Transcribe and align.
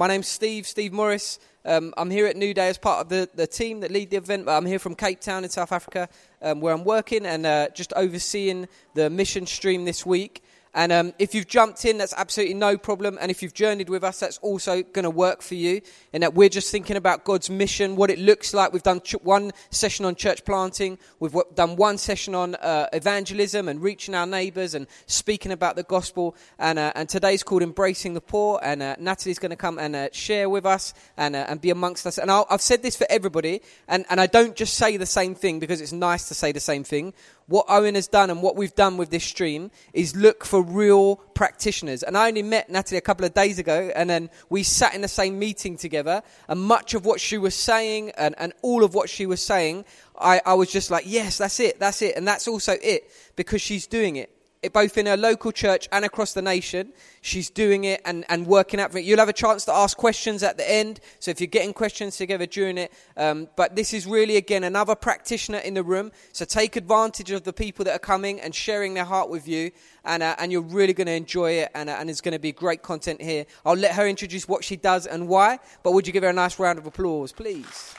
My 0.00 0.06
name's 0.06 0.28
Steve, 0.28 0.66
Steve 0.66 0.94
Morris. 0.94 1.38
Um, 1.62 1.92
I'm 1.98 2.08
here 2.08 2.26
at 2.26 2.34
New 2.34 2.54
Day 2.54 2.70
as 2.70 2.78
part 2.78 3.02
of 3.02 3.10
the, 3.10 3.28
the 3.34 3.46
team 3.46 3.80
that 3.80 3.90
lead 3.90 4.08
the 4.08 4.16
event. 4.16 4.48
I'm 4.48 4.64
here 4.64 4.78
from 4.78 4.94
Cape 4.94 5.20
Town 5.20 5.44
in 5.44 5.50
South 5.50 5.72
Africa, 5.72 6.08
um, 6.40 6.62
where 6.62 6.72
I'm 6.72 6.84
working 6.84 7.26
and 7.26 7.44
uh, 7.44 7.68
just 7.74 7.92
overseeing 7.94 8.66
the 8.94 9.10
mission 9.10 9.44
stream 9.44 9.84
this 9.84 10.06
week. 10.06 10.42
And 10.72 10.92
um, 10.92 11.12
if 11.18 11.34
you've 11.34 11.48
jumped 11.48 11.84
in, 11.84 11.98
that's 11.98 12.14
absolutely 12.16 12.54
no 12.54 12.78
problem. 12.78 13.18
And 13.20 13.30
if 13.30 13.42
you've 13.42 13.54
journeyed 13.54 13.88
with 13.88 14.04
us, 14.04 14.20
that's 14.20 14.38
also 14.38 14.82
going 14.82 15.02
to 15.02 15.10
work 15.10 15.42
for 15.42 15.56
you. 15.56 15.80
In 16.12 16.20
that 16.20 16.34
we're 16.34 16.48
just 16.48 16.70
thinking 16.70 16.96
about 16.96 17.24
God's 17.24 17.50
mission, 17.50 17.96
what 17.96 18.08
it 18.08 18.20
looks 18.20 18.54
like. 18.54 18.72
We've 18.72 18.82
done 18.82 19.00
ch- 19.00 19.14
one 19.22 19.50
session 19.70 20.04
on 20.04 20.14
church 20.14 20.44
planting. 20.44 20.98
We've 21.18 21.32
w- 21.32 21.52
done 21.54 21.74
one 21.74 21.98
session 21.98 22.36
on 22.36 22.54
uh, 22.54 22.86
evangelism 22.92 23.68
and 23.68 23.82
reaching 23.82 24.14
our 24.14 24.26
neighbours 24.26 24.74
and 24.74 24.86
speaking 25.06 25.50
about 25.50 25.74
the 25.74 25.82
gospel. 25.82 26.36
And, 26.58 26.78
uh, 26.78 26.92
and 26.94 27.08
today's 27.08 27.42
called 27.42 27.62
Embracing 27.62 28.14
the 28.14 28.20
Poor. 28.20 28.60
And 28.62 28.80
uh, 28.80 28.94
Natalie's 29.00 29.40
going 29.40 29.50
to 29.50 29.56
come 29.56 29.78
and 29.78 29.96
uh, 29.96 30.08
share 30.12 30.48
with 30.48 30.66
us 30.66 30.94
and, 31.16 31.34
uh, 31.34 31.46
and 31.48 31.60
be 31.60 31.70
amongst 31.70 32.06
us. 32.06 32.16
And 32.16 32.30
i 32.30 32.44
I've 32.48 32.62
said 32.62 32.82
this 32.82 32.96
for 32.96 33.06
everybody. 33.10 33.60
And, 33.88 34.04
and 34.08 34.20
I 34.20 34.26
don't 34.26 34.54
just 34.54 34.74
say 34.74 34.96
the 34.96 35.06
same 35.06 35.34
thing 35.34 35.58
because 35.58 35.80
it's 35.80 35.92
nice 35.92 36.28
to 36.28 36.34
say 36.34 36.52
the 36.52 36.60
same 36.60 36.84
thing 36.84 37.12
what 37.50 37.66
Owen 37.68 37.96
has 37.96 38.06
done 38.06 38.30
and 38.30 38.42
what 38.42 38.54
we've 38.54 38.74
done 38.76 38.96
with 38.96 39.10
this 39.10 39.24
stream 39.24 39.72
is 39.92 40.14
look 40.14 40.44
for 40.44 40.62
real 40.62 41.16
practitioners. 41.34 42.04
And 42.04 42.16
I 42.16 42.28
only 42.28 42.44
met 42.44 42.70
Natalie 42.70 42.98
a 42.98 43.00
couple 43.00 43.26
of 43.26 43.34
days 43.34 43.58
ago, 43.58 43.90
and 43.96 44.08
then 44.08 44.30
we 44.50 44.62
sat 44.62 44.94
in 44.94 45.00
the 45.00 45.08
same 45.08 45.36
meeting 45.36 45.76
together. 45.76 46.22
And 46.46 46.60
much 46.60 46.94
of 46.94 47.04
what 47.04 47.20
she 47.20 47.38
was 47.38 47.56
saying 47.56 48.12
and, 48.16 48.36
and 48.38 48.52
all 48.62 48.84
of 48.84 48.94
what 48.94 49.10
she 49.10 49.26
was 49.26 49.42
saying, 49.42 49.84
I, 50.16 50.40
I 50.46 50.54
was 50.54 50.70
just 50.70 50.92
like, 50.92 51.04
yes, 51.08 51.38
that's 51.38 51.58
it, 51.58 51.80
that's 51.80 52.02
it. 52.02 52.16
And 52.16 52.26
that's 52.26 52.46
also 52.46 52.76
it 52.80 53.10
because 53.34 53.60
she's 53.60 53.88
doing 53.88 54.14
it 54.14 54.30
both 54.68 54.98
in 54.98 55.06
her 55.06 55.16
local 55.16 55.52
church 55.52 55.88
and 55.90 56.04
across 56.04 56.34
the 56.34 56.42
nation. 56.42 56.92
She's 57.22 57.48
doing 57.48 57.84
it 57.84 58.02
and, 58.04 58.26
and 58.28 58.46
working 58.46 58.78
out 58.78 58.92
for 58.92 58.98
it. 58.98 59.04
You'll 59.04 59.18
have 59.18 59.30
a 59.30 59.32
chance 59.32 59.64
to 59.64 59.72
ask 59.72 59.96
questions 59.96 60.42
at 60.42 60.58
the 60.58 60.70
end. 60.70 61.00
So 61.18 61.30
if 61.30 61.40
you're 61.40 61.46
getting 61.46 61.72
questions 61.72 62.18
together 62.18 62.44
during 62.44 62.76
it, 62.76 62.92
um, 63.16 63.48
but 63.56 63.74
this 63.74 63.94
is 63.94 64.06
really, 64.06 64.36
again, 64.36 64.62
another 64.62 64.94
practitioner 64.94 65.58
in 65.58 65.72
the 65.72 65.82
room. 65.82 66.12
So 66.32 66.44
take 66.44 66.76
advantage 66.76 67.30
of 67.30 67.44
the 67.44 67.54
people 67.54 67.86
that 67.86 67.94
are 67.94 68.00
coming 68.00 68.38
and 68.38 68.54
sharing 68.54 68.92
their 68.92 69.06
heart 69.06 69.30
with 69.30 69.48
you. 69.48 69.70
And, 70.04 70.22
uh, 70.22 70.36
and 70.38 70.52
you're 70.52 70.60
really 70.60 70.92
going 70.92 71.06
to 71.06 71.14
enjoy 71.14 71.52
it. 71.52 71.70
And, 71.74 71.88
uh, 71.88 71.96
and 71.98 72.10
it's 72.10 72.20
going 72.20 72.32
to 72.32 72.38
be 72.38 72.52
great 72.52 72.82
content 72.82 73.22
here. 73.22 73.46
I'll 73.64 73.76
let 73.76 73.94
her 73.94 74.06
introduce 74.06 74.46
what 74.46 74.62
she 74.62 74.76
does 74.76 75.06
and 75.06 75.26
why. 75.26 75.58
But 75.82 75.92
would 75.92 76.06
you 76.06 76.12
give 76.12 76.22
her 76.22 76.28
a 76.28 76.34
nice 76.34 76.58
round 76.58 76.78
of 76.78 76.86
applause, 76.86 77.32
please? 77.32 77.94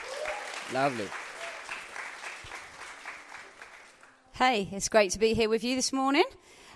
Lovely. 0.71 1.07
Hey, 4.33 4.69
it's 4.71 4.89
great 4.89 5.11
to 5.11 5.19
be 5.19 5.33
here 5.33 5.49
with 5.49 5.63
you 5.63 5.75
this 5.75 5.91
morning. 5.91 6.23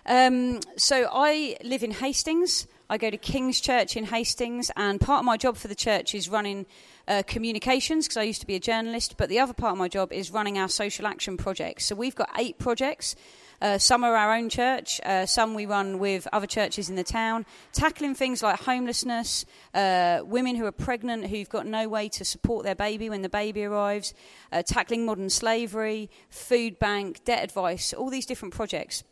Um, 0.05 0.59
so 0.77 1.09
I 1.11 1.57
live 1.63 1.83
in 1.83 1.91
Hastings. 1.91 2.67
I 2.89 2.97
go 2.97 3.09
to 3.09 3.17
King's 3.17 3.59
Church 3.59 3.97
in 3.97 4.05
Hastings, 4.05 4.69
and 4.75 5.01
part 5.01 5.19
of 5.19 5.25
my 5.25 5.37
job 5.37 5.57
for 5.57 5.67
the 5.67 5.75
church 5.75 6.13
is 6.13 6.29
running 6.29 6.67
uh, 7.07 7.23
communications 7.25 8.05
because 8.05 8.17
I 8.17 8.23
used 8.23 8.41
to 8.41 8.47
be 8.47 8.53
a 8.55 8.59
journalist. 8.59 9.15
But 9.17 9.29
the 9.29 9.39
other 9.39 9.53
part 9.53 9.71
of 9.71 9.79
my 9.79 9.87
job 9.87 10.13
is 10.13 10.29
running 10.29 10.59
our 10.59 10.69
social 10.69 11.07
action 11.07 11.37
projects. 11.37 11.85
So 11.85 11.95
we've 11.95 12.13
got 12.13 12.29
eight 12.37 12.59
projects. 12.59 13.15
Uh, 13.61 13.79
some 13.79 14.03
are 14.03 14.15
our 14.15 14.35
own 14.35 14.49
church, 14.49 14.99
uh, 15.05 15.25
some 15.25 15.53
we 15.53 15.65
run 15.65 15.97
with 15.97 16.27
other 16.33 16.45
churches 16.45 16.89
in 16.89 16.97
the 16.97 17.05
town, 17.05 17.45
tackling 17.71 18.13
things 18.13 18.43
like 18.43 18.59
homelessness, 18.59 19.45
uh, 19.73 20.19
women 20.25 20.57
who 20.57 20.65
are 20.65 20.73
pregnant 20.73 21.25
who've 21.27 21.47
got 21.47 21.65
no 21.65 21.87
way 21.87 22.09
to 22.09 22.25
support 22.25 22.65
their 22.65 22.75
baby 22.75 23.09
when 23.09 23.21
the 23.21 23.29
baby 23.29 23.63
arrives, 23.63 24.13
uh, 24.51 24.61
tackling 24.61 25.05
modern 25.05 25.29
slavery, 25.29 26.09
food 26.29 26.77
bank, 26.79 27.23
debt 27.23 27.45
advice, 27.45 27.93
all 27.93 28.09
these 28.09 28.25
different 28.25 28.53
projects. 28.53 29.05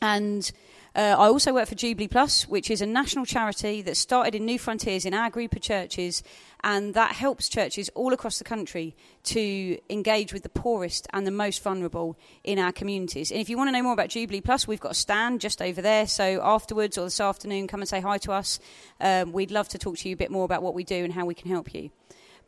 And 0.00 0.50
uh, 0.94 1.14
I 1.18 1.26
also 1.26 1.52
work 1.52 1.68
for 1.68 1.74
Jubilee 1.74 2.08
Plus, 2.08 2.48
which 2.48 2.70
is 2.70 2.80
a 2.80 2.86
national 2.86 3.24
charity 3.24 3.82
that 3.82 3.96
started 3.96 4.34
in 4.34 4.46
Newfrontiers 4.46 5.06
in 5.06 5.14
our 5.14 5.30
group 5.30 5.54
of 5.54 5.62
churches, 5.62 6.22
and 6.64 6.94
that 6.94 7.12
helps 7.12 7.48
churches 7.48 7.88
all 7.94 8.12
across 8.12 8.38
the 8.38 8.44
country 8.44 8.96
to 9.24 9.78
engage 9.90 10.32
with 10.32 10.42
the 10.42 10.48
poorest 10.48 11.06
and 11.12 11.26
the 11.26 11.30
most 11.30 11.62
vulnerable 11.62 12.18
in 12.42 12.58
our 12.58 12.72
communities. 12.72 13.30
And 13.30 13.40
if 13.40 13.48
you 13.48 13.56
want 13.56 13.68
to 13.68 13.72
know 13.72 13.82
more 13.82 13.92
about 13.92 14.08
Jubilee 14.08 14.40
Plus, 14.40 14.66
we've 14.66 14.80
got 14.80 14.92
a 14.92 14.94
stand 14.94 15.40
just 15.40 15.62
over 15.62 15.80
there. 15.80 16.06
So 16.06 16.40
afterwards 16.42 16.98
or 16.98 17.04
this 17.04 17.20
afternoon, 17.20 17.68
come 17.68 17.80
and 17.80 17.88
say 17.88 18.00
hi 18.00 18.18
to 18.18 18.32
us. 18.32 18.58
Um, 19.00 19.32
we'd 19.32 19.52
love 19.52 19.68
to 19.68 19.78
talk 19.78 19.98
to 19.98 20.08
you 20.08 20.14
a 20.14 20.18
bit 20.18 20.30
more 20.30 20.44
about 20.44 20.62
what 20.62 20.74
we 20.74 20.82
do 20.82 21.04
and 21.04 21.12
how 21.12 21.26
we 21.26 21.34
can 21.34 21.48
help 21.48 21.74
you. 21.74 21.90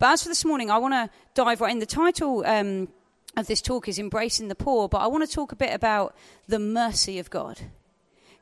But 0.00 0.12
as 0.12 0.22
for 0.22 0.28
this 0.28 0.44
morning, 0.44 0.70
I 0.70 0.78
want 0.78 0.94
to 0.94 1.10
dive 1.34 1.60
right 1.60 1.70
in. 1.70 1.78
The 1.78 1.86
title 1.86 2.42
um, 2.46 2.88
of 3.36 3.46
this 3.46 3.62
talk 3.62 3.88
is 3.88 3.98
Embracing 3.98 4.48
the 4.48 4.54
Poor, 4.54 4.88
but 4.88 4.98
I 4.98 5.06
want 5.06 5.28
to 5.28 5.34
talk 5.34 5.52
a 5.52 5.56
bit 5.56 5.74
about 5.74 6.14
the 6.48 6.58
mercy 6.58 7.18
of 7.18 7.30
God. 7.30 7.60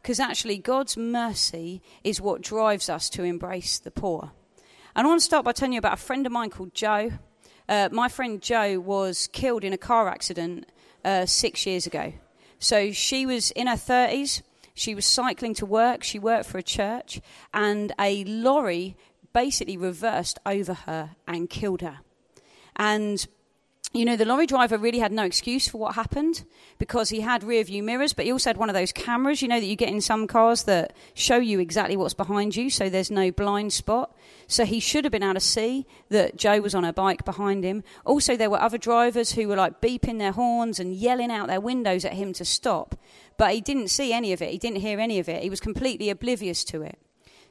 Because 0.02 0.20
actually, 0.20 0.58
God's 0.58 0.96
mercy 0.96 1.82
is 2.04 2.20
what 2.20 2.40
drives 2.40 2.88
us 2.88 3.10
to 3.10 3.24
embrace 3.24 3.78
the 3.78 3.90
poor. 3.90 4.32
And 4.94 5.06
I 5.06 5.08
want 5.08 5.20
to 5.20 5.24
start 5.24 5.44
by 5.44 5.52
telling 5.52 5.72
you 5.72 5.78
about 5.78 5.94
a 5.94 6.02
friend 6.02 6.24
of 6.24 6.32
mine 6.32 6.50
called 6.50 6.74
Joe. 6.74 7.12
Uh, 7.68 7.88
my 7.92 8.08
friend 8.08 8.40
Joe 8.40 8.78
was 8.78 9.28
killed 9.28 9.64
in 9.64 9.72
a 9.72 9.78
car 9.78 10.08
accident 10.08 10.66
uh, 11.04 11.26
six 11.26 11.66
years 11.66 11.86
ago. 11.86 12.14
So 12.58 12.90
she 12.92 13.26
was 13.26 13.50
in 13.50 13.66
her 13.66 13.76
30s. 13.76 14.42
She 14.74 14.94
was 14.94 15.04
cycling 15.04 15.54
to 15.54 15.66
work. 15.66 16.02
She 16.02 16.18
worked 16.18 16.46
for 16.46 16.58
a 16.58 16.62
church. 16.62 17.20
And 17.52 17.92
a 18.00 18.24
lorry 18.24 18.96
basically 19.32 19.76
reversed 19.76 20.38
over 20.46 20.74
her 20.74 21.10
and 21.26 21.50
killed 21.50 21.82
her. 21.82 21.98
And 22.76 23.26
you 23.94 24.04
know, 24.04 24.16
the 24.16 24.26
lorry 24.26 24.46
driver 24.46 24.76
really 24.76 24.98
had 24.98 25.12
no 25.12 25.24
excuse 25.24 25.66
for 25.66 25.78
what 25.78 25.94
happened 25.94 26.44
because 26.76 27.08
he 27.08 27.20
had 27.20 27.42
rear 27.42 27.64
view 27.64 27.82
mirrors, 27.82 28.12
but 28.12 28.26
he 28.26 28.32
also 28.32 28.50
had 28.50 28.58
one 28.58 28.68
of 28.68 28.74
those 28.74 28.92
cameras, 28.92 29.40
you 29.40 29.48
know, 29.48 29.58
that 29.58 29.66
you 29.66 29.76
get 29.76 29.88
in 29.88 30.02
some 30.02 30.26
cars 30.26 30.64
that 30.64 30.92
show 31.14 31.38
you 31.38 31.58
exactly 31.58 31.96
what's 31.96 32.12
behind 32.12 32.54
you, 32.54 32.68
so 32.68 32.90
there's 32.90 33.10
no 33.10 33.30
blind 33.30 33.72
spot. 33.72 34.14
So 34.46 34.66
he 34.66 34.78
should 34.78 35.04
have 35.04 35.12
been 35.12 35.22
able 35.22 35.34
to 35.34 35.40
see 35.40 35.86
that 36.10 36.36
Joe 36.36 36.60
was 36.60 36.74
on 36.74 36.84
a 36.84 36.92
bike 36.92 37.24
behind 37.24 37.64
him. 37.64 37.82
Also, 38.04 38.36
there 38.36 38.50
were 38.50 38.60
other 38.60 38.78
drivers 38.78 39.32
who 39.32 39.48
were 39.48 39.56
like 39.56 39.80
beeping 39.80 40.18
their 40.18 40.32
horns 40.32 40.78
and 40.78 40.94
yelling 40.94 41.30
out 41.30 41.48
their 41.48 41.60
windows 41.60 42.04
at 42.04 42.12
him 42.12 42.34
to 42.34 42.44
stop, 42.44 42.94
but 43.38 43.54
he 43.54 43.62
didn't 43.62 43.88
see 43.88 44.12
any 44.12 44.34
of 44.34 44.42
it, 44.42 44.50
he 44.50 44.58
didn't 44.58 44.80
hear 44.80 45.00
any 45.00 45.18
of 45.18 45.30
it, 45.30 45.42
he 45.42 45.48
was 45.48 45.60
completely 45.60 46.10
oblivious 46.10 46.62
to 46.64 46.82
it 46.82 46.98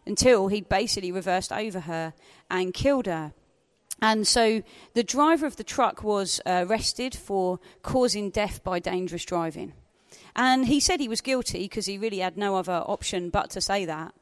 until 0.06 0.50
he'd 0.50 0.70
basically 0.70 1.12
reversed 1.12 1.52
over 1.52 1.82
her 1.82 2.14
and 2.50 2.76
killed 2.76 3.08
her. 3.08 3.34
And 4.02 4.28
so 4.28 4.62
the 4.94 5.04
driver 5.04 5.46
of 5.46 5.56
the 5.56 5.64
truck 5.64 6.04
was 6.04 6.40
uh, 6.46 6.66
arrested 6.68 7.16
for 7.16 7.60
causing 7.82 8.30
death 8.30 8.64
by 8.64 8.80
dangerous 8.80 9.26
driving. 9.26 9.74
And 10.36 10.68
he 10.68 10.80
said 10.80 11.00
he 11.00 11.08
was 11.08 11.22
guilty 11.22 11.64
because 11.64 11.88
he 11.88 11.98
really 11.98 12.20
had 12.20 12.38
no 12.38 12.56
other 12.56 12.84
option 12.86 13.30
but 13.30 13.50
to 13.52 13.62
say 13.62 13.86
that. 13.86 14.14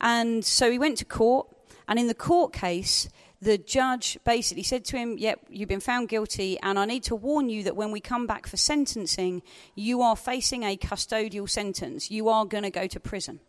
And 0.00 0.44
so 0.44 0.70
he 0.70 0.78
went 0.78 0.98
to 0.98 1.04
court. 1.04 1.48
And 1.86 1.98
in 1.98 2.08
the 2.08 2.14
court 2.14 2.52
case, 2.52 3.08
the 3.40 3.56
judge 3.56 4.18
basically 4.24 4.62
said 4.62 4.84
to 4.86 4.96
him, 4.96 5.16
Yep, 5.16 5.46
you've 5.48 5.68
been 5.68 5.80
found 5.80 6.08
guilty, 6.08 6.58
and 6.60 6.78
I 6.78 6.84
need 6.84 7.04
to 7.04 7.16
warn 7.16 7.48
you 7.48 7.62
that 7.64 7.76
when 7.76 7.90
we 7.90 8.00
come 8.00 8.26
back 8.26 8.46
for 8.46 8.56
sentencing, 8.56 9.42
you 9.74 10.02
are 10.02 10.16
facing 10.16 10.62
a 10.62 10.76
custodial 10.76 11.48
sentence. 11.48 12.10
You 12.10 12.28
are 12.28 12.44
going 12.44 12.64
to 12.64 12.70
go 12.70 12.86
to 12.86 13.00
prison. 13.00 13.40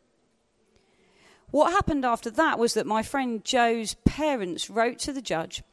What 1.52 1.74
happened 1.74 2.06
after 2.06 2.32
that 2.32 2.58
was 2.58 2.74
that 2.76 2.86
my 2.86 3.04
friend 3.04 3.44
Joe's 3.44 3.96
parents 4.06 4.70
wrote 4.70 4.98
to 5.00 5.12
the 5.12 5.22
judge 5.22 5.64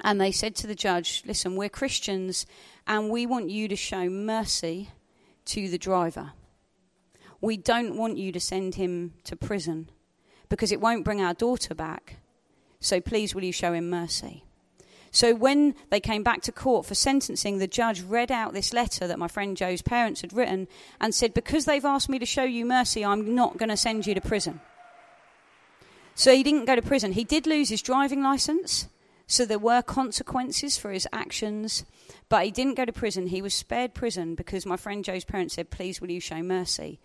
and 0.00 0.20
they 0.20 0.32
said 0.32 0.54
to 0.56 0.66
the 0.66 0.74
judge, 0.74 1.22
Listen, 1.26 1.56
we're 1.56 1.68
Christians 1.68 2.46
and 2.86 3.10
we 3.10 3.26
want 3.26 3.50
you 3.50 3.68
to 3.68 3.76
show 3.76 4.08
mercy 4.08 4.90
to 5.46 5.68
the 5.68 5.78
driver. 5.78 6.32
We 7.40 7.56
don't 7.56 7.96
want 7.96 8.18
you 8.18 8.32
to 8.32 8.40
send 8.40 8.76
him 8.76 9.14
to 9.24 9.36
prison 9.36 9.90
because 10.48 10.72
it 10.72 10.80
won't 10.80 11.04
bring 11.04 11.20
our 11.20 11.34
daughter 11.34 11.74
back. 11.74 12.16
So 12.80 13.00
please, 13.00 13.34
will 13.34 13.44
you 13.44 13.52
show 13.52 13.72
him 13.72 13.90
mercy? 13.90 14.44
So 15.10 15.34
when 15.34 15.74
they 15.90 16.00
came 16.00 16.22
back 16.22 16.42
to 16.42 16.52
court 16.52 16.84
for 16.84 16.94
sentencing, 16.94 17.58
the 17.58 17.66
judge 17.66 18.02
read 18.02 18.30
out 18.30 18.52
this 18.52 18.74
letter 18.74 19.06
that 19.06 19.18
my 19.18 19.28
friend 19.28 19.56
Joe's 19.56 19.80
parents 19.80 20.20
had 20.20 20.32
written 20.32 20.68
and 21.00 21.14
said, 21.14 21.32
Because 21.32 21.64
they've 21.64 21.84
asked 21.84 22.08
me 22.08 22.18
to 22.18 22.26
show 22.26 22.42
you 22.44 22.66
mercy, 22.66 23.04
I'm 23.04 23.34
not 23.34 23.56
going 23.56 23.70
to 23.70 23.76
send 23.76 24.06
you 24.06 24.14
to 24.14 24.20
prison. 24.20 24.60
So 26.14 26.34
he 26.34 26.42
didn't 26.42 26.66
go 26.66 26.76
to 26.76 26.82
prison. 26.82 27.12
He 27.12 27.24
did 27.24 27.46
lose 27.46 27.68
his 27.68 27.82
driving 27.82 28.22
license. 28.22 28.88
So 29.26 29.44
there 29.44 29.58
were 29.58 29.82
consequences 29.82 30.78
for 30.78 30.92
his 30.92 31.08
actions, 31.12 31.84
but 32.28 32.44
he 32.44 32.50
didn't 32.52 32.74
go 32.74 32.84
to 32.84 32.92
prison. 32.92 33.26
He 33.26 33.42
was 33.42 33.54
spared 33.54 33.92
prison 33.92 34.36
because 34.36 34.64
my 34.64 34.76
friend 34.76 35.04
Joe's 35.04 35.24
parents 35.24 35.54
said, 35.54 35.70
Please, 35.70 36.00
will 36.00 36.10
you 36.10 36.20
show 36.20 36.42
mercy? 36.42 37.00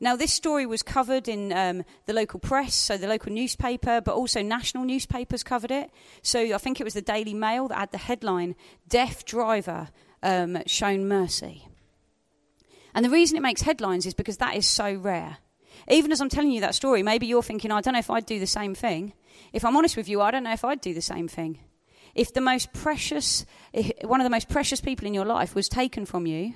Now, 0.00 0.16
this 0.16 0.32
story 0.32 0.66
was 0.66 0.82
covered 0.82 1.28
in 1.28 1.52
um, 1.52 1.84
the 2.06 2.12
local 2.12 2.38
press, 2.40 2.74
so 2.74 2.96
the 2.96 3.06
local 3.06 3.32
newspaper, 3.32 4.00
but 4.00 4.14
also 4.14 4.42
national 4.42 4.84
newspapers 4.84 5.42
covered 5.42 5.70
it. 5.70 5.90
So 6.22 6.54
I 6.54 6.58
think 6.58 6.80
it 6.80 6.84
was 6.84 6.94
the 6.94 7.02
Daily 7.02 7.34
Mail 7.34 7.68
that 7.68 7.78
had 7.78 7.92
the 7.92 7.98
headline 7.98 8.56
Deaf 8.88 9.24
Driver 9.24 9.88
um, 10.22 10.58
Shown 10.66 11.08
Mercy. 11.08 11.66
And 12.94 13.04
the 13.04 13.10
reason 13.10 13.36
it 13.36 13.42
makes 13.42 13.62
headlines 13.62 14.06
is 14.06 14.14
because 14.14 14.38
that 14.38 14.56
is 14.56 14.66
so 14.66 14.94
rare. 14.94 15.38
Even 15.88 16.12
as 16.12 16.20
I'm 16.20 16.28
telling 16.28 16.50
you 16.50 16.60
that 16.60 16.74
story, 16.74 17.02
maybe 17.02 17.26
you're 17.26 17.42
thinking, 17.42 17.70
I 17.70 17.80
don't 17.80 17.94
know 17.94 17.98
if 17.98 18.10
I'd 18.10 18.26
do 18.26 18.38
the 18.38 18.46
same 18.46 18.74
thing. 18.74 19.12
If 19.52 19.64
I'm 19.64 19.76
honest 19.76 19.96
with 19.96 20.08
you, 20.08 20.20
I 20.20 20.30
don't 20.30 20.44
know 20.44 20.52
if 20.52 20.64
I'd 20.64 20.80
do 20.80 20.94
the 20.94 21.02
same 21.02 21.28
thing. 21.28 21.58
If 22.14 22.32
the 22.32 22.40
most 22.40 22.72
precious, 22.72 23.44
one 24.02 24.20
of 24.20 24.24
the 24.24 24.30
most 24.30 24.48
precious 24.48 24.80
people 24.80 25.06
in 25.06 25.14
your 25.14 25.26
life 25.26 25.54
was 25.54 25.68
taken 25.68 26.06
from 26.06 26.26
you, 26.26 26.54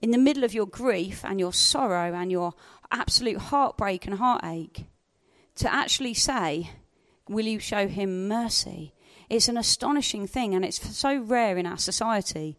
in 0.00 0.10
the 0.10 0.18
middle 0.18 0.44
of 0.44 0.54
your 0.54 0.66
grief 0.66 1.24
and 1.24 1.38
your 1.38 1.52
sorrow 1.52 2.14
and 2.14 2.32
your 2.32 2.54
absolute 2.90 3.38
heartbreak 3.38 4.06
and 4.06 4.16
heartache, 4.16 4.86
to 5.56 5.72
actually 5.72 6.14
say, 6.14 6.70
will 7.28 7.46
you 7.46 7.58
show 7.58 7.86
him 7.86 8.26
mercy? 8.28 8.94
It's 9.28 9.48
an 9.48 9.56
astonishing 9.56 10.26
thing, 10.26 10.54
and 10.54 10.64
it's 10.64 10.96
so 10.96 11.18
rare 11.18 11.56
in 11.56 11.66
our 11.66 11.78
society. 11.78 12.58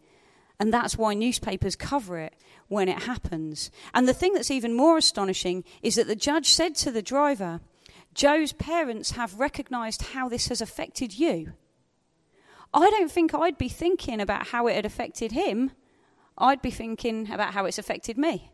And 0.60 0.74
that's 0.74 0.98
why 0.98 1.14
newspapers 1.14 1.76
cover 1.76 2.18
it 2.20 2.36
when 2.68 2.88
it 2.88 3.04
happens. 3.04 3.72
And 3.94 4.08
the 4.08 4.14
thing 4.14 4.34
that's 4.34 4.52
even 4.52 4.74
more 4.74 4.98
astonishing 4.98 5.64
is 5.82 5.96
that 5.96 6.08
the 6.08 6.16
judge 6.16 6.50
said 6.50 6.76
to 6.76 6.92
the 6.92 7.02
driver, 7.02 7.62
Joe's 8.14 8.54
parents 8.54 9.12
have 9.12 9.40
recognized 9.40 10.14
how 10.14 10.30
this 10.30 10.48
has 10.50 10.62
affected 10.62 11.18
you. 11.18 11.54
I 12.74 12.90
don't 12.90 13.12
think 13.12 13.34
I'd 13.34 13.58
be 13.58 13.70
thinking 13.70 14.22
about 14.22 14.48
how 14.48 14.68
it 14.68 14.76
had 14.76 14.86
affected 14.86 15.32
him. 15.32 15.72
I'd 16.38 16.62
be 16.62 16.72
thinking 16.72 17.32
about 17.32 17.54
how 17.54 17.66
it's 17.66 17.78
affected 17.78 18.18
me. 18.18 18.52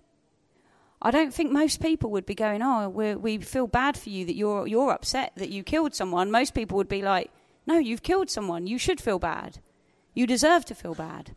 I 1.01 1.12
don't 1.12 1.34
think 1.34 1.51
most 1.51 1.81
people 1.81 2.12
would 2.12 2.25
be 2.25 2.36
going, 2.36 2.62
"Oh, 2.62 2.90
we 2.90 3.38
feel 3.38 3.68
bad 3.68 3.98
for 3.98 4.10
you 4.10 4.25
that 4.25 4.36
you're 4.36 4.68
you're 4.68 4.92
upset 4.92 5.31
that 5.36 5.50
you 5.50 5.63
killed 5.63 5.96
someone." 5.96 6.30
Most 6.30 6.54
people 6.54 6.75
would 6.75 6.90
be 6.90 7.01
like, 7.01 7.31
"No, 7.66 7.78
you've 7.78 8.04
killed 8.04 8.30
someone. 8.30 8.68
You 8.68 8.78
should 8.78 9.00
feel 9.00 9.19
bad. 9.19 9.60
You 10.13 10.28
deserve 10.28 10.66
to 10.66 10.75
feel 10.75 10.94
bad." 10.94 11.36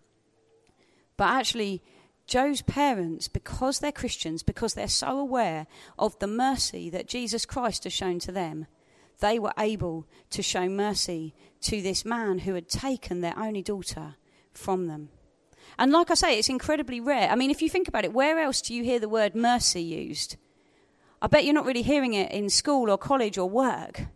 But 1.23 1.29
actually, 1.29 1.85
Joe's 2.27 2.63
parents, 2.63 3.29
because 3.29 3.79
they're 3.79 3.93
Christians, 3.93 4.43
because 4.43 4.75
they're 4.75 4.89
so 4.89 5.21
aware 5.21 5.69
of 5.97 6.19
the 6.19 6.27
mercy 6.27 6.91
that 6.91 7.07
Jesus 7.07 7.47
Christ 7.47 7.85
has 7.85 7.93
shown 7.93 8.19
to 8.19 8.33
them, 8.33 8.67
they 9.21 9.39
were 9.39 9.53
able 9.57 10.09
to 10.31 10.43
show 10.43 10.69
mercy 10.69 11.33
to 11.61 11.81
this 11.81 12.05
man 12.05 12.41
who 12.41 12.55
had 12.55 12.69
taken 12.69 13.21
their 13.21 13.39
only 13.39 13.63
daughter 13.63 14.17
from 14.53 14.89
them. 14.89 15.11
And 15.79 15.93
like 15.93 16.11
I 16.11 16.15
say, 16.15 16.41
it's 16.41 16.49
incredibly 16.49 16.99
rare. 16.99 17.31
I 17.31 17.37
mean, 17.37 17.53
if 17.53 17.63
you 17.63 17.69
think 17.69 17.87
about 17.87 18.05
it, 18.05 18.13
where 18.13 18.41
else 18.41 18.61
do 18.61 18.75
you 18.75 18.83
hear 18.83 18.99
the 18.99 19.09
word 19.09 19.37
mercy 19.37 19.81
used? 19.81 20.35
I 21.23 21.29
bet 21.29 21.45
you're 21.45 21.55
not 21.55 21.67
really 21.67 21.83
hearing 21.83 22.15
it 22.15 22.33
in 22.33 22.51
school 22.51 22.91
or 22.91 22.99
college 22.99 23.39
or 23.39 23.49
work. 23.49 24.07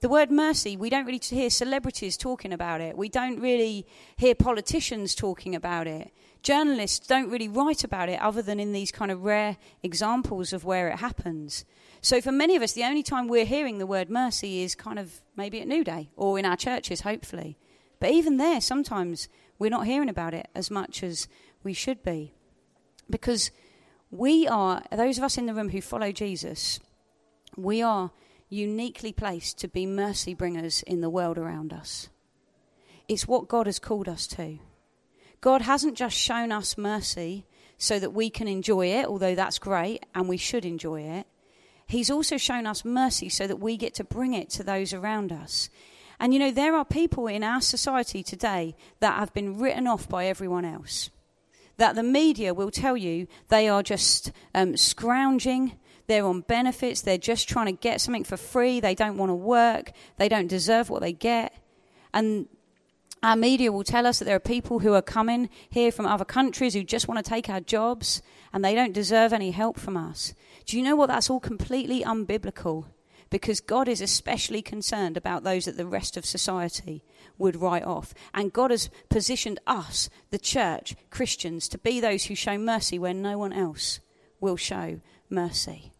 The 0.00 0.08
word 0.08 0.30
mercy, 0.30 0.76
we 0.76 0.90
don't 0.90 1.06
really 1.06 1.20
hear 1.20 1.50
celebrities 1.50 2.16
talking 2.16 2.52
about 2.52 2.80
it. 2.80 2.96
We 2.96 3.08
don't 3.08 3.40
really 3.40 3.84
hear 4.16 4.36
politicians 4.36 5.16
talking 5.16 5.56
about 5.56 5.88
it. 5.88 6.12
Journalists 6.42 7.06
don't 7.06 7.30
really 7.30 7.48
write 7.48 7.84
about 7.84 8.08
it 8.08 8.20
other 8.20 8.42
than 8.42 8.60
in 8.60 8.72
these 8.72 8.92
kind 8.92 9.10
of 9.10 9.24
rare 9.24 9.56
examples 9.82 10.52
of 10.52 10.64
where 10.64 10.88
it 10.88 10.98
happens. 10.98 11.64
So, 12.00 12.20
for 12.20 12.32
many 12.32 12.54
of 12.54 12.62
us, 12.62 12.72
the 12.72 12.84
only 12.84 13.02
time 13.02 13.26
we're 13.26 13.44
hearing 13.44 13.78
the 13.78 13.86
word 13.86 14.08
mercy 14.08 14.62
is 14.62 14.74
kind 14.74 14.98
of 14.98 15.20
maybe 15.36 15.60
at 15.60 15.66
New 15.66 15.82
Day 15.82 16.10
or 16.16 16.38
in 16.38 16.44
our 16.44 16.56
churches, 16.56 17.00
hopefully. 17.00 17.58
But 18.00 18.12
even 18.12 18.36
there, 18.36 18.60
sometimes 18.60 19.28
we're 19.58 19.70
not 19.70 19.86
hearing 19.86 20.08
about 20.08 20.34
it 20.34 20.48
as 20.54 20.70
much 20.70 21.02
as 21.02 21.26
we 21.64 21.72
should 21.72 22.02
be. 22.02 22.34
Because 23.10 23.50
we 24.10 24.46
are, 24.46 24.82
those 24.92 25.18
of 25.18 25.24
us 25.24 25.36
in 25.36 25.46
the 25.46 25.54
room 25.54 25.70
who 25.70 25.80
follow 25.80 26.12
Jesus, 26.12 26.78
we 27.56 27.82
are 27.82 28.12
uniquely 28.48 29.12
placed 29.12 29.58
to 29.58 29.68
be 29.68 29.86
mercy 29.86 30.34
bringers 30.34 30.82
in 30.84 31.00
the 31.00 31.10
world 31.10 31.36
around 31.36 31.72
us. 31.72 32.08
It's 33.08 33.26
what 33.26 33.48
God 33.48 33.66
has 33.66 33.78
called 33.78 34.08
us 34.08 34.26
to. 34.28 34.58
God 35.40 35.62
hasn't 35.62 35.96
just 35.96 36.16
shown 36.16 36.52
us 36.52 36.76
mercy 36.76 37.46
so 37.76 37.98
that 37.98 38.12
we 38.12 38.28
can 38.28 38.48
enjoy 38.48 38.86
it, 38.86 39.06
although 39.06 39.34
that's 39.34 39.58
great 39.58 40.04
and 40.14 40.28
we 40.28 40.36
should 40.36 40.64
enjoy 40.64 41.02
it. 41.02 41.26
He's 41.86 42.10
also 42.10 42.36
shown 42.36 42.66
us 42.66 42.84
mercy 42.84 43.28
so 43.28 43.46
that 43.46 43.60
we 43.60 43.76
get 43.76 43.94
to 43.94 44.04
bring 44.04 44.34
it 44.34 44.50
to 44.50 44.62
those 44.62 44.92
around 44.92 45.32
us. 45.32 45.70
And 46.20 46.34
you 46.34 46.40
know, 46.40 46.50
there 46.50 46.74
are 46.74 46.84
people 46.84 47.28
in 47.28 47.42
our 47.42 47.60
society 47.60 48.22
today 48.22 48.74
that 49.00 49.18
have 49.18 49.32
been 49.32 49.58
written 49.58 49.86
off 49.86 50.08
by 50.08 50.26
everyone 50.26 50.64
else. 50.64 51.10
That 51.76 51.94
the 51.94 52.02
media 52.02 52.52
will 52.52 52.72
tell 52.72 52.96
you 52.96 53.28
they 53.48 53.68
are 53.68 53.84
just 53.84 54.32
um, 54.54 54.76
scrounging, 54.76 55.78
they're 56.08 56.26
on 56.26 56.40
benefits, 56.40 57.02
they're 57.02 57.16
just 57.16 57.48
trying 57.48 57.66
to 57.66 57.72
get 57.72 58.00
something 58.00 58.24
for 58.24 58.36
free, 58.36 58.80
they 58.80 58.96
don't 58.96 59.16
want 59.16 59.30
to 59.30 59.34
work, 59.34 59.92
they 60.16 60.28
don't 60.28 60.48
deserve 60.48 60.90
what 60.90 61.02
they 61.02 61.12
get. 61.12 61.54
And 62.12 62.48
our 63.22 63.36
media 63.36 63.72
will 63.72 63.84
tell 63.84 64.06
us 64.06 64.18
that 64.18 64.24
there 64.24 64.36
are 64.36 64.40
people 64.40 64.80
who 64.80 64.94
are 64.94 65.02
coming 65.02 65.48
here 65.68 65.90
from 65.90 66.06
other 66.06 66.24
countries 66.24 66.74
who 66.74 66.84
just 66.84 67.08
want 67.08 67.24
to 67.24 67.28
take 67.28 67.48
our 67.48 67.60
jobs 67.60 68.22
and 68.52 68.64
they 68.64 68.74
don't 68.74 68.92
deserve 68.92 69.32
any 69.32 69.50
help 69.50 69.78
from 69.78 69.96
us. 69.96 70.34
Do 70.66 70.76
you 70.76 70.82
know 70.82 70.96
what? 70.96 71.08
That's 71.08 71.30
all 71.30 71.40
completely 71.40 72.02
unbiblical 72.02 72.86
because 73.30 73.60
God 73.60 73.88
is 73.88 74.00
especially 74.00 74.62
concerned 74.62 75.16
about 75.16 75.44
those 75.44 75.66
that 75.66 75.76
the 75.76 75.86
rest 75.86 76.16
of 76.16 76.24
society 76.24 77.02
would 77.36 77.56
write 77.56 77.84
off. 77.84 78.14
And 78.32 78.52
God 78.52 78.70
has 78.70 78.90
positioned 79.08 79.60
us, 79.66 80.08
the 80.30 80.38
church, 80.38 80.96
Christians, 81.10 81.68
to 81.68 81.78
be 81.78 82.00
those 82.00 82.24
who 82.24 82.34
show 82.34 82.58
mercy 82.58 82.98
where 82.98 83.14
no 83.14 83.38
one 83.38 83.52
else 83.52 84.00
will 84.40 84.56
show 84.56 85.00
mercy. 85.28 85.92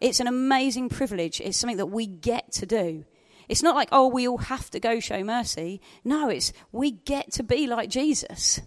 It's 0.00 0.20
an 0.20 0.26
amazing 0.26 0.88
privilege. 0.88 1.40
It's 1.40 1.56
something 1.56 1.78
that 1.78 1.86
we 1.86 2.06
get 2.06 2.52
to 2.52 2.66
do. 2.66 3.04
It's 3.48 3.62
not 3.62 3.74
like, 3.74 3.88
oh, 3.92 4.08
we 4.08 4.26
all 4.26 4.38
have 4.38 4.70
to 4.70 4.80
go 4.80 5.00
show 5.00 5.22
mercy. 5.22 5.80
No, 6.04 6.28
it's 6.28 6.52
we 6.72 6.90
get 6.90 7.32
to 7.32 7.42
be 7.42 7.66
like 7.66 7.88
Jesus. 7.88 8.60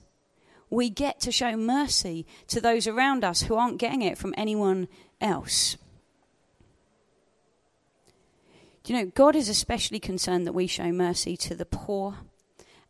We 0.70 0.90
get 0.90 1.20
to 1.22 1.32
show 1.32 1.56
mercy 1.56 2.26
to 2.48 2.60
those 2.60 2.88
around 2.88 3.24
us 3.24 3.44
who 3.44 3.56
aren't 3.56 3.80
getting 3.80 4.02
it 4.02 4.18
from 4.18 4.34
anyone 4.38 4.88
else. 5.22 5.78
Do 8.84 8.94
you 8.94 9.00
know, 9.00 9.12
God 9.14 9.36
is 9.36 9.50
especially 9.50 10.00
concerned 10.00 10.48
that 10.48 10.54
we 10.54 10.68
show 10.68 10.92
mercy 10.92 11.36
to 11.38 11.56
the 11.56 11.66
poor 11.66 12.20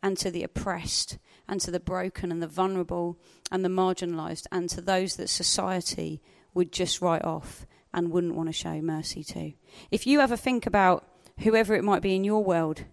and 0.02 0.16
to 0.18 0.30
the 0.30 0.44
oppressed 0.44 1.18
and 1.48 1.60
to 1.60 1.70
the 1.70 1.80
broken 1.80 2.30
and 2.30 2.42
the 2.42 2.46
vulnerable 2.46 3.18
and 3.50 3.64
the 3.64 3.68
marginalized 3.68 4.46
and 4.52 4.68
to 4.70 4.80
those 4.80 5.16
that 5.16 5.28
society 5.28 6.20
would 6.54 6.70
just 6.72 7.00
write 7.00 7.24
off 7.24 7.66
and 7.92 8.10
wouldn't 8.10 8.34
want 8.34 8.48
to 8.48 8.52
show 8.52 8.80
mercy 8.80 9.24
to. 9.24 9.52
If 9.90 10.06
you 10.06 10.20
ever 10.20 10.36
think 10.36 10.66
about 10.66 11.07
whoever 11.38 11.74
it 11.74 11.84
might 11.84 12.02
be 12.02 12.14
in 12.14 12.24
your 12.24 12.44
world 12.44 12.84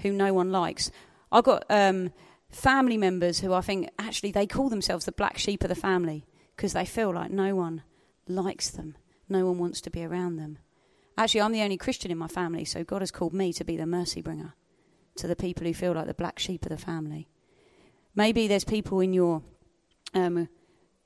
who 0.00 0.12
no 0.12 0.32
one 0.32 0.50
likes, 0.50 0.90
I've 1.30 1.44
got 1.44 1.64
um, 1.70 2.12
family 2.50 2.96
members 2.96 3.40
who 3.40 3.52
I 3.52 3.60
think 3.60 3.90
actually 3.98 4.32
they 4.32 4.46
call 4.46 4.68
themselves 4.68 5.04
the 5.04 5.12
black 5.12 5.38
sheep 5.38 5.62
of 5.62 5.68
the 5.68 5.74
family 5.74 6.26
because 6.56 6.72
they 6.72 6.84
feel 6.84 7.12
like 7.12 7.30
no 7.30 7.54
one 7.54 7.82
likes 8.28 8.70
them. 8.70 8.96
No 9.28 9.46
one 9.46 9.58
wants 9.58 9.80
to 9.82 9.90
be 9.90 10.04
around 10.04 10.36
them. 10.36 10.58
Actually, 11.16 11.42
I'm 11.42 11.52
the 11.52 11.62
only 11.62 11.76
Christian 11.76 12.10
in 12.10 12.18
my 12.18 12.28
family, 12.28 12.64
so 12.64 12.82
God 12.84 13.02
has 13.02 13.10
called 13.10 13.34
me 13.34 13.52
to 13.52 13.64
be 13.64 13.76
the 13.76 13.86
mercy 13.86 14.20
bringer 14.20 14.54
to 15.16 15.28
the 15.28 15.36
people 15.36 15.66
who 15.66 15.74
feel 15.74 15.92
like 15.92 16.06
the 16.06 16.14
black 16.14 16.38
sheep 16.38 16.64
of 16.64 16.70
the 16.70 16.76
family. 16.76 17.28
Maybe 18.16 18.48
there's 18.48 18.64
people 18.64 19.00
in 19.00 19.12
your 19.12 19.42
um, 20.12 20.48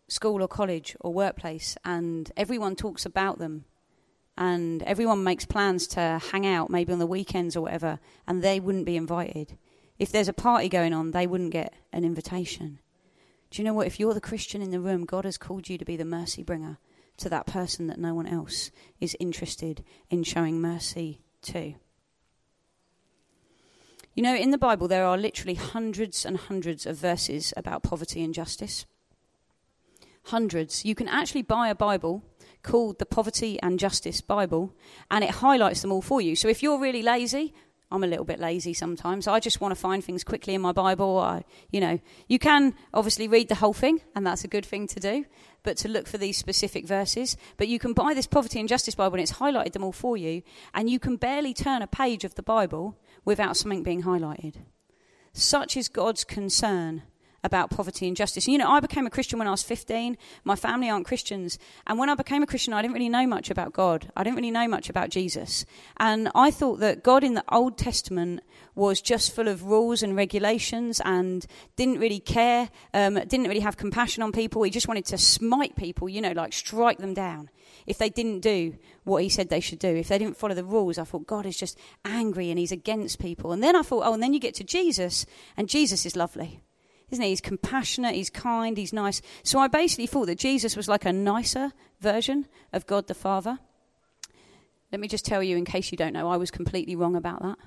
school 0.08 0.43
or 0.43 0.49
college 0.49 0.96
or 1.00 1.12
workplace, 1.12 1.76
and 1.85 2.31
everyone 2.37 2.75
talks 2.75 3.05
about 3.05 3.38
them, 3.38 3.67
and 4.38 4.85
everyone 4.85 5.25
makes 5.25 5.44
plans 5.44 5.88
to 5.88 6.20
hang 6.31 6.46
out, 6.46 6.70
maybe 6.70 6.93
on 6.93 7.00
the 7.00 7.06
weekends 7.06 7.56
or 7.56 7.61
whatever, 7.61 7.99
and 8.26 8.40
they 8.40 8.61
wouldn't 8.61 8.87
be 8.87 8.96
invited. 8.96 9.58
If 9.99 10.12
there's 10.12 10.28
a 10.28 10.33
party 10.33 10.68
going 10.68 10.95
on, 10.95 11.11
they 11.11 11.26
wouldn't 11.26 11.50
get 11.50 11.75
an 11.92 12.04
invitation. 12.04 12.78
Do 13.50 13.61
you 13.61 13.66
know 13.66 13.75
what? 13.75 13.88
If 13.88 13.99
you're 13.99 14.14
the 14.14 14.21
Christian 14.21 14.62
in 14.62 14.71
the 14.71 14.78
room, 14.78 15.04
God 15.04 15.25
has 15.25 15.38
called 15.38 15.68
you 15.68 15.76
to 15.76 15.85
be 15.85 15.97
the 15.97 16.04
mercy 16.04 16.45
bringer 16.45 16.78
to 17.16 17.28
that 17.28 17.47
person 17.47 17.88
that 17.88 17.99
no 17.99 18.14
one 18.14 18.28
else 18.28 18.71
is 19.00 19.16
interested 19.18 19.83
in 20.09 20.23
showing 20.23 20.61
mercy 20.61 21.21
to. 21.42 21.75
You 24.14 24.23
know, 24.23 24.37
in 24.37 24.52
the 24.52 24.59
Bible, 24.59 24.87
there 24.87 25.04
are 25.04 25.18
literally 25.18 25.54
hundreds 25.54 26.25
and 26.25 26.37
hundreds 26.37 26.87
of 26.87 26.97
verses 26.97 27.52
about 27.57 27.83
poverty 27.83 28.23
and 28.23 28.33
justice. 28.33 28.87
Hundreds. 30.26 30.85
You 30.85 30.95
can 30.95 31.09
actually 31.09 31.42
buy 31.42 31.71
a 31.71 31.75
Bible 31.75 32.23
called 32.68 32.98
the 32.98 33.06
Poverty 33.06 33.58
and 33.62 33.78
Justice 33.78 34.20
Bible, 34.20 34.75
and 35.10 35.25
it 35.25 35.30
highlights 35.30 35.80
them 35.80 35.90
all 35.90 36.02
for 36.02 36.20
you. 36.20 36.37
So 36.37 36.48
if 36.48 36.62
you're 36.62 36.78
really 36.78 37.02
lazy, 37.02 37.54
I'm 37.90 38.04
a 38.04 38.06
little 38.06 38.26
bit 38.26 38.38
lazy 38.38 38.75
sometimes. 38.75 39.26
I 39.26 39.40
just 39.40 39.62
want 39.62 39.72
to 39.72 39.80
find 39.80 40.04
things 40.04 40.22
quickly 40.22 40.54
in 40.54 40.60
my 40.60 40.72
Bible. 40.72 41.18
I, 41.18 41.44
you 41.70 41.80
know, 41.80 41.98
you 42.28 42.38
can 42.38 42.75
obviously 42.92 43.26
read 43.26 43.48
the 43.48 43.54
whole 43.54 43.72
thing, 43.72 44.02
and 44.14 44.26
that's 44.26 44.44
a 44.44 44.48
good 44.48 44.66
thing 44.66 44.87
to 44.88 45.00
do, 45.00 45.25
but 45.62 45.78
to 45.78 45.88
look 45.88 46.06
for 46.06 46.18
these 46.18 46.37
specific 46.37 46.87
verses. 46.87 47.38
But 47.56 47.68
you 47.68 47.78
can 47.78 47.94
buy 47.94 48.12
this 48.12 48.26
Poverty 48.26 48.60
and 48.60 48.68
Justice 48.68 48.94
Bible, 48.94 49.14
and 49.14 49.22
it's 49.22 49.38
highlighted 49.38 49.72
them 49.72 49.84
all 49.84 49.92
for 49.92 50.18
you, 50.18 50.42
and 50.75 50.90
you 50.90 50.98
can 50.98 51.16
barely 51.16 51.54
turn 51.54 51.80
a 51.80 51.87
page 51.87 52.25
of 52.25 52.34
the 52.34 52.42
Bible 52.42 52.98
without 53.25 53.56
something 53.56 53.82
being 53.82 54.02
highlighted. 54.02 54.56
Such 55.32 55.75
is 55.75 55.88
God's 55.88 56.25
concern 56.25 57.02
about 57.45 57.71
poverty 57.71 58.07
and 58.07 58.16
justice. 58.16 58.47
And, 58.47 58.52
you 58.52 58.59
know, 58.59 58.71
I 58.71 58.80
became 58.80 59.07
a 59.07 59.11
Christian 59.11 59.38
when 59.38 59.49
I 59.49 59.52
was 59.52 59.62
15. 59.62 60.16
My 60.45 60.57
family 60.57 60.90
aren't 60.90 61.07
Christians. 61.07 61.59
And 61.87 61.99
when 61.99 62.09
I 62.09 62.14
became 62.14 62.42
a 62.42 62.47
Christian, 62.47 62.73
I 62.73 62.83
didn't 62.83 62.95
really 62.95 63.09
know 63.09 63.26
much 63.26 63.50
about 63.50 63.73
God. 63.73 64.11
I 64.16 64.25
didn't 64.25 64.37
really 64.37 64.50
know 64.50 64.68
much 64.68 64.90
about 64.90 65.11
Jesus. 65.11 65.64
And 65.99 66.30
I 66.35 66.50
thought 66.50 66.80
that 66.80 67.02
God 67.02 67.23
in 67.23 67.35
the 67.35 67.45
Old 67.50 67.78
Testament 67.78 68.40
was 68.75 69.00
just 69.00 69.35
full 69.35 69.49
of 69.49 69.64
rules 69.64 70.02
and 70.02 70.16
regulations 70.16 71.00
and 71.04 71.47
didn't 71.76 71.99
really 71.99 72.21
care, 72.21 72.71
um, 72.95 73.14
didn't 73.14 73.49
really 73.49 73.61
have 73.61 73.76
compassion 73.76 74.23
on 74.23 74.33
people. 74.33 74.62
He 74.62 74.71
just 74.71 74.88
wanted 74.88 75.07
to 75.07 75.18
smite 75.18 75.76
people, 75.76 76.09
you 76.09 76.21
know, 76.21 76.33
like 76.33 76.52
strike 76.52 76.99
them 76.99 77.14
down 77.14 77.50
if 77.87 77.99
they 77.99 78.11
didn't 78.11 78.40
do 78.40 78.76
what 79.04 79.23
he 79.23 79.28
said 79.28 79.49
they 79.49 79.61
should 79.61 79.78
do, 79.78 79.88
if 79.88 80.09
they 80.09 80.18
didn't 80.18 80.37
follow 80.37 80.54
the 80.54 80.64
rules, 80.64 80.99
I 80.99 81.04
thought 81.04 81.26
God 81.26 81.47
is 81.47 81.57
just 81.57 81.78
angry 82.04 82.50
and 82.50 82.59
he's 82.59 82.73
against 82.73 83.18
people. 83.18 83.50
And 83.52 83.62
then 83.62 83.75
I 83.75 83.83
thought, 83.83 84.04
oh, 84.07 84.12
and 84.12 84.23
then 84.23 84.35
you 84.35 84.40
get 84.40 84.54
to 84.57 84.64
Jesus, 84.64 85.25
and 85.57 85.68
Jesus 85.68 86.04
is 86.04 86.14
lovely 86.14 86.61
isn't 87.10 87.22
he? 87.22 87.30
He's 87.30 87.40
compassionate, 87.40 88.14
he's 88.14 88.30
kind, 88.30 88.76
he's 88.76 88.92
nice. 88.92 89.22
So 89.42 89.58
I 89.58 89.68
basically 89.68 90.06
thought 90.06 90.26
that 90.26 90.38
Jesus 90.38 90.76
was 90.76 90.88
like 90.88 91.04
a 91.04 91.12
nicer 91.12 91.72
version 92.00 92.46
of 92.72 92.86
God 92.86 93.06
the 93.06 93.14
Father. 93.14 93.58
Let 94.92 95.00
me 95.00 95.08
just 95.08 95.26
tell 95.26 95.42
you, 95.42 95.56
in 95.56 95.64
case 95.64 95.90
you 95.90 95.98
don't 95.98 96.12
know, 96.12 96.28
I 96.28 96.36
was 96.36 96.50
completely 96.50 96.96
wrong 96.96 97.16
about 97.16 97.42
that. 97.42 97.58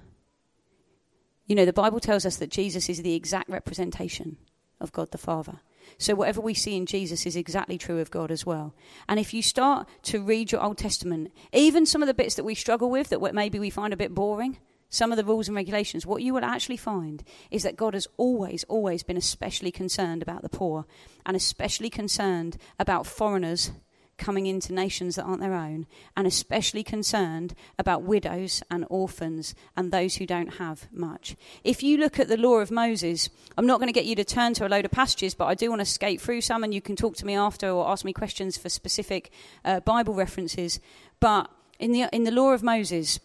You 1.45 1.55
know, 1.55 1.65
the 1.65 1.73
Bible 1.73 1.99
tells 1.99 2.25
us 2.25 2.37
that 2.37 2.49
Jesus 2.49 2.89
is 2.89 3.01
the 3.01 3.13
exact 3.13 3.49
representation 3.49 4.37
of 4.79 4.91
God 4.91 5.11
the 5.11 5.17
Father. 5.17 5.59
So 5.97 6.15
whatever 6.15 6.41
we 6.41 6.53
see 6.53 6.75
in 6.75 6.85
Jesus 6.85 7.25
is 7.25 7.35
exactly 7.35 7.77
true 7.77 7.99
of 7.99 8.11
God 8.11 8.31
as 8.31 8.45
well. 8.45 8.73
And 9.07 9.19
if 9.19 9.33
you 9.33 9.41
start 9.41 9.87
to 10.03 10.21
read 10.21 10.51
your 10.51 10.63
Old 10.63 10.77
Testament, 10.77 11.31
even 11.53 11.85
some 11.85 12.01
of 12.01 12.07
the 12.07 12.13
bits 12.13 12.35
that 12.35 12.43
we 12.43 12.55
struggle 12.55 12.89
with 12.89 13.09
that 13.09 13.33
maybe 13.33 13.59
we 13.59 13.69
find 13.69 13.93
a 13.93 13.97
bit 13.97 14.15
boring, 14.15 14.57
some 14.91 15.11
of 15.11 15.17
the 15.17 15.25
rules 15.25 15.47
and 15.47 15.55
regulations, 15.55 16.05
what 16.05 16.21
you 16.21 16.33
will 16.33 16.45
actually 16.45 16.77
find 16.77 17.23
is 17.49 17.63
that 17.63 17.77
God 17.77 17.95
has 17.95 18.07
always, 18.17 18.63
always 18.65 19.01
been 19.01 19.17
especially 19.17 19.71
concerned 19.71 20.21
about 20.21 20.43
the 20.43 20.49
poor 20.49 20.85
and 21.25 21.35
especially 21.35 21.89
concerned 21.89 22.57
about 22.77 23.07
foreigners 23.07 23.71
coming 24.17 24.45
into 24.45 24.73
nations 24.73 25.15
that 25.15 25.23
aren't 25.23 25.41
their 25.41 25.55
own, 25.55 25.87
and 26.15 26.27
especially 26.27 26.83
concerned 26.83 27.55
about 27.79 28.03
widows 28.03 28.61
and 28.69 28.85
orphans 28.89 29.55
and 29.75 29.91
those 29.91 30.17
who 30.17 30.27
don't 30.27 30.55
have 30.55 30.87
much. 30.91 31.35
If 31.63 31.81
you 31.81 31.97
look 31.97 32.19
at 32.19 32.27
the 32.27 32.37
law 32.37 32.57
of 32.57 32.69
Moses, 32.69 33.29
I'm 33.57 33.65
not 33.65 33.79
going 33.79 33.87
to 33.87 33.93
get 33.93 34.05
you 34.05 34.15
to 34.15 34.23
turn 34.23 34.53
to 34.55 34.67
a 34.67 34.69
load 34.69 34.85
of 34.85 34.91
passages, 34.91 35.33
but 35.33 35.45
I 35.45 35.55
do 35.55 35.69
want 35.69 35.79
to 35.79 35.85
skate 35.85 36.21
through 36.21 36.41
some, 36.41 36.63
and 36.63 36.73
you 36.73 36.81
can 36.81 36.95
talk 36.95 37.15
to 37.15 37.25
me 37.25 37.35
after 37.35 37.69
or 37.69 37.89
ask 37.89 38.05
me 38.05 38.13
questions 38.13 38.57
for 38.57 38.69
specific 38.69 39.31
uh, 39.65 39.79
Bible 39.79 40.13
references. 40.13 40.79
But 41.19 41.49
in 41.79 41.91
the, 41.91 42.07
in 42.13 42.23
the 42.25 42.31
law 42.31 42.51
of 42.51 42.61
Moses, 42.61 43.19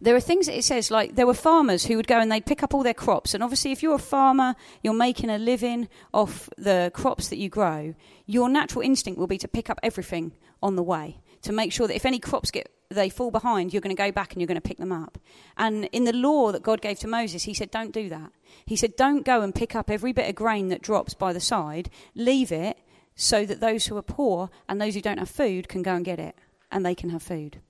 there 0.00 0.14
are 0.14 0.20
things 0.20 0.46
that 0.46 0.56
it 0.56 0.64
says 0.64 0.90
like 0.90 1.16
there 1.16 1.26
were 1.26 1.34
farmers 1.34 1.86
who 1.86 1.96
would 1.96 2.06
go 2.06 2.20
and 2.20 2.30
they'd 2.30 2.46
pick 2.46 2.62
up 2.62 2.74
all 2.74 2.82
their 2.82 2.94
crops. 2.94 3.34
And 3.34 3.42
obviously 3.42 3.72
if 3.72 3.82
you're 3.82 3.94
a 3.94 3.98
farmer 3.98 4.54
you're 4.82 4.94
making 4.94 5.30
a 5.30 5.38
living 5.38 5.88
off 6.14 6.48
the 6.56 6.90
crops 6.94 7.28
that 7.28 7.38
you 7.38 7.48
grow 7.48 7.94
your 8.26 8.48
natural 8.48 8.82
instinct 8.82 9.18
will 9.18 9.26
be 9.26 9.38
to 9.38 9.48
pick 9.48 9.70
up 9.70 9.80
everything 9.82 10.32
on 10.62 10.76
the 10.76 10.82
way 10.82 11.20
to 11.42 11.52
make 11.52 11.72
sure 11.72 11.86
that 11.86 11.96
if 11.96 12.06
any 12.06 12.18
crops 12.18 12.50
get 12.50 12.70
they 12.90 13.08
fall 13.10 13.30
behind 13.30 13.72
you're 13.72 13.82
going 13.82 13.94
to 13.94 14.02
go 14.02 14.10
back 14.10 14.32
and 14.32 14.40
you're 14.40 14.46
going 14.46 14.60
to 14.60 14.60
pick 14.60 14.78
them 14.78 14.92
up. 14.92 15.18
And 15.56 15.86
in 15.86 16.04
the 16.04 16.12
law 16.12 16.52
that 16.52 16.62
god 16.62 16.80
gave 16.80 16.98
to 17.00 17.08
moses 17.08 17.44
he 17.44 17.54
said 17.54 17.70
don't 17.70 17.92
do 17.92 18.08
that. 18.08 18.32
He 18.66 18.76
said 18.76 18.96
don't 18.96 19.24
go 19.24 19.42
and 19.42 19.54
pick 19.54 19.74
up 19.74 19.90
every 19.90 20.12
bit 20.12 20.28
of 20.28 20.34
grain 20.34 20.68
that 20.68 20.82
drops 20.82 21.14
by 21.14 21.32
the 21.32 21.40
side. 21.40 21.90
Leave 22.14 22.52
it 22.52 22.78
so 23.14 23.44
that 23.44 23.60
those 23.60 23.86
who 23.86 23.96
are 23.96 24.02
poor 24.02 24.48
and 24.68 24.80
those 24.80 24.94
who 24.94 25.00
don't 25.00 25.18
have 25.18 25.28
food 25.28 25.68
can 25.68 25.82
go 25.82 25.94
and 25.94 26.04
get 26.04 26.20
it 26.20 26.36
and 26.70 26.86
they 26.86 26.94
can 26.94 27.10
have 27.10 27.22
food 27.22 27.60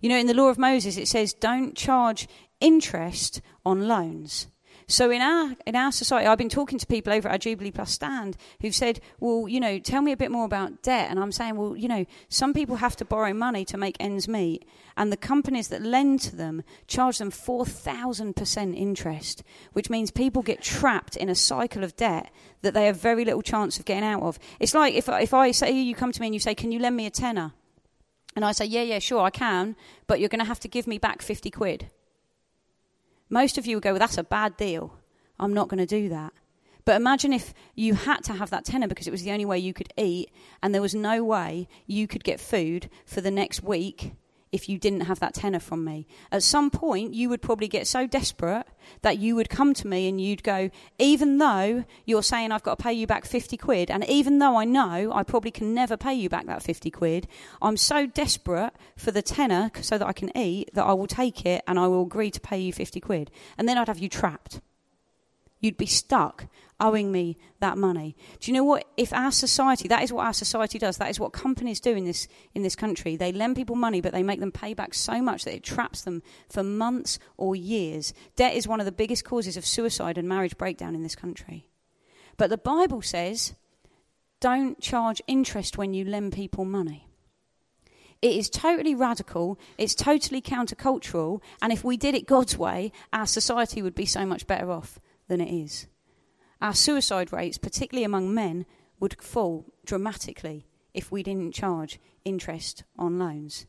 you 0.00 0.08
know, 0.08 0.18
in 0.18 0.26
the 0.26 0.34
law 0.34 0.48
of 0.48 0.58
Moses, 0.58 0.96
it 0.96 1.08
says 1.08 1.32
don't 1.32 1.76
charge 1.76 2.28
interest 2.60 3.40
on 3.64 3.88
loans. 3.88 4.48
So 4.90 5.10
in 5.10 5.20
our 5.20 5.54
in 5.66 5.76
our 5.76 5.92
society, 5.92 6.26
I've 6.26 6.38
been 6.38 6.48
talking 6.48 6.78
to 6.78 6.86
people 6.86 7.12
over 7.12 7.28
at 7.28 7.32
our 7.32 7.38
Jubilee 7.38 7.70
Plus 7.70 7.92
stand 7.92 8.38
who've 8.62 8.74
said, 8.74 9.00
"Well, 9.20 9.46
you 9.46 9.60
know, 9.60 9.78
tell 9.78 10.00
me 10.00 10.12
a 10.12 10.16
bit 10.16 10.30
more 10.30 10.46
about 10.46 10.82
debt." 10.82 11.10
And 11.10 11.20
I'm 11.20 11.30
saying, 11.30 11.56
"Well, 11.56 11.76
you 11.76 11.88
know, 11.88 12.06
some 12.30 12.54
people 12.54 12.76
have 12.76 12.96
to 12.96 13.04
borrow 13.04 13.34
money 13.34 13.66
to 13.66 13.76
make 13.76 13.98
ends 14.00 14.26
meet, 14.26 14.66
and 14.96 15.12
the 15.12 15.18
companies 15.18 15.68
that 15.68 15.82
lend 15.82 16.20
to 16.22 16.34
them 16.34 16.62
charge 16.86 17.18
them 17.18 17.30
four 17.30 17.66
thousand 17.66 18.34
percent 18.34 18.76
interest, 18.76 19.42
which 19.74 19.90
means 19.90 20.10
people 20.10 20.40
get 20.40 20.62
trapped 20.62 21.18
in 21.18 21.28
a 21.28 21.34
cycle 21.34 21.84
of 21.84 21.94
debt 21.94 22.30
that 22.62 22.72
they 22.72 22.86
have 22.86 22.96
very 22.96 23.26
little 23.26 23.42
chance 23.42 23.78
of 23.78 23.84
getting 23.84 24.08
out 24.08 24.22
of. 24.22 24.38
It's 24.58 24.74
like 24.74 24.94
if 24.94 25.06
if 25.10 25.34
I 25.34 25.50
say 25.50 25.70
you 25.70 25.94
come 25.94 26.12
to 26.12 26.20
me 26.22 26.28
and 26.28 26.34
you 26.34 26.40
say, 26.40 26.54
"Can 26.54 26.72
you 26.72 26.78
lend 26.78 26.96
me 26.96 27.04
a 27.04 27.10
tenner?" 27.10 27.52
And 28.38 28.44
I 28.44 28.52
say, 28.52 28.66
yeah, 28.66 28.82
yeah, 28.82 29.00
sure, 29.00 29.22
I 29.22 29.30
can, 29.30 29.74
but 30.06 30.20
you're 30.20 30.28
going 30.28 30.38
to 30.38 30.44
have 30.44 30.60
to 30.60 30.68
give 30.68 30.86
me 30.86 30.96
back 30.96 31.22
50 31.22 31.50
quid. 31.50 31.90
Most 33.28 33.58
of 33.58 33.66
you 33.66 33.74
would 33.74 33.82
go, 33.82 33.90
well, 33.90 33.98
that's 33.98 34.16
a 34.16 34.22
bad 34.22 34.56
deal. 34.56 34.96
I'm 35.40 35.52
not 35.52 35.66
going 35.66 35.84
to 35.84 35.86
do 35.86 36.08
that. 36.10 36.32
But 36.84 36.94
imagine 36.94 37.32
if 37.32 37.52
you 37.74 37.94
had 37.94 38.22
to 38.26 38.34
have 38.34 38.50
that 38.50 38.64
tenner 38.64 38.86
because 38.86 39.08
it 39.08 39.10
was 39.10 39.24
the 39.24 39.32
only 39.32 39.44
way 39.44 39.58
you 39.58 39.74
could 39.74 39.92
eat, 39.96 40.30
and 40.62 40.72
there 40.72 40.80
was 40.80 40.94
no 40.94 41.24
way 41.24 41.66
you 41.88 42.06
could 42.06 42.22
get 42.22 42.38
food 42.38 42.88
for 43.04 43.20
the 43.20 43.32
next 43.32 43.64
week 43.64 44.12
if 44.52 44.68
you 44.68 44.78
didn't 44.78 45.02
have 45.02 45.20
that 45.20 45.34
tenner 45.34 45.60
from 45.60 45.84
me. 45.84 46.06
At 46.32 46.42
some 46.42 46.70
point, 46.70 47.14
you 47.14 47.28
would 47.28 47.42
probably 47.42 47.68
get 47.68 47.86
so 47.86 48.06
desperate 48.06 48.66
that 49.02 49.18
you 49.18 49.34
would 49.36 49.50
come 49.50 49.74
to 49.74 49.86
me 49.86 50.08
and 50.08 50.20
you'd 50.20 50.42
go, 50.42 50.70
even 50.98 51.38
though 51.38 51.84
you're 52.04 52.22
saying 52.22 52.52
I've 52.52 52.62
got 52.62 52.78
to 52.78 52.82
pay 52.82 52.92
you 52.92 53.06
back 53.06 53.24
50 53.24 53.56
quid, 53.56 53.90
and 53.90 54.04
even 54.08 54.38
though 54.38 54.56
I 54.56 54.64
know 54.64 55.12
I 55.12 55.22
probably 55.22 55.50
can 55.50 55.74
never 55.74 55.96
pay 55.96 56.14
you 56.14 56.28
back 56.28 56.46
that 56.46 56.62
50 56.62 56.90
quid, 56.90 57.28
I'm 57.60 57.76
so 57.76 58.06
desperate 58.06 58.72
for 58.96 59.10
the 59.10 59.22
tenner 59.22 59.70
so 59.80 59.98
that 59.98 60.06
I 60.06 60.12
can 60.12 60.36
eat 60.36 60.70
that 60.74 60.84
I 60.84 60.92
will 60.92 61.06
take 61.06 61.44
it 61.44 61.62
and 61.66 61.78
I 61.78 61.86
will 61.86 62.02
agree 62.02 62.30
to 62.30 62.40
pay 62.40 62.58
you 62.58 62.72
50 62.72 63.00
quid. 63.00 63.30
And 63.56 63.68
then 63.68 63.78
I'd 63.78 63.88
have 63.88 63.98
you 63.98 64.08
trapped. 64.08 64.60
You'd 65.60 65.76
be 65.76 65.86
stuck 65.86 66.46
owing 66.80 67.10
me 67.10 67.36
that 67.60 67.76
money. 67.76 68.16
Do 68.40 68.50
you 68.50 68.56
know 68.56 68.64
what? 68.64 68.84
If 68.96 69.12
our 69.12 69.32
society, 69.32 69.88
that 69.88 70.02
is 70.02 70.12
what 70.12 70.26
our 70.26 70.32
society 70.32 70.78
does, 70.78 70.98
that 70.98 71.10
is 71.10 71.18
what 71.18 71.32
companies 71.32 71.80
do 71.80 71.94
in 71.94 72.04
this, 72.04 72.28
in 72.54 72.62
this 72.62 72.76
country. 72.76 73.16
They 73.16 73.32
lend 73.32 73.56
people 73.56 73.76
money, 73.76 74.00
but 74.00 74.12
they 74.12 74.22
make 74.22 74.40
them 74.40 74.52
pay 74.52 74.74
back 74.74 74.94
so 74.94 75.20
much 75.20 75.44
that 75.44 75.54
it 75.54 75.64
traps 75.64 76.02
them 76.02 76.22
for 76.48 76.62
months 76.62 77.18
or 77.36 77.56
years. 77.56 78.12
Debt 78.36 78.54
is 78.54 78.68
one 78.68 78.80
of 78.80 78.86
the 78.86 78.92
biggest 78.92 79.24
causes 79.24 79.56
of 79.56 79.66
suicide 79.66 80.18
and 80.18 80.28
marriage 80.28 80.56
breakdown 80.56 80.94
in 80.94 81.02
this 81.02 81.16
country. 81.16 81.68
But 82.36 82.50
the 82.50 82.58
Bible 82.58 83.02
says 83.02 83.54
don't 84.40 84.80
charge 84.80 85.20
interest 85.26 85.76
when 85.76 85.94
you 85.94 86.04
lend 86.04 86.32
people 86.32 86.64
money. 86.64 87.08
It 88.22 88.36
is 88.36 88.50
totally 88.50 88.94
radical, 88.94 89.58
it's 89.76 89.94
totally 89.94 90.40
countercultural, 90.40 91.40
and 91.62 91.72
if 91.72 91.84
we 91.84 91.96
did 91.96 92.14
it 92.16 92.26
God's 92.26 92.56
way, 92.56 92.92
our 93.12 93.26
society 93.26 93.80
would 93.80 93.94
be 93.94 94.06
so 94.06 94.26
much 94.26 94.46
better 94.46 94.70
off 94.72 94.98
than 95.28 95.40
it 95.40 95.52
is 95.52 95.86
our 96.60 96.74
suicide 96.74 97.32
rates, 97.32 97.58
particularly 97.58 98.04
among 98.04 98.34
men, 98.34 98.66
would 99.00 99.20
fall 99.22 99.66
dramatically 99.84 100.66
if 100.92 101.12
we 101.12 101.22
didn't 101.22 101.52
charge 101.52 102.00
interest 102.24 102.84
on 102.98 103.18
loans. 103.18 103.66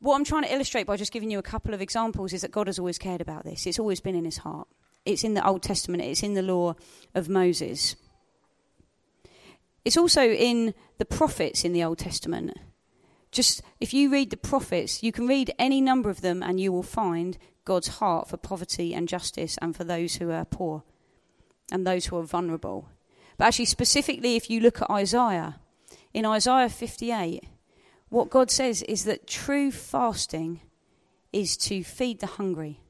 What 0.00 0.14
I'm 0.14 0.24
trying 0.24 0.44
to 0.44 0.54
illustrate 0.54 0.86
by 0.86 0.96
just 0.96 1.12
giving 1.12 1.30
you 1.30 1.40
a 1.40 1.42
couple 1.42 1.74
of 1.74 1.82
examples 1.82 2.32
is 2.32 2.42
that 2.42 2.52
God 2.52 2.68
has 2.68 2.78
always 2.78 2.98
cared 2.98 3.20
about 3.20 3.44
this. 3.44 3.66
It's 3.66 3.80
always 3.80 4.00
been 4.00 4.14
in 4.14 4.24
his 4.24 4.38
heart. 4.38 4.68
It's 5.04 5.24
in 5.24 5.34
the 5.34 5.46
Old 5.46 5.62
Testament, 5.62 6.02
it's 6.02 6.22
in 6.22 6.34
the 6.34 6.42
law 6.42 6.74
of 7.14 7.28
Moses. 7.28 7.96
It's 9.84 9.96
also 9.96 10.22
in 10.22 10.74
the 10.98 11.04
prophets 11.04 11.64
in 11.64 11.72
the 11.72 11.82
Old 11.82 11.98
Testament. 11.98 12.56
Just 13.32 13.62
if 13.80 13.92
you 13.92 14.10
read 14.10 14.30
the 14.30 14.36
prophets, 14.36 15.02
you 15.02 15.12
can 15.12 15.26
read 15.26 15.52
any 15.58 15.80
number 15.80 16.10
of 16.10 16.20
them 16.20 16.42
and 16.42 16.60
you 16.60 16.70
will 16.70 16.82
find 16.82 17.38
God's 17.64 17.88
heart 17.88 18.28
for 18.28 18.36
poverty 18.36 18.94
and 18.94 19.08
justice 19.08 19.58
and 19.60 19.74
for 19.74 19.84
those 19.84 20.16
who 20.16 20.30
are 20.30 20.44
poor 20.44 20.84
and 21.70 21.86
those 21.86 22.06
who 22.06 22.16
are 22.16 22.22
vulnerable. 22.22 22.88
But 23.36 23.46
actually, 23.46 23.66
specifically, 23.66 24.36
if 24.36 24.50
you 24.50 24.60
look 24.60 24.82
at 24.82 24.90
Isaiah, 24.90 25.60
in 26.12 26.24
Isaiah 26.24 26.68
58, 26.68 27.44
what 28.08 28.30
God 28.30 28.50
says 28.50 28.82
is 28.82 29.04
that 29.04 29.26
true 29.26 29.70
fasting 29.70 30.60
is 31.32 31.56
to 31.58 31.84
feed 31.84 32.20
the 32.20 32.26
hungry 32.26 32.80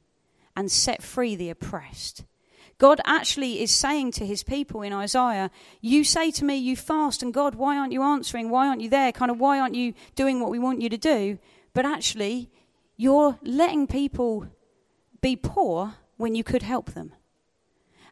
and 0.55 0.71
set 0.71 1.03
free 1.03 1.35
the 1.35 1.49
oppressed. 1.49 2.23
God 2.77 3.01
actually 3.05 3.61
is 3.61 3.75
saying 3.75 4.11
to 4.13 4.25
his 4.25 4.41
people 4.41 4.81
in 4.81 4.93
Isaiah, 4.93 5.51
You 5.81 6.05
say 6.05 6.31
to 6.31 6.45
me, 6.45 6.55
You 6.55 6.77
fast, 6.77 7.21
and 7.21 7.33
God, 7.33 7.55
why 7.55 7.77
aren't 7.77 7.91
you 7.91 8.01
answering? 8.01 8.49
Why 8.49 8.67
aren't 8.67 8.81
you 8.81 8.89
there? 8.89 9.11
Kind 9.11 9.29
of, 9.29 9.39
why 9.39 9.59
aren't 9.59 9.75
you 9.75 9.93
doing 10.15 10.39
what 10.39 10.49
we 10.49 10.59
want 10.59 10.81
you 10.81 10.89
to 10.89 10.97
do? 10.97 11.37
But 11.73 11.85
actually, 11.85 12.49
you're 12.95 13.37
letting 13.43 13.85
people 13.85 14.47
be 15.21 15.35
poor 15.35 15.95
when 16.15 16.35
you 16.35 16.43
could 16.43 16.63
help 16.63 16.91
them. 16.91 17.11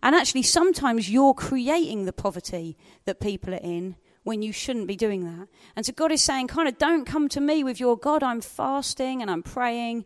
And 0.01 0.15
actually, 0.15 0.43
sometimes 0.43 1.09
you're 1.09 1.33
creating 1.33 2.05
the 2.05 2.13
poverty 2.13 2.77
that 3.05 3.19
people 3.19 3.53
are 3.53 3.57
in 3.57 3.95
when 4.27 4.41
you 4.41 4.51
shouldn't 4.51 4.87
be 4.87 4.95
doing 4.95 5.23
that. 5.23 5.47
And 5.75 5.85
so 5.85 5.93
God 5.93 6.11
is 6.11 6.21
saying, 6.21 6.47
kind 6.47 6.67
of, 6.67 6.77
don't 6.77 7.05
come 7.05 7.29
to 7.29 7.39
me 7.39 7.63
with 7.63 7.79
your 7.79 7.97
God, 7.97 8.23
I'm 8.23 8.41
fasting 8.41 9.21
and 9.21 9.31
I'm 9.31 9.41
praying. 9.41 10.05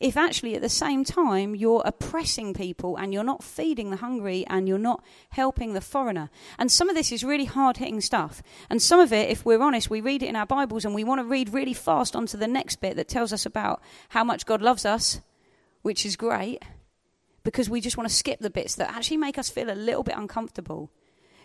If 0.00 0.16
actually 0.16 0.56
at 0.56 0.62
the 0.62 0.68
same 0.68 1.04
time 1.04 1.54
you're 1.54 1.82
oppressing 1.84 2.52
people 2.52 2.96
and 2.96 3.12
you're 3.12 3.22
not 3.22 3.44
feeding 3.44 3.90
the 3.90 3.98
hungry 3.98 4.44
and 4.48 4.66
you're 4.66 4.78
not 4.78 5.04
helping 5.28 5.74
the 5.74 5.80
foreigner. 5.80 6.30
And 6.58 6.72
some 6.72 6.88
of 6.88 6.96
this 6.96 7.12
is 7.12 7.22
really 7.22 7.44
hard 7.44 7.76
hitting 7.76 8.00
stuff. 8.00 8.42
And 8.70 8.82
some 8.82 8.98
of 8.98 9.12
it, 9.12 9.28
if 9.28 9.44
we're 9.44 9.62
honest, 9.62 9.88
we 9.88 10.00
read 10.00 10.22
it 10.22 10.30
in 10.30 10.36
our 10.36 10.46
Bibles 10.46 10.84
and 10.84 10.94
we 10.94 11.04
want 11.04 11.20
to 11.20 11.24
read 11.24 11.52
really 11.52 11.74
fast 11.74 12.16
onto 12.16 12.38
the 12.38 12.48
next 12.48 12.80
bit 12.80 12.96
that 12.96 13.08
tells 13.08 13.32
us 13.32 13.46
about 13.46 13.80
how 14.08 14.24
much 14.24 14.46
God 14.46 14.62
loves 14.62 14.84
us, 14.84 15.20
which 15.82 16.04
is 16.04 16.16
great 16.16 16.64
because 17.42 17.70
we 17.70 17.80
just 17.80 17.96
want 17.96 18.08
to 18.08 18.14
skip 18.14 18.40
the 18.40 18.50
bits 18.50 18.74
that 18.76 18.90
actually 18.90 19.16
make 19.16 19.38
us 19.38 19.48
feel 19.48 19.70
a 19.70 19.74
little 19.74 20.02
bit 20.02 20.16
uncomfortable. 20.16 20.90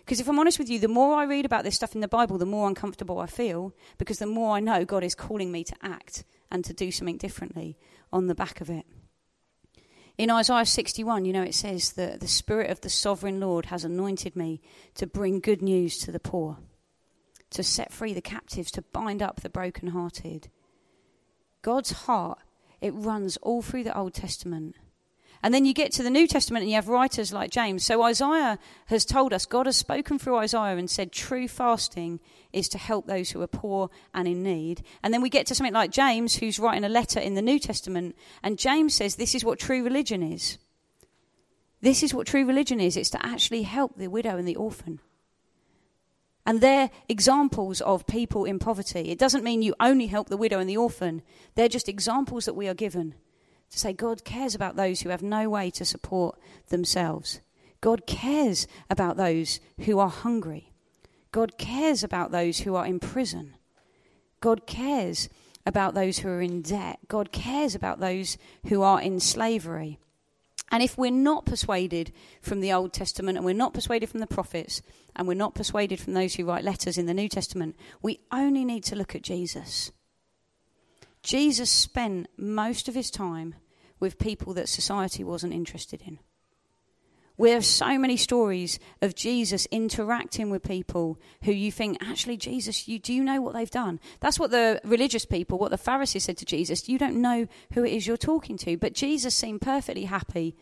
Because 0.00 0.20
if 0.20 0.28
I'm 0.28 0.38
honest 0.38 0.58
with 0.58 0.68
you, 0.68 0.78
the 0.78 0.88
more 0.88 1.16
I 1.16 1.24
read 1.24 1.44
about 1.44 1.64
this 1.64 1.74
stuff 1.74 1.94
in 1.94 2.00
the 2.00 2.08
Bible, 2.08 2.38
the 2.38 2.46
more 2.46 2.68
uncomfortable 2.68 3.18
I 3.18 3.26
feel, 3.26 3.74
because 3.98 4.18
the 4.18 4.26
more 4.26 4.56
I 4.56 4.60
know 4.60 4.84
God 4.84 5.02
is 5.02 5.14
calling 5.14 5.50
me 5.50 5.64
to 5.64 5.74
act 5.82 6.24
and 6.50 6.64
to 6.64 6.72
do 6.72 6.92
something 6.92 7.16
differently 7.16 7.76
on 8.12 8.28
the 8.28 8.34
back 8.34 8.60
of 8.60 8.70
it. 8.70 8.86
In 10.16 10.30
Isaiah 10.30 10.64
61, 10.64 11.24
you 11.24 11.32
know, 11.32 11.42
it 11.42 11.54
says 11.54 11.92
that 11.94 12.20
the 12.20 12.28
Spirit 12.28 12.70
of 12.70 12.80
the 12.80 12.88
sovereign 12.88 13.40
Lord 13.40 13.66
has 13.66 13.84
anointed 13.84 14.36
me 14.36 14.62
to 14.94 15.06
bring 15.06 15.40
good 15.40 15.60
news 15.60 15.98
to 15.98 16.12
the 16.12 16.20
poor, 16.20 16.58
to 17.50 17.62
set 17.62 17.92
free 17.92 18.14
the 18.14 18.22
captives, 18.22 18.70
to 18.72 18.82
bind 18.82 19.22
up 19.22 19.40
the 19.40 19.50
brokenhearted. 19.50 20.48
God's 21.62 21.90
heart, 21.90 22.38
it 22.80 22.94
runs 22.94 23.36
all 23.38 23.60
through 23.60 23.84
the 23.84 23.96
Old 23.96 24.14
Testament 24.14 24.76
And 25.46 25.54
then 25.54 25.64
you 25.64 25.74
get 25.74 25.92
to 25.92 26.02
the 26.02 26.10
New 26.10 26.26
Testament 26.26 26.64
and 26.64 26.70
you 26.70 26.74
have 26.74 26.88
writers 26.88 27.32
like 27.32 27.52
James. 27.52 27.84
So 27.84 28.02
Isaiah 28.02 28.58
has 28.86 29.04
told 29.04 29.32
us, 29.32 29.46
God 29.46 29.66
has 29.66 29.76
spoken 29.76 30.18
through 30.18 30.38
Isaiah 30.38 30.76
and 30.76 30.90
said 30.90 31.12
true 31.12 31.46
fasting 31.46 32.18
is 32.52 32.68
to 32.70 32.78
help 32.78 33.06
those 33.06 33.30
who 33.30 33.40
are 33.42 33.46
poor 33.46 33.88
and 34.12 34.26
in 34.26 34.42
need. 34.42 34.82
And 35.04 35.14
then 35.14 35.22
we 35.22 35.30
get 35.30 35.46
to 35.46 35.54
something 35.54 35.72
like 35.72 35.92
James, 35.92 36.34
who's 36.34 36.58
writing 36.58 36.82
a 36.82 36.88
letter 36.88 37.20
in 37.20 37.34
the 37.34 37.42
New 37.42 37.60
Testament, 37.60 38.16
and 38.42 38.58
James 38.58 38.94
says 38.94 39.14
this 39.14 39.36
is 39.36 39.44
what 39.44 39.60
true 39.60 39.84
religion 39.84 40.20
is. 40.20 40.58
This 41.80 42.02
is 42.02 42.12
what 42.12 42.26
true 42.26 42.44
religion 42.44 42.80
is 42.80 42.96
it's 42.96 43.10
to 43.10 43.24
actually 43.24 43.62
help 43.62 43.96
the 43.96 44.08
widow 44.08 44.38
and 44.38 44.48
the 44.48 44.56
orphan. 44.56 44.98
And 46.44 46.60
they're 46.60 46.90
examples 47.08 47.80
of 47.82 48.08
people 48.08 48.46
in 48.46 48.58
poverty. 48.58 49.10
It 49.10 49.18
doesn't 49.20 49.44
mean 49.44 49.62
you 49.62 49.76
only 49.78 50.08
help 50.08 50.28
the 50.28 50.36
widow 50.36 50.58
and 50.58 50.68
the 50.68 50.76
orphan, 50.76 51.22
they're 51.54 51.68
just 51.68 51.88
examples 51.88 52.46
that 52.46 52.54
we 52.54 52.66
are 52.66 52.74
given 52.74 53.14
to 53.70 53.78
say 53.78 53.92
God 53.92 54.24
cares 54.24 54.54
about 54.54 54.76
those 54.76 55.00
who 55.00 55.08
have 55.08 55.22
no 55.22 55.48
way 55.48 55.70
to 55.70 55.84
support 55.84 56.38
themselves. 56.68 57.40
God 57.80 58.06
cares 58.06 58.66
about 58.88 59.16
those 59.16 59.60
who 59.80 59.98
are 59.98 60.08
hungry. 60.08 60.72
God 61.32 61.58
cares 61.58 62.02
about 62.02 62.30
those 62.30 62.60
who 62.60 62.74
are 62.74 62.86
in 62.86 62.98
prison. 62.98 63.54
God 64.40 64.66
cares 64.66 65.28
about 65.66 65.94
those 65.94 66.18
who 66.18 66.28
are 66.28 66.40
in 66.40 66.62
debt. 66.62 66.98
God 67.08 67.32
cares 67.32 67.74
about 67.74 68.00
those 68.00 68.38
who 68.68 68.82
are 68.82 69.00
in 69.00 69.20
slavery. 69.20 69.98
And 70.70 70.82
if 70.82 70.98
we're 70.98 71.10
not 71.10 71.46
persuaded 71.46 72.12
from 72.40 72.60
the 72.60 72.72
Old 72.72 72.92
Testament 72.92 73.36
and 73.36 73.44
we're 73.44 73.54
not 73.54 73.74
persuaded 73.74 74.08
from 74.08 74.20
the 74.20 74.26
prophets 74.26 74.82
and 75.14 75.28
we're 75.28 75.34
not 75.34 75.54
persuaded 75.54 76.00
from 76.00 76.14
those 76.14 76.34
who 76.34 76.44
write 76.44 76.64
letters 76.64 76.98
in 76.98 77.06
the 77.06 77.14
New 77.14 77.28
Testament, 77.28 77.76
we 78.02 78.20
only 78.32 78.64
need 78.64 78.82
to 78.84 78.96
look 78.96 79.14
at 79.14 79.22
Jesus. 79.22 79.92
Jesus 81.26 81.72
spent 81.72 82.28
most 82.36 82.86
of 82.86 82.94
his 82.94 83.10
time 83.10 83.56
with 83.98 84.16
people 84.16 84.54
that 84.54 84.68
society 84.68 85.24
wasn't 85.24 85.52
interested 85.52 86.00
in. 86.06 86.20
We 87.36 87.50
have 87.50 87.64
so 87.64 87.98
many 87.98 88.16
stories 88.16 88.78
of 89.02 89.16
Jesus 89.16 89.66
interacting 89.72 90.50
with 90.50 90.62
people 90.62 91.18
who 91.42 91.50
you 91.50 91.72
think, 91.72 91.98
actually, 92.00 92.36
Jesus, 92.36 92.86
you, 92.86 93.00
do 93.00 93.12
you 93.12 93.24
know 93.24 93.40
what 93.40 93.54
they've 93.54 93.68
done? 93.68 93.98
That's 94.20 94.38
what 94.38 94.52
the 94.52 94.80
religious 94.84 95.24
people, 95.24 95.58
what 95.58 95.72
the 95.72 95.76
Pharisees 95.76 96.22
said 96.22 96.36
to 96.36 96.44
Jesus. 96.44 96.88
You 96.88 96.96
don't 96.96 97.20
know 97.20 97.48
who 97.72 97.82
it 97.82 97.92
is 97.92 98.06
you're 98.06 98.16
talking 98.16 98.56
to. 98.58 98.76
But 98.76 98.94
Jesus 98.94 99.34
seemed 99.34 99.60
perfectly 99.60 100.04
happy. 100.04 100.56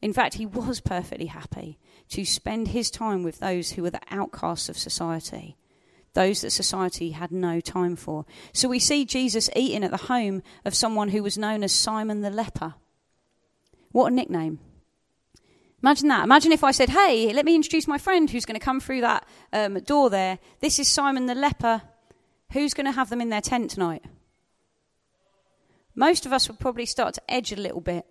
In 0.00 0.12
fact, 0.12 0.34
he 0.34 0.46
was 0.46 0.80
perfectly 0.80 1.26
happy 1.26 1.78
to 2.08 2.24
spend 2.24 2.68
his 2.68 2.90
time 2.90 3.22
with 3.22 3.38
those 3.38 3.70
who 3.70 3.82
were 3.82 3.90
the 3.90 4.00
outcasts 4.10 4.68
of 4.68 4.76
society, 4.76 5.56
those 6.14 6.42
that 6.42 6.50
society 6.50 7.10
had 7.10 7.32
no 7.32 7.60
time 7.60 7.96
for. 7.96 8.24
So 8.52 8.68
we 8.68 8.78
see 8.78 9.04
Jesus 9.04 9.48
eating 9.56 9.84
at 9.84 9.90
the 9.90 9.96
home 9.96 10.42
of 10.64 10.74
someone 10.74 11.08
who 11.08 11.22
was 11.22 11.38
known 11.38 11.62
as 11.62 11.72
Simon 11.72 12.20
the 12.20 12.30
leper. 12.30 12.74
What 13.90 14.12
a 14.12 14.14
nickname! 14.14 14.60
Imagine 15.82 16.08
that. 16.08 16.22
Imagine 16.22 16.52
if 16.52 16.62
I 16.62 16.70
said, 16.70 16.90
Hey, 16.90 17.32
let 17.32 17.44
me 17.44 17.56
introduce 17.56 17.88
my 17.88 17.98
friend 17.98 18.30
who's 18.30 18.44
going 18.44 18.58
to 18.58 18.64
come 18.64 18.78
through 18.78 19.00
that 19.00 19.26
um, 19.52 19.74
door 19.80 20.10
there. 20.10 20.38
This 20.60 20.78
is 20.78 20.88
Simon 20.88 21.26
the 21.26 21.34
leper. 21.34 21.82
Who's 22.52 22.74
going 22.74 22.86
to 22.86 22.92
have 22.92 23.10
them 23.10 23.20
in 23.20 23.30
their 23.30 23.40
tent 23.40 23.70
tonight? 23.70 24.04
Most 25.94 26.24
of 26.24 26.32
us 26.32 26.48
would 26.48 26.60
probably 26.60 26.86
start 26.86 27.14
to 27.14 27.30
edge 27.30 27.52
a 27.52 27.56
little 27.56 27.80
bit 27.80 28.06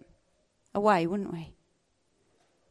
away, 0.76 1.08
wouldn't 1.08 1.32
we? 1.32 1.54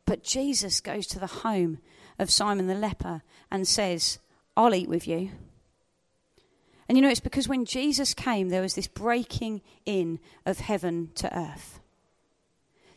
But 0.04 0.22
Jesus 0.22 0.80
goes 0.80 1.06
to 1.08 1.18
the 1.18 1.26
home 1.26 1.78
of 2.18 2.30
Simon 2.30 2.66
the 2.66 2.74
leper 2.74 3.22
and 3.50 3.66
says, 3.66 4.18
I'll 4.60 4.74
eat 4.74 4.88
with 4.88 5.08
you. 5.08 5.30
And 6.88 6.98
you 6.98 7.02
know, 7.02 7.08
it's 7.08 7.20
because 7.20 7.48
when 7.48 7.64
Jesus 7.64 8.14
came, 8.14 8.48
there 8.48 8.62
was 8.62 8.74
this 8.74 8.88
breaking 8.88 9.62
in 9.86 10.18
of 10.44 10.58
heaven 10.58 11.10
to 11.16 11.36
earth 11.36 11.80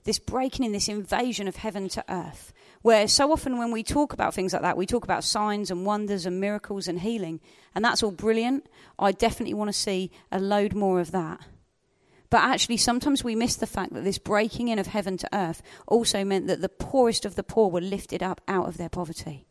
this 0.03 0.19
breaking 0.19 0.65
in, 0.65 0.71
this 0.71 0.89
invasion 0.89 1.47
of 1.47 1.57
heaven 1.57 1.89
to 1.89 2.03
earth. 2.09 2.53
Where 2.81 3.07
so 3.07 3.31
often 3.31 3.57
when 3.57 3.71
we 3.71 3.83
talk 3.83 4.11
about 4.11 4.33
things 4.33 4.53
like 4.53 4.61
that, 4.61 4.77
we 4.77 4.85
talk 4.85 5.03
about 5.03 5.23
signs 5.23 5.71
and 5.71 5.85
wonders 5.85 6.25
and 6.25 6.41
miracles 6.41 6.87
and 6.87 6.99
healing, 6.99 7.39
and 7.73 7.83
that's 7.83 8.03
all 8.03 8.11
brilliant. 8.11 8.67
I 8.99 9.13
definitely 9.13 9.53
want 9.53 9.69
to 9.69 9.73
see 9.73 10.11
a 10.31 10.39
load 10.39 10.73
more 10.73 10.99
of 10.99 11.11
that. 11.11 11.39
But 12.29 12.43
actually, 12.43 12.77
sometimes 12.77 13.23
we 13.23 13.35
miss 13.35 13.55
the 13.55 13.67
fact 13.67 13.93
that 13.93 14.03
this 14.03 14.17
breaking 14.17 14.67
in 14.67 14.79
of 14.79 14.87
heaven 14.87 15.17
to 15.17 15.29
earth 15.33 15.61
also 15.87 16.25
meant 16.25 16.47
that 16.47 16.61
the 16.61 16.69
poorest 16.69 17.25
of 17.25 17.35
the 17.35 17.43
poor 17.43 17.69
were 17.69 17.79
lifted 17.79 18.23
up 18.23 18.41
out 18.47 18.67
of 18.67 18.77
their 18.77 18.89
poverty. 18.89 19.45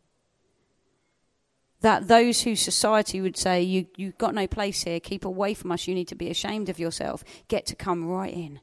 That 1.83 2.07
those 2.07 2.41
whose 2.41 2.59
society 2.59 3.21
would 3.21 3.37
say, 3.37 3.61
you, 3.61 3.85
You've 3.95 4.17
got 4.17 4.33
no 4.33 4.47
place 4.47 4.83
here, 4.83 4.99
keep 4.99 5.23
away 5.23 5.53
from 5.53 5.71
us, 5.71 5.87
you 5.87 5.95
need 5.95 6.07
to 6.09 6.15
be 6.15 6.29
ashamed 6.29 6.67
of 6.67 6.79
yourself, 6.79 7.23
get 7.47 7.65
to 7.67 7.75
come 7.75 8.05
right 8.05 8.33
in 8.33 8.59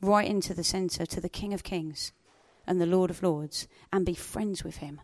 right 0.00 0.28
into 0.28 0.54
the 0.54 0.64
centre 0.64 1.06
to 1.06 1.20
the 1.20 1.28
King 1.28 1.52
of 1.52 1.64
Kings 1.64 2.12
and 2.66 2.80
the 2.80 2.86
Lord 2.86 3.10
of 3.10 3.22
Lords 3.22 3.68
and 3.92 4.04
be 4.04 4.14
friends 4.14 4.64
with 4.64 4.76
him. 4.76 5.00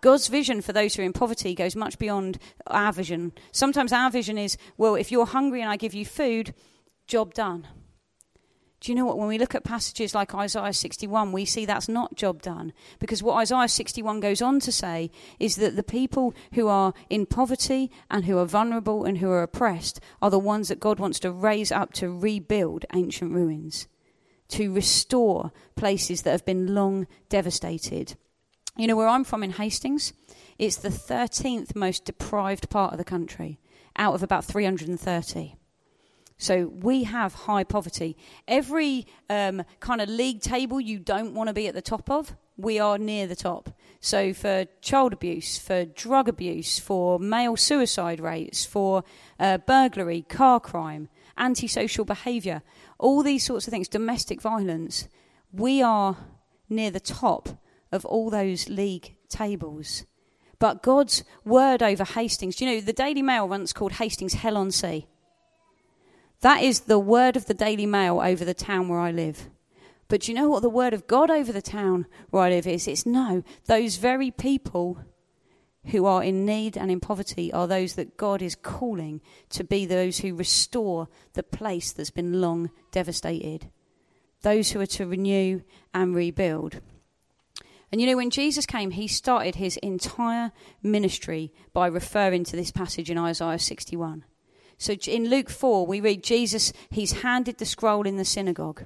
God's 0.00 0.28
vision 0.28 0.62
for 0.62 0.72
those 0.72 0.94
who 0.94 1.02
are 1.02 1.04
in 1.06 1.12
poverty 1.12 1.54
goes 1.54 1.76
much 1.76 1.98
beyond 1.98 2.38
our 2.66 2.92
vision. 2.92 3.32
Sometimes 3.52 3.92
our 3.92 4.10
vision 4.10 4.36
is, 4.36 4.56
well, 4.76 4.96
if 4.96 5.12
you're 5.12 5.26
hungry 5.26 5.60
and 5.60 5.70
I 5.70 5.76
give 5.76 5.94
you 5.94 6.04
food, 6.04 6.54
job 7.06 7.34
done. 7.34 7.68
Do 8.82 8.90
you 8.90 8.96
know 8.96 9.04
what? 9.04 9.16
When 9.16 9.28
we 9.28 9.38
look 9.38 9.54
at 9.54 9.62
passages 9.62 10.12
like 10.12 10.34
Isaiah 10.34 10.72
61, 10.72 11.30
we 11.30 11.44
see 11.44 11.64
that's 11.64 11.88
not 11.88 12.16
job 12.16 12.42
done. 12.42 12.72
Because 12.98 13.22
what 13.22 13.36
Isaiah 13.36 13.68
61 13.68 14.18
goes 14.18 14.42
on 14.42 14.58
to 14.58 14.72
say 14.72 15.12
is 15.38 15.54
that 15.56 15.76
the 15.76 15.84
people 15.84 16.34
who 16.54 16.66
are 16.66 16.92
in 17.08 17.26
poverty 17.26 17.92
and 18.10 18.24
who 18.24 18.38
are 18.38 18.44
vulnerable 18.44 19.04
and 19.04 19.18
who 19.18 19.30
are 19.30 19.44
oppressed 19.44 20.00
are 20.20 20.30
the 20.30 20.38
ones 20.40 20.66
that 20.66 20.80
God 20.80 20.98
wants 20.98 21.20
to 21.20 21.30
raise 21.30 21.70
up 21.70 21.92
to 21.92 22.10
rebuild 22.10 22.84
ancient 22.92 23.32
ruins 23.32 23.86
to 24.48 24.72
restore 24.72 25.52
places 25.76 26.22
that 26.22 26.32
have 26.32 26.44
been 26.44 26.74
long 26.74 27.06
devastated. 27.28 28.16
You 28.76 28.88
know, 28.88 28.96
where 28.96 29.06
I'm 29.06 29.24
from 29.24 29.44
in 29.44 29.52
Hastings, 29.52 30.12
it's 30.58 30.76
the 30.76 30.88
13th 30.88 31.76
most 31.76 32.04
deprived 32.04 32.68
part 32.68 32.92
of 32.92 32.98
the 32.98 33.04
country 33.04 33.60
out 33.96 34.14
of 34.14 34.24
about 34.24 34.44
330. 34.44 35.56
So 36.42 36.66
we 36.66 37.04
have 37.04 37.34
high 37.34 37.62
poverty. 37.62 38.16
Every 38.48 39.06
um, 39.30 39.62
kind 39.78 40.00
of 40.00 40.08
league 40.08 40.40
table 40.40 40.80
you 40.80 40.98
don't 40.98 41.34
want 41.34 41.46
to 41.46 41.54
be 41.54 41.68
at 41.68 41.74
the 41.74 41.80
top 41.80 42.10
of, 42.10 42.34
we 42.56 42.80
are 42.80 42.98
near 42.98 43.28
the 43.28 43.36
top. 43.36 43.70
So 44.00 44.34
for 44.34 44.64
child 44.80 45.12
abuse, 45.12 45.56
for 45.56 45.84
drug 45.84 46.28
abuse, 46.28 46.80
for 46.80 47.20
male 47.20 47.56
suicide 47.56 48.18
rates, 48.18 48.64
for 48.64 49.04
uh, 49.38 49.58
burglary, 49.58 50.22
car 50.22 50.58
crime, 50.58 51.08
antisocial 51.38 52.04
behaviour, 52.04 52.62
all 52.98 53.22
these 53.22 53.44
sorts 53.44 53.68
of 53.68 53.70
things, 53.70 53.86
domestic 53.86 54.42
violence, 54.42 55.06
we 55.52 55.80
are 55.80 56.16
near 56.68 56.90
the 56.90 56.98
top 56.98 57.50
of 57.92 58.04
all 58.04 58.30
those 58.30 58.68
league 58.68 59.14
tables. 59.28 60.06
But 60.58 60.82
God's 60.82 61.22
word 61.44 61.84
over 61.84 62.02
Hastings, 62.02 62.60
you 62.60 62.66
know, 62.66 62.80
the 62.80 62.92
Daily 62.92 63.22
Mail 63.22 63.48
once 63.48 63.72
called 63.72 63.92
Hastings 63.92 64.34
Hell 64.34 64.56
on 64.56 64.72
Sea. 64.72 65.06
That 66.42 66.62
is 66.62 66.80
the 66.80 66.98
word 66.98 67.36
of 67.36 67.46
the 67.46 67.54
Daily 67.54 67.86
Mail 67.86 68.20
over 68.20 68.44
the 68.44 68.52
town 68.52 68.88
where 68.88 68.98
I 68.98 69.12
live. 69.12 69.48
But 70.08 70.28
you 70.28 70.34
know 70.34 70.50
what 70.50 70.62
the 70.62 70.68
word 70.68 70.92
of 70.92 71.06
God 71.06 71.30
over 71.30 71.52
the 71.52 71.62
town 71.62 72.06
where 72.30 72.42
I 72.42 72.50
live 72.50 72.66
is? 72.66 72.86
It's 72.86 73.06
no, 73.06 73.44
those 73.66 73.96
very 73.96 74.30
people 74.30 74.98
who 75.86 76.04
are 76.04 76.22
in 76.22 76.44
need 76.44 76.76
and 76.76 76.90
in 76.90 76.98
poverty 76.98 77.52
are 77.52 77.66
those 77.66 77.94
that 77.94 78.16
God 78.16 78.42
is 78.42 78.56
calling 78.56 79.20
to 79.50 79.62
be 79.62 79.86
those 79.86 80.18
who 80.18 80.34
restore 80.34 81.08
the 81.34 81.44
place 81.44 81.92
that's 81.92 82.10
been 82.10 82.40
long 82.40 82.70
devastated, 82.90 83.70
those 84.42 84.72
who 84.72 84.80
are 84.80 84.86
to 84.86 85.06
renew 85.06 85.62
and 85.94 86.14
rebuild. 86.14 86.80
And 87.92 88.00
you 88.00 88.06
know, 88.08 88.16
when 88.16 88.30
Jesus 88.30 88.66
came, 88.66 88.90
he 88.90 89.06
started 89.06 89.56
his 89.56 89.76
entire 89.76 90.50
ministry 90.82 91.52
by 91.72 91.86
referring 91.86 92.42
to 92.44 92.56
this 92.56 92.72
passage 92.72 93.10
in 93.10 93.18
Isaiah 93.18 93.58
61. 93.60 94.24
So 94.82 94.94
in 95.06 95.28
Luke 95.28 95.48
4, 95.48 95.86
we 95.86 96.00
read 96.00 96.24
Jesus, 96.24 96.72
he's 96.90 97.22
handed 97.22 97.58
the 97.58 97.64
scroll 97.64 98.06
in 98.06 98.16
the 98.16 98.24
synagogue. 98.24 98.84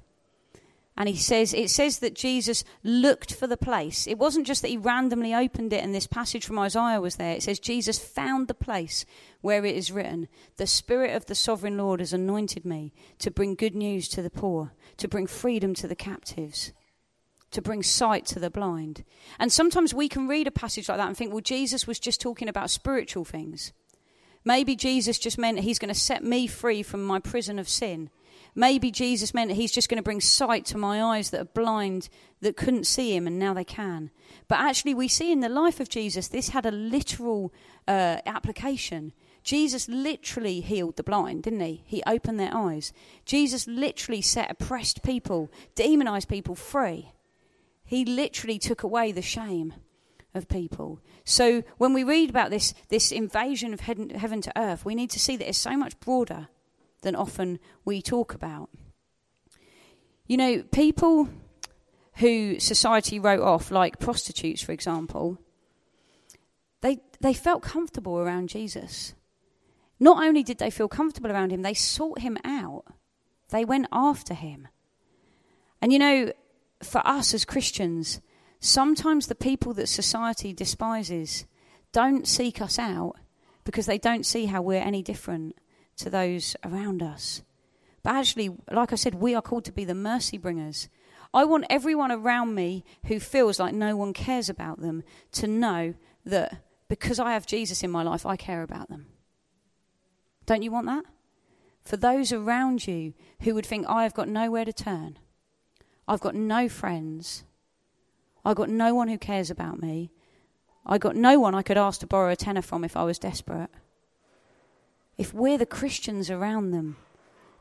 And 0.95 1.09
he 1.09 1.17
says, 1.17 1.53
it 1.53 1.71
says 1.71 1.99
that 1.99 2.15
Jesus 2.15 2.65
looked 2.83 3.35
for 3.35 3.47
the 3.47 3.57
place. 3.57 4.07
It 4.07 4.19
wasn't 4.19 4.47
just 4.47 4.63
that 4.63 4.69
he 4.69 4.77
randomly 4.77 5.35
opened 5.35 5.73
it 5.73 5.83
and 5.83 5.95
this 5.95 6.07
passage 6.07 6.45
from 6.45 6.59
Isaiah 6.59 7.01
was 7.01 7.17
there. 7.17 7.33
It 7.33 7.43
says 7.43 7.59
Jesus 7.59 7.99
found 7.99 8.49
the 8.49 8.55
place 8.55 9.05
where 9.41 9.65
it 9.65 9.75
is 9.75 9.93
written, 9.93 10.29
The 10.57 10.67
Spirit 10.67 11.15
of 11.15 11.27
the 11.27 11.35
Sovereign 11.35 11.79
Lord 11.79 12.01
has 12.01 12.13
anointed 12.13 12.65
me 12.65 12.93
to 13.19 13.31
bring 13.31 13.55
good 13.55 13.75
news 13.75 14.09
to 14.09 14.23
the 14.23 14.31
poor, 14.31 14.73
to 14.99 15.09
bring 15.09 15.27
freedom 15.27 15.75
to 15.75 15.89
the 15.89 15.97
captives, 15.97 16.73
to 17.51 17.63
bring 17.63 17.83
sight 17.83 18.25
to 18.27 18.39
the 18.39 18.51
blind. 18.51 19.05
And 19.39 19.53
sometimes 19.53 19.93
we 19.93 20.09
can 20.09 20.29
read 20.29 20.47
a 20.47 20.51
passage 20.51 20.89
like 20.89 20.99
that 20.99 21.09
and 21.09 21.17
think, 21.17 21.33
well, 21.33 21.41
Jesus 21.41 21.87
was 21.87 21.99
just 21.99 22.21
talking 22.21 22.49
about 22.49 22.71
spiritual 22.71 23.25
things. 23.25 23.73
Maybe 24.47 24.77
Jesus 24.77 25.19
just 25.19 25.39
meant 25.39 25.59
he's 25.59 25.81
going 25.81 25.93
to 25.93 26.01
set 26.01 26.23
me 26.23 26.47
free 26.47 26.85
from 26.85 27.05
my 27.05 27.19
prison 27.19 27.59
of 27.59 27.69
sin. 27.69 28.11
Maybe 28.55 28.93
Jesus 28.93 29.35
meant 29.35 29.51
he's 29.51 29.73
just 29.73 29.89
going 29.89 29.99
to 29.99 30.05
bring 30.05 30.21
sight 30.21 30.65
to 30.67 30.79
my 30.79 31.03
eyes 31.03 31.31
that 31.31 31.41
are 31.41 31.45
blind, 31.45 32.09
that 32.41 32.57
couldn't 32.57 32.87
see 32.87 33.15
him, 33.15 33.27
and 33.27 33.41
now 33.41 33.53
they 33.53 33.65
can. 33.65 34.11
But 34.47 34.61
actually, 34.61 34.95
we 34.95 35.09
see 35.09 35.33
in 35.33 35.41
the 35.41 35.49
life 35.49 35.81
of 35.81 35.89
Jesus, 35.89 36.29
this 36.29 36.51
had 36.51 36.65
a 36.65 36.71
literal 36.71 37.53
uh, 37.89 38.19
application. 38.25 39.13
Jesus 39.43 39.89
literally 39.89 40.61
healed 40.61 40.97
the 40.97 41.03
blind, 41.03 41.43
didn't 41.43 41.61
he? 41.61 41.83
He 41.85 42.03
opened 42.07 42.39
their 42.39 42.55
eyes. 42.57 42.93
Jesus 43.25 43.67
literally 43.67 44.23
set 44.23 44.51
oppressed 44.51 45.03
people, 45.03 45.51
demonized 45.75 46.29
people 46.29 46.55
free. 46.55 47.11
He 47.85 48.05
literally 48.05 48.61
took 48.61 48.85
away 48.85 49.11
the 49.11 49.23
shame 49.23 49.75
of 50.35 50.49
people. 50.49 51.01
So 51.29 51.65
when 51.77 51.93
we 51.93 52.05
read 52.05 52.31
about 52.31 52.51
this, 52.51 52.73
this 52.89 53.11
invasion 53.11 53.75
of 53.75 53.81
heaven, 53.81 54.41
to 54.41 54.53
earth, 54.57 54.85
we 54.85 54.95
need 54.95 55.11
to 55.11 55.19
see 55.19 55.37
that 55.37 55.49
it's 55.49 55.59
so 55.59 55.77
much 55.77 55.99
broader 55.99 56.47
than 57.03 57.17
often 57.17 57.59
we 57.85 58.01
talk 58.01 58.33
about. 58.33 58.71
You 60.29 60.37
know, 60.37 60.63
people 60.63 61.29
who 62.19 62.61
society 62.61 63.19
wrote 63.19 63.43
off, 63.43 63.73
like 63.73 63.99
prostitutes, 63.99 64.63
for 64.63 64.71
example, 64.71 65.39
they, 66.81 66.99
they 67.21 67.35
felt 67.35 67.61
comfortable 67.61 68.19
around 68.19 68.49
Jesus. 68.49 69.15
Not 69.99 70.23
only 70.23 70.45
did 70.45 70.59
they 70.59 70.71
feel 70.71 70.89
comfortable 70.89 71.33
around 71.33 71.51
him, 71.51 71.63
they 71.63 71.75
sought 71.75 72.21
him 72.21 72.39
out. 72.45 72.85
They 73.51 73.65
went 73.65 73.89
after 73.91 74.33
him. 74.33 74.69
And 75.83 75.93
you 75.93 75.99
know, 75.99 76.33
for 76.85 77.05
us 77.05 77.35
as 77.35 77.45
Christians, 77.45 78.21
sometimes 78.61 79.27
the 79.27 79.35
people 79.35 79.75
that 79.75 79.89
society 79.89 80.53
despises 80.53 81.47
don't 81.93 82.27
seek 82.27 82.61
us 82.61 82.79
out 82.79 83.15
because 83.65 83.87
they 83.87 83.99
don't 83.99 84.27
see 84.27 84.47
how 84.47 84.63
we're 84.63 84.81
any 84.81 85.03
different 85.03 85.57
to 85.97 86.11
those 86.11 86.57
around 86.65 87.03
us. 87.03 87.43
But 88.03 88.15
actually, 88.15 88.57
like 88.71 88.93
I 88.93 88.97
said, 88.97 89.17
we 89.17 89.35
are 89.35 89.43
called 89.43 89.65
to 89.65 89.73
be 89.73 89.85
the 89.85 89.95
mercy 89.95 90.39
bringers. 90.39 90.89
I 91.35 91.45
want 91.45 91.65
everyone 91.69 92.13
around 92.13 92.55
me 92.55 92.85
who 93.07 93.19
feels 93.19 93.59
like 93.59 93.75
no 93.75 93.97
one 93.97 94.13
cares 94.13 94.49
about 94.49 94.81
them 94.81 95.03
to 95.33 95.47
know 95.47 95.95
that 96.25 96.63
because 96.89 97.19
I 97.19 97.33
have 97.33 97.47
Jesus 97.47 97.83
in 97.83 97.91
my 97.91 98.03
life, 98.03 98.25
I 98.25 98.37
care 98.37 98.63
about 98.63 98.89
them. 98.89 99.07
Don't 100.47 100.63
you 100.63 100.71
want 100.71 100.87
that? 100.87 101.05
For 101.83 101.97
those 101.97 102.33
around 102.33 102.87
you 102.87 103.15
who 103.43 103.55
would 103.55 103.67
think, 103.67 103.87
I 103.89 104.05
have 104.05 104.15
got 104.15 104.29
nowhere 104.29 104.65
to 104.65 104.73
turn, 104.73 105.19
I've 106.09 106.21
got 106.21 106.35
no 106.35 106.69
friends, 106.69 107.45
I've 108.47 108.57
got 108.57 108.69
no 108.69 108.95
one 108.95 109.09
who 109.09 109.19
cares 109.19 109.51
about 109.51 109.83
me, 109.83 110.13
I've 110.87 111.01
got 111.01 111.17
no 111.17 111.41
one 111.41 111.57
I 111.57 111.63
could 111.63 111.77
ask 111.77 111.99
to 112.01 112.07
borrow 112.07 112.31
a 112.31 112.37
tenner 112.37 112.63
from 112.63 112.85
if 112.85 112.97
I 112.97 113.03
was 113.03 113.19
desperate. 113.19 113.71
If 115.19 115.35
we're 115.35 115.59
the 115.59 115.67
Christians 115.67 116.31
around 116.31 116.71
them, 116.71 116.97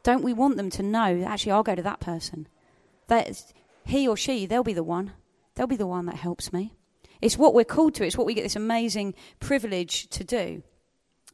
don't 0.03 0.23
we 0.23 0.31
want 0.31 0.57
them 0.57 0.69
to 0.69 0.83
know, 0.83 1.23
actually, 1.25 1.53
I'll 1.53 1.63
go 1.63 1.73
to 1.73 1.81
that 1.81 2.01
person? 2.01 2.47
That 3.07 3.51
he 3.83 4.07
or 4.07 4.15
she, 4.15 4.45
they'll 4.45 4.63
be 4.63 4.73
the 4.73 4.83
one. 4.83 5.13
They'll 5.55 5.65
be 5.65 5.75
the 5.75 5.87
one 5.87 6.05
that 6.05 6.17
helps 6.17 6.53
me. 6.53 6.73
It's 7.19 7.35
what 7.35 7.55
we're 7.55 7.63
called 7.63 7.95
to, 7.95 8.05
it's 8.05 8.17
what 8.17 8.27
we 8.27 8.35
get 8.35 8.43
this 8.43 8.55
amazing 8.55 9.15
privilege 9.39 10.07
to 10.09 10.23
do. 10.23 10.61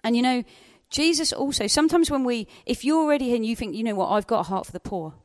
And 0.01 0.15
you 0.15 0.21
know, 0.21 0.45
Jesus 0.89 1.33
also, 1.33 1.67
sometimes 1.67 2.09
when 2.09 2.23
we, 2.23 2.47
if 2.65 2.85
you're 2.85 3.03
already 3.03 3.25
here 3.25 3.35
and 3.35 3.45
you 3.45 3.57
think, 3.57 3.75
you 3.75 3.83
know 3.83 3.95
what, 3.95 4.11
I've 4.11 4.27
got 4.27 4.39
a 4.39 4.43
heart 4.43 4.65
for 4.65 4.71
the 4.71 4.79
poor, 4.79 5.15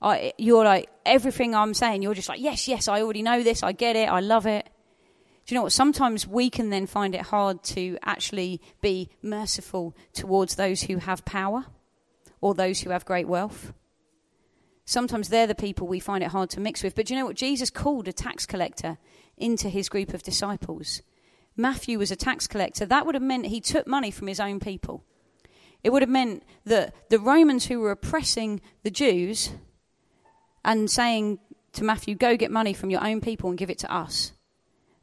I, 0.00 0.32
you're 0.38 0.64
like, 0.64 0.90
everything 1.04 1.54
I'm 1.54 1.74
saying, 1.74 2.02
you're 2.02 2.14
just 2.14 2.28
like, 2.28 2.40
yes, 2.40 2.68
yes, 2.68 2.88
I 2.88 3.00
already 3.02 3.22
know 3.22 3.42
this, 3.42 3.62
I 3.62 3.72
get 3.72 3.96
it, 3.96 4.08
I 4.08 4.20
love 4.20 4.46
it. 4.46 4.68
Do 5.46 5.54
you 5.54 5.58
know 5.58 5.62
what? 5.62 5.72
Sometimes 5.72 6.26
we 6.26 6.50
can 6.50 6.70
then 6.70 6.86
find 6.86 7.14
it 7.14 7.22
hard 7.22 7.62
to 7.64 7.98
actually 8.02 8.60
be 8.80 9.08
merciful 9.22 9.96
towards 10.12 10.56
those 10.56 10.82
who 10.82 10.96
have 10.98 11.24
power 11.24 11.66
or 12.40 12.54
those 12.54 12.80
who 12.80 12.90
have 12.90 13.04
great 13.04 13.28
wealth. 13.28 13.72
Sometimes 14.84 15.28
they're 15.28 15.46
the 15.46 15.54
people 15.54 15.86
we 15.86 16.00
find 16.00 16.24
it 16.24 16.30
hard 16.30 16.50
to 16.50 16.60
mix 16.60 16.82
with. 16.82 16.94
But 16.94 17.06
do 17.06 17.14
you 17.14 17.20
know 17.20 17.26
what? 17.26 17.36
Jesus 17.36 17.70
called 17.70 18.08
a 18.08 18.12
tax 18.12 18.44
collector 18.44 18.98
into 19.36 19.68
his 19.68 19.88
group 19.88 20.12
of 20.14 20.22
disciples. 20.22 21.02
Matthew 21.56 21.98
was 21.98 22.10
a 22.10 22.16
tax 22.16 22.46
collector, 22.46 22.84
that 22.84 23.06
would 23.06 23.14
have 23.14 23.22
meant 23.22 23.46
he 23.46 23.60
took 23.60 23.86
money 23.86 24.10
from 24.10 24.26
his 24.26 24.40
own 24.40 24.60
people. 24.60 25.04
It 25.82 25.90
would 25.90 26.02
have 26.02 26.10
meant 26.10 26.42
that 26.64 26.94
the 27.08 27.18
Romans 27.18 27.66
who 27.66 27.80
were 27.80 27.92
oppressing 27.92 28.60
the 28.82 28.90
Jews 28.90 29.50
and 30.66 30.90
saying 30.90 31.38
to 31.74 31.84
Matthew, 31.84 32.16
go 32.16 32.36
get 32.36 32.50
money 32.50 32.74
from 32.74 32.90
your 32.90 33.02
own 33.02 33.20
people 33.20 33.48
and 33.48 33.58
give 33.58 33.70
it 33.70 33.78
to 33.78 33.92
us, 33.92 34.32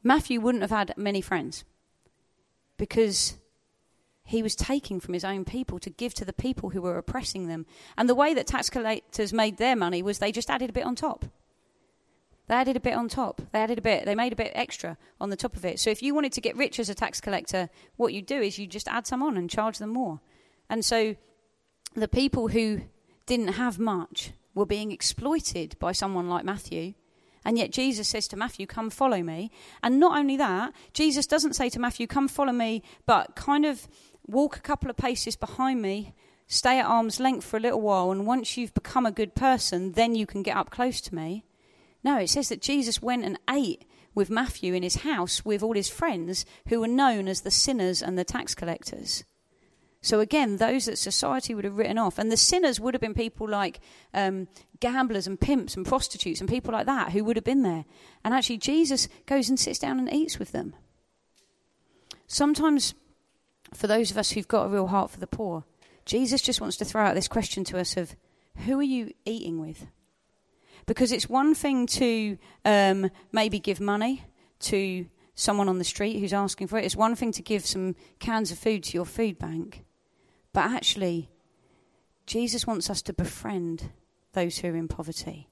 Matthew 0.04 0.42
wouldn't 0.42 0.62
have 0.62 0.72
had 0.72 0.94
many 0.98 1.22
friends 1.22 1.64
because 2.78 3.38
he 4.26 4.44
was 4.44 4.56
taking 4.56 5.00
from 5.00 5.14
his 5.14 5.24
own 5.24 5.46
people 5.46 5.80
to 5.80 5.90
give 5.90 6.14
to 6.16 6.26
the 6.26 6.34
people 6.34 6.72
who 6.72 6.82
were 6.82 6.98
oppressing 6.98 7.48
them. 7.48 7.66
And 7.98 8.10
the 8.10 8.16
way 8.16 8.34
that 8.34 8.46
tax 8.46 8.70
collectors 8.70 9.32
made 9.32 9.58
their 9.58 9.76
money 9.76 10.04
was 10.04 10.20
they 10.20 10.34
just 10.34 10.50
added 10.50 10.70
a 10.70 10.74
bit 10.74 10.86
on 10.86 10.96
top. 10.96 11.26
They 12.48 12.56
added 12.56 12.76
a 12.76 12.82
bit 12.82 12.96
on 12.96 13.08
top. 13.08 13.42
They 13.54 13.60
added 13.60 13.78
a 13.78 13.82
bit. 13.82 14.06
They 14.06 14.16
made 14.16 14.34
a 14.34 14.38
bit 14.38 14.52
extra 14.54 14.98
on 15.22 15.30
the 15.30 15.38
top 15.38 15.56
of 15.56 15.64
it. 15.64 15.80
So 15.80 15.90
if 15.92 16.04
you 16.04 16.14
wanted 16.14 16.34
to 16.34 16.42
get 16.42 16.58
rich 16.58 16.78
as 16.78 16.90
a 16.90 16.96
tax 16.96 17.22
collector, 17.22 17.70
what 17.96 18.14
you 18.14 18.22
do 18.22 18.42
is 18.42 18.60
you 18.60 18.68
just 18.68 18.90
add 18.90 19.08
some 19.08 19.24
on 19.24 19.38
and 19.38 19.50
charge 19.50 19.78
them 19.78 19.92
more. 19.92 20.20
And 20.70 20.84
so 20.84 21.16
the 21.96 22.10
people 22.10 22.50
who 22.50 22.82
didn't 23.26 23.54
have 23.54 23.80
much 23.80 24.32
were 24.54 24.66
being 24.66 24.92
exploited 24.92 25.78
by 25.80 25.92
someone 25.92 26.30
like 26.30 26.46
Matthew. 26.46 26.94
And 27.46 27.58
yet 27.58 27.72
Jesus 27.72 28.08
says 28.08 28.28
to 28.30 28.38
Matthew, 28.38 28.66
Come 28.66 28.90
follow 28.90 29.22
me. 29.22 29.52
And 29.82 30.00
not 30.00 30.18
only 30.18 30.38
that, 30.38 30.74
Jesus 30.94 31.28
doesn't 31.28 31.54
say 31.54 31.70
to 31.70 31.80
Matthew, 31.80 32.08
Come 32.08 32.28
follow 32.28 32.54
me, 32.54 32.84
but 33.06 33.36
kind 33.36 33.66
of 33.66 33.88
walk 34.28 34.58
a 34.58 34.62
couple 34.62 34.90
of 34.90 34.98
paces 34.98 35.36
behind 35.36 35.82
me, 35.82 36.14
stay 36.48 36.80
at 36.80 36.86
arm's 36.86 37.20
length 37.20 37.46
for 37.46 37.58
a 37.58 37.60
little 37.60 37.82
while, 37.82 38.12
and 38.12 38.26
once 38.26 38.56
you've 38.56 38.74
become 38.74 39.06
a 39.06 39.12
good 39.12 39.36
person, 39.36 39.94
then 39.94 40.16
you 40.16 40.26
can 40.26 40.44
get 40.44 40.56
up 40.56 40.70
close 40.70 41.02
to 41.02 41.16
me. 41.16 41.44
No, 42.04 42.18
it 42.20 42.30
says 42.30 42.50
that 42.50 42.62
Jesus 42.62 43.02
went 43.02 43.26
and 43.26 43.40
ate 43.50 43.86
with 44.16 44.30
Matthew 44.30 44.74
in 44.74 44.84
his 44.84 44.98
house 44.98 45.44
with 45.44 45.64
all 45.64 45.74
his 45.74 45.90
friends 45.90 46.46
who 46.68 46.80
were 46.80 46.88
known 46.88 47.28
as 47.28 47.42
the 47.42 47.52
sinners 47.52 48.02
and 48.02 48.18
the 48.18 48.24
tax 48.24 48.54
collectors. 48.54 49.24
So 50.04 50.20
again, 50.20 50.58
those 50.58 50.86
that 50.86 50.98
society 50.98 51.56
would 51.56 51.64
have 51.64 51.78
written 51.78 51.98
off. 51.98 52.20
And 52.20 52.30
the 52.30 52.36
sinners 52.36 52.78
would 52.78 52.94
have 52.94 53.00
been 53.00 53.14
people 53.14 53.48
like 53.48 53.80
um, 54.14 54.50
gamblers 54.82 55.28
and 55.28 55.40
pimps 55.40 55.78
and 55.78 55.86
prostitutes 55.86 56.42
and 56.42 56.50
people 56.50 56.74
like 56.74 56.86
that 56.88 57.14
who 57.14 57.24
would 57.24 57.38
have 57.38 57.46
been 57.46 57.64
there. 57.64 57.86
And 58.24 58.34
actually, 58.34 58.58
Jesus 58.58 59.08
goes 59.26 59.48
and 59.48 59.58
sits 59.58 59.80
down 59.80 60.00
and 60.00 60.14
eats 60.14 60.38
with 60.38 60.52
them. 60.52 60.76
Sometimes, 62.28 62.96
for 63.74 63.88
those 63.88 64.12
of 64.12 64.18
us 64.18 64.32
who've 64.32 64.48
got 64.48 64.66
a 64.66 64.70
real 64.70 64.88
heart 64.88 65.10
for 65.10 65.22
the 65.22 65.26
poor, 65.26 65.64
Jesus 66.06 66.42
just 66.42 66.60
wants 66.60 66.76
to 66.78 66.86
throw 66.86 67.06
out 67.06 67.16
this 67.16 67.30
question 67.30 67.64
to 67.64 67.80
us 67.80 67.96
of 67.96 68.14
who 68.66 68.78
are 68.80 68.84
you 68.84 69.14
eating 69.24 69.62
with? 69.62 69.88
Because 70.86 71.14
it's 71.14 71.30
one 71.30 71.56
thing 71.56 71.88
to 71.88 72.38
um, 72.66 73.10
maybe 73.32 73.58
give 73.58 73.80
money 73.80 74.26
to 74.60 75.06
someone 75.34 75.70
on 75.70 75.78
the 75.78 75.86
street 75.86 76.20
who's 76.20 76.34
asking 76.34 76.68
for 76.68 76.78
it. 76.78 76.84
It's 76.84 76.98
one 76.98 77.16
thing 77.16 77.32
to 77.32 77.42
give 77.42 77.66
some 77.66 77.96
cans 78.20 78.52
of 78.52 78.60
food 78.60 78.84
to 78.84 78.98
your 78.98 79.06
food 79.06 79.40
bank. 79.40 79.86
But 80.54 80.66
actually, 80.66 81.30
Jesus 82.26 82.66
wants 82.68 82.90
us 82.90 83.02
to 83.04 83.14
befriend 83.14 83.92
those 84.34 84.60
who 84.60 84.70
are 84.70 84.76
in 84.76 84.88
poverty. 84.88 85.50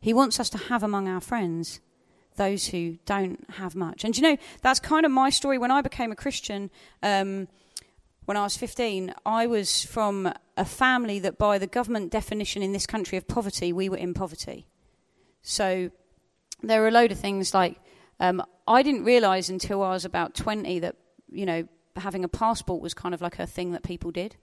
He 0.00 0.12
wants 0.12 0.40
us 0.40 0.50
to 0.50 0.58
have 0.58 0.82
among 0.82 1.08
our 1.08 1.20
friends 1.20 1.80
those 2.36 2.68
who 2.68 2.98
don't 3.06 3.48
have 3.54 3.74
much. 3.74 4.04
And 4.04 4.16
you 4.16 4.22
know, 4.22 4.36
that's 4.62 4.80
kind 4.80 5.06
of 5.06 5.12
my 5.12 5.30
story. 5.30 5.58
When 5.58 5.70
I 5.70 5.80
became 5.80 6.12
a 6.12 6.16
Christian, 6.16 6.70
um, 7.02 7.48
when 8.26 8.36
I 8.36 8.42
was 8.42 8.56
15, 8.56 9.14
I 9.24 9.46
was 9.46 9.84
from 9.84 10.32
a 10.56 10.64
family 10.64 11.18
that, 11.20 11.38
by 11.38 11.58
the 11.58 11.66
government 11.66 12.10
definition 12.10 12.62
in 12.62 12.72
this 12.72 12.86
country 12.86 13.16
of 13.16 13.28
poverty, 13.28 13.72
we 13.72 13.88
were 13.88 13.96
in 13.96 14.14
poverty. 14.14 14.66
So 15.42 15.90
there 16.62 16.82
are 16.84 16.88
a 16.88 16.90
load 16.90 17.12
of 17.12 17.18
things 17.18 17.54
like 17.54 17.78
um, 18.18 18.42
I 18.66 18.82
didn't 18.82 19.04
realise 19.04 19.48
until 19.48 19.82
I 19.82 19.90
was 19.90 20.04
about 20.04 20.34
20 20.34 20.80
that, 20.80 20.96
you 21.30 21.46
know, 21.46 21.68
having 21.98 22.24
a 22.24 22.28
passport 22.28 22.82
was 22.82 22.94
kind 22.94 23.14
of 23.14 23.20
like 23.20 23.38
a 23.38 23.46
thing 23.46 23.72
that 23.72 23.82
people 23.82 24.10
did. 24.10 24.36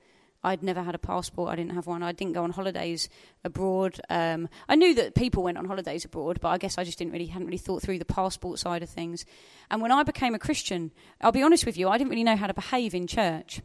I'd 0.43 0.61
never 0.61 0.83
had 0.83 0.93
a 0.93 0.99
passport. 0.99 1.49
I 1.51 1.55
didn't 1.55 1.71
have 1.71 1.87
one. 1.87 2.03
I 2.03 2.11
didn't 2.11 2.33
go 2.33 2.43
on 2.43 2.51
holidays 2.51 3.07
abroad. 3.45 3.99
Um, 4.09 4.49
I 4.67 4.75
knew 4.75 4.93
that 4.95 5.15
people 5.15 5.41
went 5.41 5.57
on 5.57 5.65
holidays 5.65 6.03
abroad, 6.03 6.39
but 6.41 6.49
I 6.49 6.57
guess 6.57 6.77
I 6.77 6.83
just 6.83 6.97
didn't 6.97 7.13
really 7.13 7.27
hadn't 7.27 7.47
really 7.47 7.57
thought 7.57 7.81
through 7.81 7.99
the 7.99 8.05
passport 8.05 8.59
side 8.59 8.83
of 8.83 8.89
things. 8.89 9.25
And 9.71 9.81
when 9.81 9.91
I 9.91 10.03
became 10.03 10.35
a 10.35 10.39
Christian, 10.39 10.91
I'll 11.21 11.31
be 11.31 11.43
honest 11.43 11.65
with 11.65 11.77
you, 11.77 11.87
I 11.87 11.97
didn't 11.97 12.09
really 12.09 12.25
know 12.25 12.35
how 12.35 12.47
to 12.47 12.53
behave 12.53 12.93
in 12.93 13.07
church. 13.07 13.61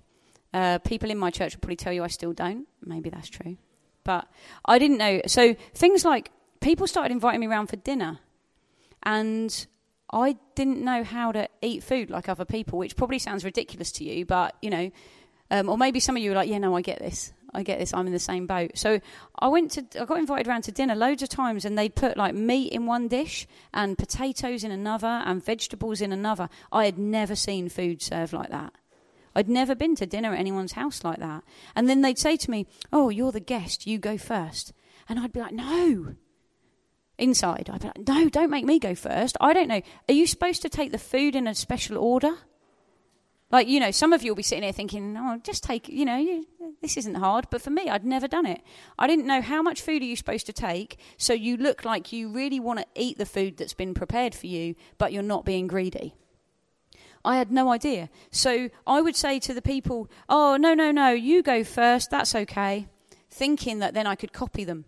Uh, 0.55 0.79
people 0.79 1.11
in 1.11 1.18
my 1.18 1.31
church 1.31 1.55
will 1.55 1.61
probably 1.61 1.77
tell 1.77 1.92
you 1.92 2.05
I 2.05 2.09
still 2.09 2.33
don't. 2.33 2.68
Maybe 2.85 3.11
that's 3.11 3.29
true. 3.29 3.57
But 4.05 4.29
I 4.64 4.79
didn't 4.79 4.98
know. 4.98 5.20
So 5.27 5.55
things 5.74 6.05
like 6.05 6.31
people 6.61 6.87
started 6.87 7.12
inviting 7.12 7.40
me 7.40 7.48
around 7.48 7.66
for 7.66 7.77
dinner. 7.77 8.20
And 9.03 9.66
I 10.11 10.37
didn't 10.55 10.83
know 10.83 11.05
how 11.05 11.33
to 11.33 11.49
eat 11.61 11.83
food 11.83 12.11
like 12.11 12.29
other 12.29 12.44
people, 12.44 12.79
which 12.79 12.97
probably 12.97 13.18
sounds 13.18 13.44
ridiculous 13.44 13.92
to 13.92 14.05
you, 14.05 14.25
but 14.25 14.57
you 14.62 14.71
know, 14.71 14.90
um, 15.51 15.68
or 15.68 15.79
maybe 15.79 16.01
some 16.01 16.16
of 16.16 16.23
you 16.23 16.33
are 16.33 16.35
like, 16.35 16.49
yeah, 16.49 16.59
no, 16.59 16.77
I 16.77 16.83
get 16.83 16.99
this. 16.99 17.33
I 17.55 17.62
get 17.62 17.79
this. 17.79 17.94
I'm 17.94 18.07
in 18.07 18.12
the 18.12 18.18
same 18.18 18.47
boat. 18.47 18.73
So 18.75 19.01
I 19.38 19.49
went 19.49 19.71
to, 19.73 19.87
I 20.01 20.05
got 20.05 20.18
invited 20.18 20.47
around 20.49 20.62
to 20.64 20.73
dinner 20.73 20.94
loads 20.94 21.23
of 21.23 21.31
times, 21.31 21.64
and 21.64 21.79
they'd 21.79 21.94
put 21.94 22.16
like 22.16 22.35
meat 22.35 22.73
in 22.73 22.87
one 22.87 23.09
dish 23.09 23.47
and 23.73 23.97
potatoes 23.97 24.64
in 24.64 24.71
another 24.71 25.07
and 25.07 25.42
vegetables 25.42 26.01
in 26.01 26.12
another. 26.12 26.49
I 26.71 26.85
had 26.85 26.99
never 26.99 27.35
seen 27.35 27.68
food 27.68 28.03
served 28.03 28.33
like 28.33 28.51
that. 28.51 28.75
I'd 29.35 29.49
never 29.49 29.75
been 29.75 29.94
to 29.97 30.07
dinner 30.07 30.33
at 30.33 30.38
anyone's 30.38 30.73
house 30.73 31.05
like 31.05 31.21
that. 31.21 31.44
And 31.75 31.88
then 31.88 32.03
they'd 32.03 32.18
say 32.18 32.37
to 32.37 32.51
me, 32.51 32.66
Oh, 32.92 33.09
you're 33.09 33.33
the 33.33 33.40
guest, 33.40 33.87
you 33.87 33.99
go 33.99 34.18
first. 34.18 34.73
And 35.09 35.18
I'd 35.18 35.33
be 35.33 35.40
like, 35.40 35.53
No. 35.53 36.16
Inside, 37.18 37.68
I'd 37.72 37.81
be 37.81 37.88
like, 37.88 38.09
No, 38.09 38.28
don't 38.28 38.50
make 38.50 38.64
me 38.64 38.78
go 38.78 38.94
first. 38.94 39.37
I 39.40 39.52
don't 39.52 39.68
know. 39.68 39.83
Are 40.09 40.14
you 40.14 40.26
supposed 40.26 40.62
to 40.62 40.68
take 40.68 40.92
the 40.92 40.98
food 40.98 41.35
in 41.35 41.46
a 41.46 41.54
special 41.54 41.98
order? 41.98 42.37
Like, 43.50 43.66
you 43.66 43.81
know, 43.81 43.90
some 43.90 44.12
of 44.12 44.22
you 44.22 44.31
will 44.31 44.37
be 44.37 44.42
sitting 44.42 44.62
here 44.62 44.72
thinking, 44.72 45.16
oh, 45.18 45.40
just 45.42 45.64
take, 45.64 45.88
you 45.88 46.04
know, 46.04 46.18
you, 46.18 46.46
this 46.83 46.98
isn't 46.98 47.14
hard. 47.14 47.46
But 47.50 47.62
for 47.62 47.70
me, 47.70 47.88
I'd 47.88 48.04
never 48.04 48.28
done 48.28 48.44
it. 48.44 48.61
I 48.98 49.07
didn't 49.07 49.26
know 49.26 49.40
how 49.40 49.62
much 49.62 49.81
food 49.81 50.02
are 50.02 50.04
you 50.04 50.16
supposed 50.16 50.44
to 50.46 50.52
take 50.52 50.98
so 51.16 51.33
you 51.33 51.57
look 51.57 51.85
like 51.85 52.12
you 52.12 52.31
really 52.31 52.61
want 52.61 52.81
to 52.81 52.87
eat 52.94 53.16
the 53.16 53.24
food 53.24 53.57
that's 53.57 53.72
been 53.72 53.94
prepared 53.94 54.35
for 54.35 54.46
you, 54.46 54.74
but 54.98 55.12
you're 55.12 55.22
not 55.22 55.46
being 55.46 55.66
greedy. 55.66 56.14
I 57.24 57.37
had 57.37 57.50
no 57.50 57.72
idea. 57.72 58.11
So 58.31 58.68
I 58.87 59.00
would 59.00 59.16
say 59.16 59.38
to 59.40 59.54
the 59.54 59.62
people, 59.62 60.11
oh, 60.28 60.57
no, 60.57 60.74
no, 60.74 60.90
no, 60.90 61.11
you 61.11 61.42
go 61.42 61.64
first, 61.64 62.11
that's 62.11 62.35
okay, 62.35 62.87
thinking 63.31 63.78
that 63.78 63.94
then 63.94 64.07
I 64.07 64.14
could 64.14 64.33
copy 64.33 64.64
them. 64.64 64.85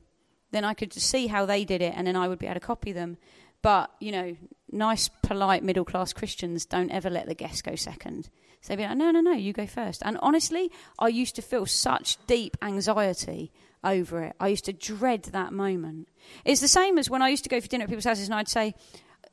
Then 0.50 0.64
I 0.64 0.74
could 0.74 0.92
see 0.92 1.26
how 1.26 1.46
they 1.46 1.64
did 1.64 1.82
it 1.82 1.94
and 1.96 2.06
then 2.06 2.16
I 2.16 2.28
would 2.28 2.38
be 2.38 2.46
able 2.46 2.54
to 2.54 2.60
copy 2.60 2.92
them. 2.92 3.16
But, 3.62 3.90
you 4.00 4.12
know, 4.12 4.36
nice, 4.72 5.08
polite, 5.22 5.62
middle 5.62 5.84
class 5.84 6.12
Christians 6.12 6.64
don't 6.64 6.90
ever 6.90 7.10
let 7.10 7.26
the 7.26 7.34
guest 7.34 7.64
go 7.64 7.74
second. 7.74 8.30
So 8.60 8.72
they'd 8.72 8.82
be 8.82 8.88
like, 8.88 8.96
no, 8.96 9.10
no, 9.10 9.20
no, 9.20 9.32
you 9.32 9.52
go 9.52 9.66
first. 9.66 10.02
And 10.04 10.18
honestly, 10.20 10.70
I 10.98 11.08
used 11.08 11.36
to 11.36 11.42
feel 11.42 11.66
such 11.66 12.24
deep 12.26 12.56
anxiety 12.62 13.52
over 13.82 14.22
it. 14.22 14.36
I 14.38 14.48
used 14.48 14.66
to 14.66 14.72
dread 14.72 15.24
that 15.24 15.52
moment. 15.52 16.08
It's 16.44 16.60
the 16.60 16.68
same 16.68 16.98
as 16.98 17.08
when 17.08 17.22
I 17.22 17.28
used 17.28 17.44
to 17.44 17.50
go 17.50 17.60
for 17.60 17.68
dinner 17.68 17.84
at 17.84 17.88
people's 17.88 18.04
houses 18.04 18.26
and 18.26 18.34
I'd 18.34 18.48
say, 18.48 18.74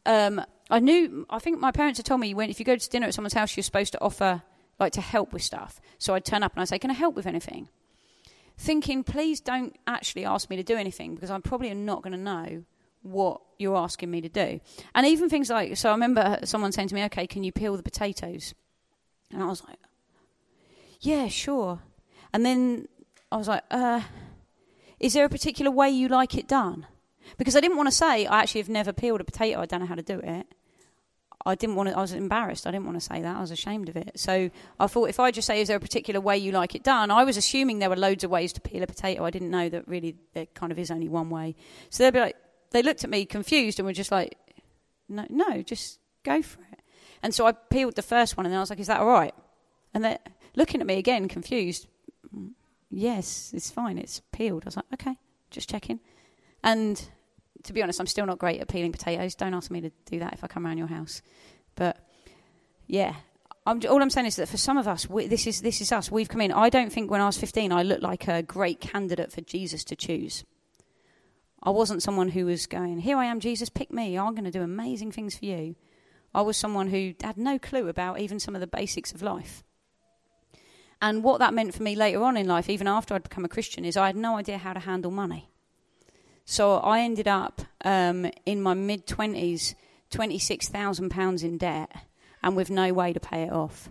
um, 0.05 0.41
I 0.69 0.79
knew, 0.79 1.25
I 1.29 1.39
think 1.39 1.59
my 1.59 1.71
parents 1.71 1.99
had 1.99 2.05
told 2.05 2.21
me 2.21 2.33
when 2.33 2.49
if 2.49 2.59
you 2.59 2.65
go 2.65 2.75
to 2.75 2.89
dinner 2.89 3.07
at 3.07 3.13
someone's 3.13 3.33
house, 3.33 3.55
you're 3.55 3.63
supposed 3.63 3.91
to 3.93 4.01
offer, 4.01 4.43
like, 4.79 4.93
to 4.93 5.01
help 5.01 5.33
with 5.33 5.41
stuff. 5.41 5.81
So 5.97 6.13
I'd 6.13 6.25
turn 6.25 6.43
up 6.43 6.53
and 6.53 6.61
I'd 6.61 6.69
say, 6.69 6.79
Can 6.79 6.91
I 6.91 6.93
help 6.93 7.15
with 7.15 7.27
anything? 7.27 7.69
Thinking, 8.57 9.03
please 9.03 9.39
don't 9.39 9.75
actually 9.85 10.25
ask 10.25 10.49
me 10.49 10.55
to 10.55 10.63
do 10.63 10.75
anything 10.75 11.13
because 11.13 11.29
I'm 11.29 11.43
probably 11.43 11.73
not 11.73 12.01
going 12.01 12.13
to 12.13 12.19
know 12.19 12.63
what 13.03 13.41
you're 13.59 13.77
asking 13.77 14.09
me 14.09 14.21
to 14.21 14.29
do. 14.29 14.59
And 14.95 15.05
even 15.05 15.29
things 15.29 15.49
like, 15.49 15.77
so 15.77 15.89
I 15.89 15.93
remember 15.93 16.39
someone 16.43 16.71
saying 16.71 16.87
to 16.89 16.95
me, 16.95 17.03
Okay, 17.05 17.27
can 17.27 17.43
you 17.43 17.51
peel 17.51 17.77
the 17.77 17.83
potatoes? 17.83 18.53
And 19.31 19.43
I 19.43 19.45
was 19.45 19.63
like, 19.63 19.77
Yeah, 20.99 21.27
sure. 21.27 21.79
And 22.33 22.45
then 22.45 22.87
I 23.31 23.37
was 23.37 23.47
like, 23.47 23.63
uh, 23.69 24.01
Is 24.99 25.13
there 25.13 25.25
a 25.25 25.29
particular 25.29 25.71
way 25.71 25.89
you 25.89 26.07
like 26.07 26.35
it 26.35 26.47
done? 26.47 26.87
Because 27.37 27.55
I 27.55 27.59
didn't 27.59 27.77
want 27.77 27.87
to 27.87 27.95
say, 27.95 28.25
I 28.25 28.39
actually 28.39 28.61
have 28.61 28.69
never 28.69 28.93
peeled 28.93 29.21
a 29.21 29.23
potato, 29.23 29.61
I 29.61 29.65
don't 29.65 29.81
know 29.81 29.85
how 29.85 29.95
to 29.95 30.01
do 30.01 30.19
it. 30.19 30.47
I 31.45 31.55
didn't 31.55 31.75
want 31.75 31.89
to, 31.89 31.97
I 31.97 32.01
was 32.01 32.13
embarrassed. 32.13 32.67
I 32.67 32.71
didn't 32.71 32.85
want 32.85 32.97
to 32.97 33.05
say 33.05 33.21
that. 33.21 33.37
I 33.37 33.41
was 33.41 33.51
ashamed 33.51 33.89
of 33.89 33.95
it. 33.95 34.11
So 34.15 34.49
I 34.79 34.87
thought 34.87 35.09
if 35.09 35.19
I 35.19 35.31
just 35.31 35.47
say, 35.47 35.61
is 35.61 35.67
there 35.67 35.77
a 35.77 35.79
particular 35.79 36.19
way 36.19 36.37
you 36.37 36.51
like 36.51 36.75
it 36.75 36.83
done? 36.83 37.11
I 37.11 37.23
was 37.23 37.37
assuming 37.37 37.79
there 37.79 37.89
were 37.89 37.95
loads 37.95 38.23
of 38.23 38.31
ways 38.31 38.51
to 38.53 38.61
peel 38.61 38.83
a 38.83 38.87
potato. 38.87 39.23
I 39.23 39.29
didn't 39.29 39.51
know 39.51 39.69
that 39.69 39.87
really 39.87 40.15
there 40.33 40.47
kind 40.47 40.71
of 40.71 40.79
is 40.79 40.91
only 40.91 41.07
one 41.07 41.29
way. 41.29 41.55
So 41.89 42.03
they'd 42.03 42.11
be 42.11 42.19
like, 42.19 42.35
they 42.71 42.81
looked 42.81 43.03
at 43.03 43.09
me 43.09 43.25
confused 43.25 43.79
and 43.79 43.85
were 43.85 43.93
just 43.93 44.11
like, 44.11 44.37
no, 45.07 45.25
no, 45.29 45.61
just 45.61 45.99
go 46.23 46.41
for 46.41 46.59
it. 46.71 46.81
And 47.23 47.33
so 47.33 47.45
I 47.45 47.51
peeled 47.51 47.95
the 47.95 48.01
first 48.01 48.35
one 48.35 48.45
and 48.45 48.51
then 48.51 48.57
I 48.57 48.61
was 48.61 48.69
like, 48.69 48.79
is 48.79 48.87
that 48.87 48.99
all 48.99 49.07
right? 49.07 49.33
And 49.93 50.03
they're 50.03 50.19
looking 50.55 50.81
at 50.81 50.87
me 50.87 50.97
again, 50.97 51.27
confused. 51.27 51.87
Mm, 52.35 52.51
yes, 52.89 53.51
it's 53.53 53.71
fine. 53.71 53.97
It's 53.97 54.21
peeled. 54.31 54.63
I 54.65 54.67
was 54.67 54.75
like, 54.75 54.85
okay, 54.93 55.17
just 55.49 55.69
checking. 55.69 55.99
And 56.63 57.07
to 57.67 57.73
be 57.73 57.83
honest, 57.83 57.99
I'm 57.99 58.07
still 58.07 58.25
not 58.25 58.39
great 58.39 58.59
at 58.59 58.67
peeling 58.67 58.91
potatoes. 58.91 59.35
Don't 59.35 59.53
ask 59.53 59.69
me 59.69 59.81
to 59.81 59.91
do 60.05 60.19
that 60.19 60.33
if 60.33 60.43
I 60.43 60.47
come 60.47 60.65
around 60.65 60.77
your 60.77 60.87
house. 60.87 61.21
But 61.75 61.97
yeah, 62.87 63.15
I'm, 63.65 63.81
all 63.89 64.01
I'm 64.01 64.09
saying 64.09 64.27
is 64.27 64.37
that 64.37 64.49
for 64.49 64.57
some 64.57 64.77
of 64.77 64.87
us, 64.87 65.09
we, 65.09 65.27
this 65.27 65.45
is 65.45 65.61
this 65.61 65.81
is 65.81 65.91
us. 65.91 66.09
We've 66.09 66.29
come 66.29 66.41
in. 66.41 66.51
I 66.51 66.69
don't 66.69 66.91
think 66.91 67.11
when 67.11 67.21
I 67.21 67.25
was 67.25 67.37
15 67.37 67.71
I 67.71 67.83
looked 67.83 68.03
like 68.03 68.27
a 68.27 68.41
great 68.41 68.79
candidate 68.79 69.31
for 69.31 69.41
Jesus 69.41 69.83
to 69.85 69.95
choose. 69.95 70.43
I 71.61 71.69
wasn't 71.71 72.03
someone 72.03 72.29
who 72.29 72.45
was 72.45 72.65
going, 72.65 72.99
"Here 72.99 73.17
I 73.17 73.25
am, 73.25 73.39
Jesus, 73.39 73.69
pick 73.69 73.91
me. 73.91 74.17
I'm 74.17 74.33
going 74.33 74.45
to 74.45 74.51
do 74.51 74.61
amazing 74.61 75.11
things 75.11 75.37
for 75.37 75.45
you." 75.45 75.75
I 76.33 76.41
was 76.41 76.55
someone 76.55 76.89
who 76.89 77.13
had 77.21 77.37
no 77.37 77.57
clue 77.57 77.87
about 77.87 78.19
even 78.19 78.39
some 78.39 78.53
of 78.55 78.61
the 78.61 78.67
basics 78.67 79.11
of 79.11 79.21
life. 79.21 79.63
And 81.01 81.23
what 81.23 81.39
that 81.39 81.53
meant 81.53 81.73
for 81.73 81.83
me 81.83 81.95
later 81.95 82.23
on 82.23 82.37
in 82.37 82.47
life, 82.47 82.69
even 82.69 82.87
after 82.87 83.13
I'd 83.13 83.23
become 83.23 83.45
a 83.45 83.49
Christian, 83.49 83.85
is 83.85 83.97
I 83.97 84.07
had 84.07 84.15
no 84.15 84.37
idea 84.37 84.57
how 84.57 84.73
to 84.73 84.79
handle 84.79 85.11
money. 85.11 85.51
So 86.49 86.77
I 86.77 87.01
ended 87.01 87.27
up 87.27 87.61
um, 87.83 88.31
in 88.45 88.61
my 88.61 88.73
mid 88.73 89.05
20s, 89.05 89.75
£26,000 90.09 91.43
in 91.43 91.57
debt 91.57 91.91
and 92.41 92.55
with 92.55 92.69
no 92.69 92.93
way 92.93 93.11
to 93.11 93.19
pay 93.19 93.43
it 93.43 93.51
off. 93.51 93.89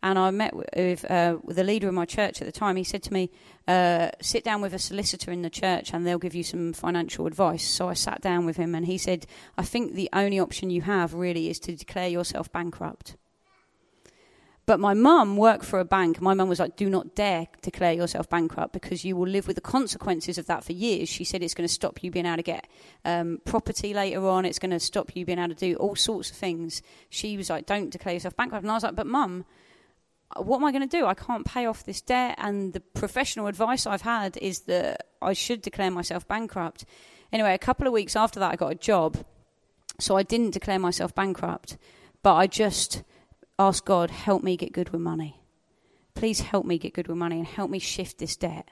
And 0.00 0.16
I 0.16 0.30
met 0.30 0.54
with, 0.54 1.10
uh, 1.10 1.38
with 1.42 1.56
the 1.56 1.64
leader 1.64 1.88
of 1.88 1.94
my 1.94 2.04
church 2.04 2.40
at 2.40 2.46
the 2.46 2.52
time. 2.52 2.76
He 2.76 2.84
said 2.84 3.02
to 3.02 3.12
me, 3.12 3.32
uh, 3.66 4.10
Sit 4.22 4.44
down 4.44 4.60
with 4.60 4.74
a 4.74 4.78
solicitor 4.78 5.32
in 5.32 5.42
the 5.42 5.50
church 5.50 5.92
and 5.92 6.06
they'll 6.06 6.20
give 6.20 6.36
you 6.36 6.44
some 6.44 6.72
financial 6.72 7.26
advice. 7.26 7.66
So 7.66 7.88
I 7.88 7.94
sat 7.94 8.20
down 8.20 8.46
with 8.46 8.58
him 8.58 8.76
and 8.76 8.86
he 8.86 8.96
said, 8.96 9.26
I 9.56 9.64
think 9.64 9.94
the 9.94 10.08
only 10.12 10.38
option 10.38 10.70
you 10.70 10.82
have 10.82 11.14
really 11.14 11.50
is 11.50 11.58
to 11.60 11.74
declare 11.74 12.08
yourself 12.08 12.52
bankrupt. 12.52 13.16
But 14.68 14.80
my 14.80 14.92
mum 14.92 15.38
worked 15.38 15.64
for 15.64 15.80
a 15.80 15.84
bank. 15.86 16.20
My 16.20 16.34
mum 16.34 16.50
was 16.50 16.60
like, 16.60 16.76
do 16.76 16.90
not 16.90 17.14
dare 17.14 17.46
declare 17.62 17.94
yourself 17.94 18.28
bankrupt 18.28 18.74
because 18.74 19.02
you 19.02 19.16
will 19.16 19.26
live 19.26 19.46
with 19.46 19.54
the 19.56 19.62
consequences 19.62 20.36
of 20.36 20.44
that 20.44 20.62
for 20.62 20.74
years. 20.74 21.08
She 21.08 21.24
said 21.24 21.42
it's 21.42 21.54
going 21.54 21.66
to 21.66 21.72
stop 21.72 22.02
you 22.02 22.10
being 22.10 22.26
able 22.26 22.36
to 22.36 22.42
get 22.42 22.68
um, 23.06 23.40
property 23.46 23.94
later 23.94 24.28
on. 24.28 24.44
It's 24.44 24.58
going 24.58 24.72
to 24.72 24.78
stop 24.78 25.16
you 25.16 25.24
being 25.24 25.38
able 25.38 25.54
to 25.54 25.54
do 25.54 25.74
all 25.76 25.96
sorts 25.96 26.30
of 26.30 26.36
things. 26.36 26.82
She 27.08 27.38
was 27.38 27.48
like, 27.48 27.64
don't 27.64 27.88
declare 27.88 28.12
yourself 28.12 28.36
bankrupt. 28.36 28.62
And 28.62 28.70
I 28.70 28.74
was 28.74 28.82
like, 28.82 28.94
but 28.94 29.06
mum, 29.06 29.46
what 30.36 30.58
am 30.58 30.66
I 30.66 30.70
going 30.70 30.86
to 30.86 30.98
do? 30.98 31.06
I 31.06 31.14
can't 31.14 31.46
pay 31.46 31.64
off 31.64 31.84
this 31.84 32.02
debt. 32.02 32.34
And 32.36 32.74
the 32.74 32.80
professional 32.80 33.46
advice 33.46 33.86
I've 33.86 34.02
had 34.02 34.36
is 34.36 34.60
that 34.64 35.06
I 35.22 35.32
should 35.32 35.62
declare 35.62 35.90
myself 35.90 36.28
bankrupt. 36.28 36.84
Anyway, 37.32 37.54
a 37.54 37.58
couple 37.58 37.86
of 37.86 37.94
weeks 37.94 38.14
after 38.14 38.38
that, 38.40 38.52
I 38.52 38.56
got 38.56 38.72
a 38.72 38.74
job. 38.74 39.16
So 39.98 40.18
I 40.18 40.24
didn't 40.24 40.50
declare 40.50 40.78
myself 40.78 41.14
bankrupt, 41.14 41.78
but 42.22 42.34
I 42.34 42.46
just 42.46 43.02
ask 43.58 43.84
God, 43.84 44.10
help 44.10 44.42
me 44.42 44.56
get 44.56 44.72
good 44.72 44.90
with 44.90 45.00
money. 45.00 45.42
Please 46.14 46.40
help 46.40 46.64
me 46.64 46.78
get 46.78 46.94
good 46.94 47.08
with 47.08 47.16
money 47.16 47.38
and 47.38 47.46
help 47.46 47.70
me 47.70 47.78
shift 47.78 48.18
this 48.18 48.36
debt. 48.36 48.70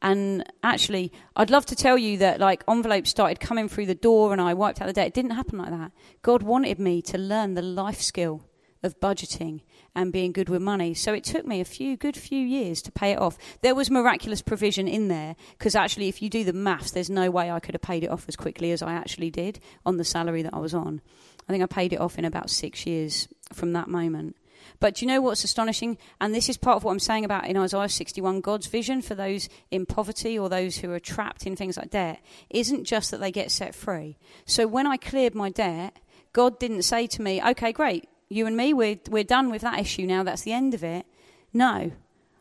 And 0.00 0.44
actually, 0.62 1.12
I'd 1.34 1.50
love 1.50 1.66
to 1.66 1.76
tell 1.76 1.98
you 1.98 2.18
that 2.18 2.38
like 2.38 2.62
envelopes 2.68 3.10
started 3.10 3.40
coming 3.40 3.68
through 3.68 3.86
the 3.86 3.94
door 3.94 4.32
and 4.32 4.40
I 4.40 4.54
wiped 4.54 4.80
out 4.80 4.86
the 4.86 4.92
debt. 4.92 5.08
It 5.08 5.14
didn't 5.14 5.32
happen 5.32 5.58
like 5.58 5.70
that. 5.70 5.92
God 6.22 6.42
wanted 6.42 6.78
me 6.78 7.02
to 7.02 7.18
learn 7.18 7.54
the 7.54 7.62
life 7.62 8.00
skill 8.00 8.47
of 8.82 9.00
budgeting 9.00 9.62
and 9.94 10.12
being 10.12 10.32
good 10.32 10.48
with 10.48 10.62
money. 10.62 10.94
So 10.94 11.12
it 11.12 11.24
took 11.24 11.46
me 11.46 11.60
a 11.60 11.64
few 11.64 11.96
good 11.96 12.16
few 12.16 12.38
years 12.38 12.80
to 12.82 12.92
pay 12.92 13.12
it 13.12 13.18
off. 13.18 13.38
There 13.62 13.74
was 13.74 13.90
miraculous 13.90 14.42
provision 14.42 14.86
in 14.88 15.08
there 15.08 15.36
because 15.56 15.74
actually, 15.74 16.08
if 16.08 16.22
you 16.22 16.30
do 16.30 16.44
the 16.44 16.52
maths, 16.52 16.92
there's 16.92 17.10
no 17.10 17.30
way 17.30 17.50
I 17.50 17.60
could 17.60 17.74
have 17.74 17.82
paid 17.82 18.04
it 18.04 18.10
off 18.10 18.26
as 18.28 18.36
quickly 18.36 18.72
as 18.72 18.82
I 18.82 18.92
actually 18.92 19.30
did 19.30 19.60
on 19.84 19.96
the 19.96 20.04
salary 20.04 20.42
that 20.42 20.54
I 20.54 20.58
was 20.58 20.74
on. 20.74 21.00
I 21.48 21.52
think 21.52 21.62
I 21.62 21.66
paid 21.66 21.92
it 21.92 22.00
off 22.00 22.18
in 22.18 22.24
about 22.24 22.50
six 22.50 22.86
years 22.86 23.28
from 23.52 23.72
that 23.72 23.88
moment. 23.88 24.36
But 24.80 24.94
do 24.94 25.04
you 25.04 25.10
know 25.10 25.20
what's 25.20 25.44
astonishing? 25.44 25.98
And 26.20 26.34
this 26.34 26.48
is 26.48 26.56
part 26.56 26.76
of 26.76 26.84
what 26.84 26.92
I'm 26.92 26.98
saying 26.98 27.24
about 27.24 27.46
in 27.46 27.56
Isaiah 27.56 27.88
61 27.88 28.40
God's 28.40 28.66
vision 28.66 29.02
for 29.02 29.14
those 29.14 29.48
in 29.70 29.86
poverty 29.86 30.38
or 30.38 30.48
those 30.48 30.78
who 30.78 30.92
are 30.92 31.00
trapped 31.00 31.46
in 31.46 31.56
things 31.56 31.76
like 31.76 31.90
debt 31.90 32.20
isn't 32.50 32.84
just 32.84 33.10
that 33.10 33.18
they 33.18 33.32
get 33.32 33.50
set 33.50 33.74
free. 33.74 34.18
So 34.44 34.66
when 34.66 34.86
I 34.86 34.96
cleared 34.96 35.34
my 35.34 35.50
debt, 35.50 35.98
God 36.32 36.58
didn't 36.58 36.82
say 36.82 37.06
to 37.06 37.22
me, 37.22 37.42
okay, 37.42 37.72
great, 37.72 38.08
you 38.28 38.46
and 38.46 38.56
me, 38.56 38.74
we're, 38.74 38.98
we're 39.08 39.24
done 39.24 39.50
with 39.50 39.62
that 39.62 39.78
issue 39.78 40.06
now, 40.06 40.22
that's 40.22 40.42
the 40.42 40.52
end 40.52 40.74
of 40.74 40.84
it. 40.84 41.06
No. 41.52 41.92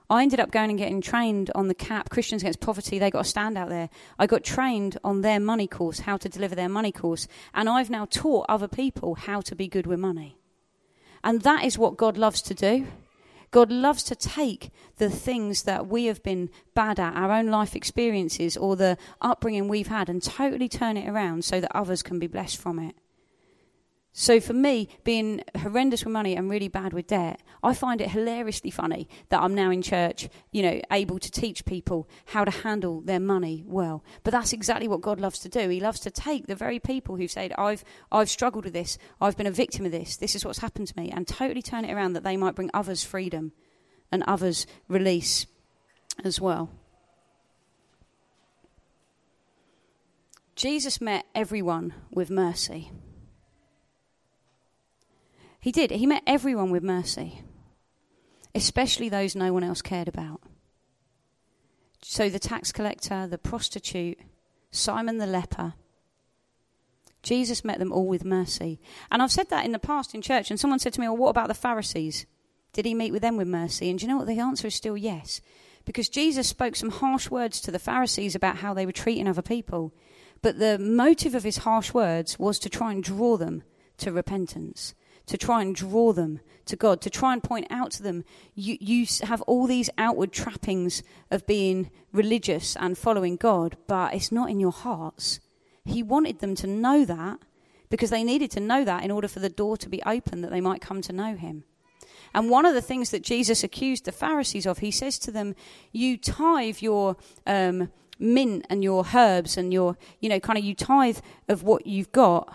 I 0.10 0.21
ended 0.21 0.39
up 0.39 0.52
going 0.52 0.69
and 0.69 0.80
getting 0.80 1.02
trained 1.02 1.52
on 1.54 1.67
the 1.67 1.73
CAP, 1.73 2.10
Christians 2.10 2.41
Against 2.41 2.62
Poverty. 2.62 2.97
They 2.97 3.12
got 3.12 3.26
a 3.26 3.30
stand 3.30 3.58
out 3.58 3.67
there. 3.67 3.89
I 4.17 4.26
got 4.26 4.43
trained 4.43 4.97
on 5.04 5.21
their 5.21 5.39
money 5.39 5.67
course, 5.67 6.00
how 6.00 6.15
to 6.17 6.30
deliver 6.30 6.56
their 6.56 6.69
money 6.69 6.93
course. 6.93 7.28
And 7.54 7.67
I've 7.67 7.89
now 7.89 8.06
taught 8.06 8.45
other 8.47 8.69
people 8.69 9.15
how 9.15 9.41
to 9.41 9.56
be 9.56 9.67
good 9.67 9.86
with 9.86 10.00
money. 10.00 10.38
And 11.23 11.41
that 11.41 11.65
is 11.65 11.78
what 11.78 11.97
God 11.97 12.17
loves 12.17 12.41
to 12.43 12.54
do. 12.54 12.88
God 13.52 13.71
loves 13.71 14.04
to 14.04 14.15
take 14.15 14.71
the 14.97 15.10
things 15.10 15.63
that 15.63 15.88
we 15.88 16.06
have 16.06 16.23
been 16.23 16.50
bad 16.73 17.00
at, 17.00 17.15
our 17.15 17.32
own 17.32 17.47
life 17.47 17.76
experiences 17.76 18.56
or 18.56 18.76
the 18.76 18.97
upbringing 19.21 19.67
we've 19.67 19.88
had, 19.88 20.10
and 20.10 20.21
totally 20.21 20.69
turn 20.69 20.97
it 20.97 21.10
around 21.10 21.43
so 21.43 21.60
that 21.60 21.76
others 21.76 22.04
can 22.04 22.19
be 22.19 22.28
blessed 22.28 22.58
from 22.58 22.80
it. 22.80 22.95
So 24.19 24.39
for 24.39 24.53
me, 24.53 24.89
being 25.03 25.43
horrendous 25.56 26.03
with 26.03 26.12
money 26.12 26.36
and 26.36 26.49
really 26.49 26.69
bad 26.69 26.91
with 26.91 27.06
debt, 27.06 27.39
I 27.62 27.75
find 27.75 28.01
it 28.01 28.10
hilariously 28.10 28.71
funny 28.71 29.08
that 29.30 29.43
I'm 29.43 29.53
now 29.53 29.69
in 29.69 29.84
church, 29.84 30.27
you 30.51 30.63
know, 30.63 30.82
able 30.91 31.19
to 31.19 31.30
teach 31.30 31.65
people 31.65 32.10
how 32.25 32.43
to 32.43 32.49
handle 32.49 33.01
their 33.01 33.19
money 33.19 33.63
well. 33.67 34.03
But 34.23 34.32
that's 34.32 34.53
exactly 34.53 34.88
what 34.88 35.01
God 35.01 35.19
loves 35.19 35.38
to 35.41 35.49
do. 35.49 35.69
He 35.69 35.80
loves 35.80 35.99
to 35.99 36.10
take 36.10 36.47
the 36.47 36.56
very 36.56 36.80
people 36.80 37.15
who've 37.15 37.30
said, 37.30 37.53
I've, 37.60 37.84
I've 38.12 38.27
struggled 38.27 38.63
with 38.65 38.73
this, 38.73 38.97
I've 39.21 39.38
been 39.38 39.45
a 39.45 39.51
victim 39.51 39.86
of 39.86 39.91
this, 39.91 40.17
this 40.17 40.34
is 40.34 40.43
what's 40.43 40.58
happened 40.58 40.88
to 40.88 40.99
me, 40.99 41.12
and 41.12 41.27
totally 41.27 41.62
turn 41.62 41.86
it 41.86 41.93
around 41.93 42.13
that 42.13 42.23
they 42.23 42.38
might 42.38 42.56
bring 42.56 42.71
others 42.73 43.03
freedom 43.03 43.51
and 44.12 44.23
others 44.23 44.65
release 44.88 45.45
as 46.23 46.41
well. 46.41 46.71
Jesus 50.56 50.99
met 50.99 51.27
everyone 51.36 51.93
with 52.10 52.32
mercy. 52.32 52.89
He 55.67 55.73
did. 55.73 55.91
He 55.91 56.06
met 56.06 56.23
everyone 56.25 56.71
with 56.71 56.82
mercy, 56.82 57.41
especially 58.56 59.10
those 59.10 59.36
no 59.36 59.51
one 59.51 59.65
else 59.65 59.82
cared 59.82 60.08
about. 60.08 60.39
So 62.01 62.30
the 62.30 62.39
tax 62.39 62.71
collector, 62.71 63.27
the 63.27 63.38
prostitute, 63.38 64.17
Simon 64.71 65.17
the 65.17 65.25
leper, 65.25 65.73
Jesus 67.21 67.65
met 67.65 67.80
them 67.80 67.91
all 67.91 68.08
with 68.08 68.23
mercy. 68.23 68.80
And 69.12 69.21
I've 69.21 69.30
said 69.30 69.49
that 69.49 69.65
in 69.65 69.73
the 69.73 69.77
past 69.77 70.15
in 70.15 70.21
church, 70.21 70.49
and 70.49 70.58
someone 70.58 70.80
said 70.80 70.93
to 70.93 71.01
me, 71.01 71.08
Well, 71.10 71.17
what 71.17 71.32
about 71.32 71.49
the 71.49 71.53
Pharisees? 71.53 72.25
Did 72.71 72.86
he 72.86 72.93
meet 72.93 73.12
with 73.12 73.21
them 73.21 73.36
with 73.36 73.49
mercy? 73.49 73.89
And 73.89 73.99
do 73.99 74.06
you 74.06 74.10
know 74.10 74.19
what? 74.19 74.27
The 74.27 74.39
answer 74.39 74.67
is 74.67 74.75
still 74.75 74.95
yes. 74.95 75.41
Because 75.84 76.08
Jesus 76.08 76.47
spoke 76.47 76.77
some 76.77 76.91
harsh 76.91 77.30
words 77.30 77.60
to 77.60 77.71
the 77.71 77.77
Pharisees 77.77 78.36
about 78.36 78.60
how 78.60 78.73
they 78.73 78.86
were 78.86 78.93
treating 78.93 79.27
other 79.27 79.41
people. 79.41 79.93
But 80.41 80.60
the 80.60 80.80
motive 80.80 81.36
of 81.36 81.43
his 81.43 81.58
harsh 81.58 81.93
words 81.93 82.39
was 82.39 82.58
to 82.60 82.69
try 82.69 82.93
and 82.93 83.03
draw 83.03 83.36
them 83.36 83.63
to 83.97 84.13
repentance, 84.13 84.93
to 85.28 85.38
try 85.38 85.62
and 85.62 85.76
draw 85.76 86.13
them 86.13 86.40
to 86.66 86.76
God, 86.76 87.02
to 87.02 87.10
try 87.10 87.34
and 87.34 87.44
point 87.44 87.68
out 87.70 87.92
to 87.92 88.04
them, 88.04 88.24
you, 88.56 88.78
you 88.80 89.06
have 89.24 89.42
all 89.44 89.68
these 89.68 89.90
outward 89.98 90.32
trappings 90.32 91.04
of 91.32 91.48
being 91.48 91.90
religious 92.12 92.76
and 92.78 92.98
following 92.98 93.36
God, 93.36 93.78
but 93.88 94.13
it's 94.13 94.32
not 94.32 94.50
in 94.50 94.60
your 94.60 94.72
hearts. 94.72 95.40
He 95.86 96.04
wanted 96.04 96.40
them 96.40 96.56
to 96.56 96.68
know 96.68 97.06
that 97.06 97.40
because 97.90 98.10
they 98.10 98.24
needed 98.24 98.52
to 98.52 98.60
know 98.60 98.84
that 98.84 99.04
in 99.04 99.12
order 99.12 99.28
for 99.28 99.40
the 99.40 99.50
door 99.50 99.78
to 99.78 99.90
be 99.90 100.04
open 100.06 100.42
that 100.42 100.52
they 100.52 100.62
might 100.62 100.82
come 100.82 101.02
to 101.04 101.13
know 101.13 101.36
him. 101.36 101.63
And 102.34 102.50
one 102.50 102.66
of 102.66 102.74
the 102.74 102.82
things 102.82 103.12
that 103.12 103.24
Jesus 103.24 103.63
accused 103.63 104.06
the 104.06 104.12
Pharisees 104.12 104.66
of, 104.66 104.80
he 104.80 104.92
says 104.92 105.18
to 105.20 105.32
them, 105.32 105.56
You 105.94 106.18
tithe 106.18 106.80
your 106.80 107.16
um, 107.46 107.90
mint 108.20 108.66
and 108.70 108.84
your 108.84 109.06
herbs 109.16 109.56
and 109.58 109.74
your, 109.74 109.98
you 110.20 110.28
know, 110.28 110.40
kind 110.40 110.60
of 110.60 110.66
you 110.66 110.76
tithe 110.76 111.20
of 111.48 111.63
what 111.63 111.88
you've 111.88 112.12
got, 112.12 112.54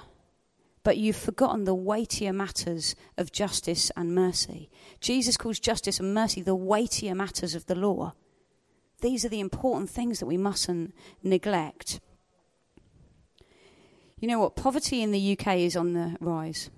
but 0.84 0.96
you've 0.96 1.16
forgotten 1.16 1.64
the 1.64 1.74
weightier 1.74 2.32
matters 2.32 2.96
of 3.16 3.32
justice 3.32 3.90
and 3.96 4.14
mercy. 4.14 4.68
Jesus 5.00 5.36
calls 5.36 5.58
justice 5.58 6.00
and 6.00 6.12
mercy 6.12 6.42
the 6.42 6.54
weightier 6.54 7.14
matters 7.14 7.54
of 7.54 7.66
the 7.66 7.74
law. 7.74 8.14
These 9.00 9.24
are 9.24 9.28
the 9.28 9.40
important 9.40 9.90
things 9.90 10.20
that 10.20 10.26
we 10.26 10.36
mustn't 10.36 10.94
neglect. 11.22 12.00
You 14.18 14.28
know 14.28 14.38
what? 14.38 14.56
Poverty 14.56 15.02
in 15.02 15.10
the 15.10 15.36
UK 15.38 15.58
is 15.58 15.76
on 15.76 15.94
the 15.94 16.16
rise. 16.20 16.70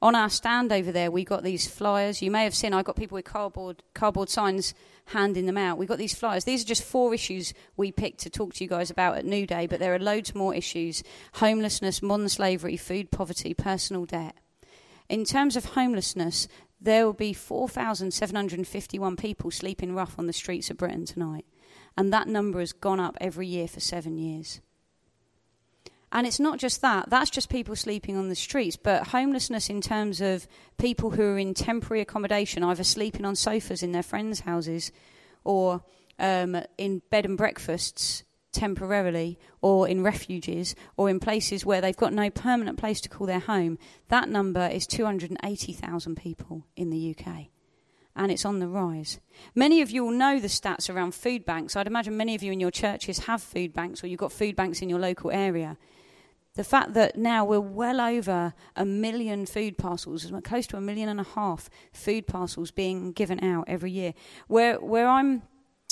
On 0.00 0.14
our 0.14 0.28
stand 0.28 0.72
over 0.72 0.92
there, 0.92 1.10
we 1.10 1.24
got 1.24 1.42
these 1.42 1.66
flyers. 1.66 2.20
You 2.20 2.30
may 2.30 2.44
have 2.44 2.54
seen 2.54 2.74
I've 2.74 2.84
got 2.84 2.96
people 2.96 3.16
with 3.16 3.24
cardboard 3.24 3.82
cardboard 3.94 4.28
signs 4.28 4.74
handing 5.06 5.46
them 5.46 5.58
out. 5.58 5.78
We've 5.78 5.88
got 5.88 5.98
these 5.98 6.14
flyers. 6.14 6.44
These 6.44 6.62
are 6.62 6.66
just 6.66 6.82
four 6.82 7.14
issues 7.14 7.52
we 7.76 7.92
picked 7.92 8.20
to 8.20 8.30
talk 8.30 8.54
to 8.54 8.64
you 8.64 8.68
guys 8.68 8.90
about 8.90 9.16
at 9.16 9.24
New 9.24 9.46
Day, 9.46 9.66
but 9.66 9.80
there 9.80 9.94
are 9.94 9.98
loads 9.98 10.34
more 10.34 10.54
issues: 10.54 11.02
homelessness, 11.34 12.02
modern 12.02 12.28
slavery, 12.28 12.76
food 12.76 13.10
poverty, 13.10 13.54
personal 13.54 14.04
debt. 14.04 14.34
In 15.08 15.24
terms 15.24 15.56
of 15.56 15.66
homelessness, 15.66 16.48
there 16.80 17.04
will 17.04 17.12
be 17.12 17.32
4,751 17.32 19.16
people 19.16 19.50
sleeping 19.50 19.94
rough 19.94 20.18
on 20.18 20.26
the 20.26 20.32
streets 20.32 20.70
of 20.70 20.76
Britain 20.76 21.04
tonight, 21.04 21.46
and 21.96 22.12
that 22.12 22.28
number 22.28 22.60
has 22.60 22.72
gone 22.72 23.00
up 23.00 23.16
every 23.20 23.46
year 23.46 23.68
for 23.68 23.80
seven 23.80 24.18
years. 24.18 24.60
And 26.14 26.28
it's 26.28 26.38
not 26.38 26.60
just 26.60 26.80
that, 26.82 27.10
that's 27.10 27.28
just 27.28 27.50
people 27.50 27.74
sleeping 27.74 28.16
on 28.16 28.28
the 28.28 28.36
streets, 28.36 28.76
but 28.76 29.08
homelessness 29.08 29.68
in 29.68 29.80
terms 29.80 30.20
of 30.20 30.46
people 30.78 31.10
who 31.10 31.22
are 31.22 31.38
in 31.38 31.54
temporary 31.54 32.00
accommodation, 32.00 32.62
either 32.62 32.84
sleeping 32.84 33.24
on 33.24 33.34
sofas 33.34 33.82
in 33.82 33.90
their 33.90 34.04
friends' 34.04 34.40
houses 34.40 34.92
or 35.42 35.82
um, 36.20 36.56
in 36.78 37.02
bed 37.10 37.26
and 37.26 37.36
breakfasts 37.36 38.22
temporarily, 38.52 39.36
or 39.60 39.88
in 39.88 40.04
refuges, 40.04 40.76
or 40.96 41.10
in 41.10 41.18
places 41.18 41.66
where 41.66 41.80
they've 41.80 41.96
got 41.96 42.12
no 42.12 42.30
permanent 42.30 42.78
place 42.78 43.00
to 43.00 43.08
call 43.08 43.26
their 43.26 43.40
home. 43.40 43.76
That 44.08 44.28
number 44.28 44.68
is 44.68 44.86
280,000 44.86 46.14
people 46.14 46.64
in 46.76 46.90
the 46.90 47.16
UK 47.18 47.48
and 48.16 48.30
it's 48.30 48.44
on 48.44 48.60
the 48.60 48.68
rise. 48.68 49.18
Many 49.54 49.82
of 49.82 49.90
you 49.90 50.04
will 50.04 50.12
know 50.12 50.38
the 50.38 50.46
stats 50.46 50.88
around 50.88 51.16
food 51.16 51.44
banks. 51.44 51.74
I'd 51.74 51.88
imagine 51.88 52.16
many 52.16 52.36
of 52.36 52.44
you 52.44 52.52
in 52.52 52.60
your 52.60 52.70
churches 52.70 53.18
have 53.20 53.42
food 53.42 53.72
banks 53.72 54.04
or 54.04 54.06
you've 54.06 54.20
got 54.20 54.30
food 54.30 54.54
banks 54.54 54.82
in 54.82 54.88
your 54.88 55.00
local 55.00 55.32
area. 55.32 55.76
The 56.54 56.64
fact 56.64 56.94
that 56.94 57.16
now 57.16 57.44
we're 57.44 57.58
well 57.58 58.00
over 58.00 58.54
a 58.76 58.84
million 58.84 59.44
food 59.44 59.76
parcels, 59.76 60.30
close 60.44 60.68
to 60.68 60.76
a 60.76 60.80
million 60.80 61.08
and 61.08 61.18
a 61.18 61.24
half 61.24 61.68
food 61.92 62.28
parcels 62.28 62.70
being 62.70 63.10
given 63.10 63.42
out 63.42 63.64
every 63.66 63.90
year. 63.90 64.14
Where, 64.46 64.76
where 64.76 65.08
I'm 65.08 65.42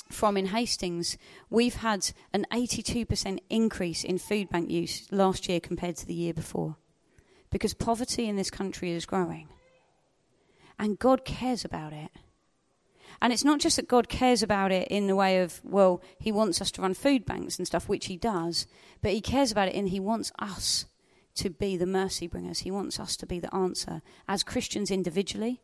from 0.09 0.37
in 0.37 0.46
Hastings, 0.46 1.18
we've 1.51 1.75
had 1.75 2.12
an 2.33 2.46
82% 2.53 3.38
increase 3.51 4.05
in 4.05 4.18
food 4.18 4.51
bank 4.51 4.70
use 4.70 5.09
last 5.11 5.48
year 5.48 5.59
compared 5.59 5.96
to 5.96 6.07
the 6.07 6.14
year 6.14 6.33
before. 6.33 6.77
Because 7.51 7.75
poverty 7.75 8.29
in 8.29 8.37
this 8.37 8.51
country 8.51 8.92
is 8.92 9.05
growing. 9.05 9.48
And 10.79 10.98
God 10.98 11.25
cares 11.25 11.64
about 11.64 11.92
it. 11.92 12.11
And 13.23 13.33
it's 13.33 13.45
not 13.45 13.61
just 13.61 13.77
that 13.77 13.87
God 13.87 14.09
cares 14.09 14.43
about 14.43 14.73
it 14.73 14.89
in 14.89 15.07
the 15.07 15.15
way 15.15 15.41
of, 15.41 15.61
well, 15.63 16.03
He 16.19 16.33
wants 16.33 16.61
us 16.61 16.73
to 16.73 16.83
run 16.83 16.93
food 16.93 17.25
banks 17.25 17.57
and 17.57 17.65
stuff, 17.65 17.89
which 17.89 18.07
He 18.07 18.17
does, 18.17 18.67
but 19.01 19.13
He 19.13 19.21
cares 19.21 19.53
about 19.53 19.69
it 19.69 19.77
in 19.77 19.87
He 19.87 20.01
wants 20.01 20.33
us 20.41 20.87
to 21.37 21.49
be 21.49 21.77
the 21.77 21.87
mercy 21.87 22.27
bringers. 22.27 22.59
He 22.59 22.73
wants 22.73 22.99
us 22.99 23.17
to 23.19 23.25
be 23.25 23.39
the 23.39 23.55
answer 23.55 24.03
as 24.27 24.43
Christians 24.43 24.91
individually 24.91 25.61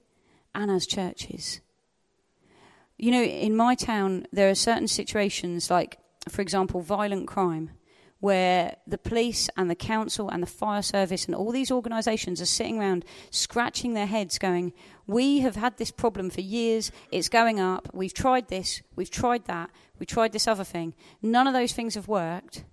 and 0.55 0.71
as 0.71 0.87
churches. 0.87 1.61
You 2.97 3.11
know, 3.11 3.25
in 3.25 3.57
my 3.57 3.75
town, 3.75 4.27
there 4.33 4.49
are 4.49 4.55
certain 4.55 4.87
situations 4.87 5.69
like, 5.69 5.99
for 6.29 6.43
example, 6.43 6.81
violent 6.81 7.27
crime 7.27 7.73
where 8.21 8.77
the 8.87 8.99
police 8.99 9.49
and 9.57 9.71
the 9.71 9.77
council 9.77 10.29
and 10.29 10.43
the 10.43 10.47
fire 10.47 10.83
service 10.83 11.27
and 11.27 11.35
all 11.35 11.53
these 11.53 11.71
organisations 11.71 12.41
are 12.41 12.47
sitting 12.47 12.79
around 12.79 13.05
scratching 13.31 13.95
their 13.95 14.07
heads 14.07 14.39
going, 14.39 14.73
We 15.07 15.41
have 15.41 15.57
had 15.57 15.77
this 15.77 15.91
problem 15.93 16.31
for 16.31 16.41
years, 16.41 16.91
it's 17.13 17.29
going 17.29 17.61
up, 17.61 17.89
we've 17.93 18.15
tried 18.15 18.49
this, 18.49 18.83
we've 18.97 19.11
tried 19.11 19.45
that, 19.45 19.71
We've 19.99 20.07
tried 20.07 20.33
this 20.33 20.49
other 20.49 20.65
thing. 20.65 20.95
None 21.23 21.47
of 21.47 21.55
those 21.55 21.73
things 21.73 21.95
have 21.95 22.09
worked. 22.09 22.65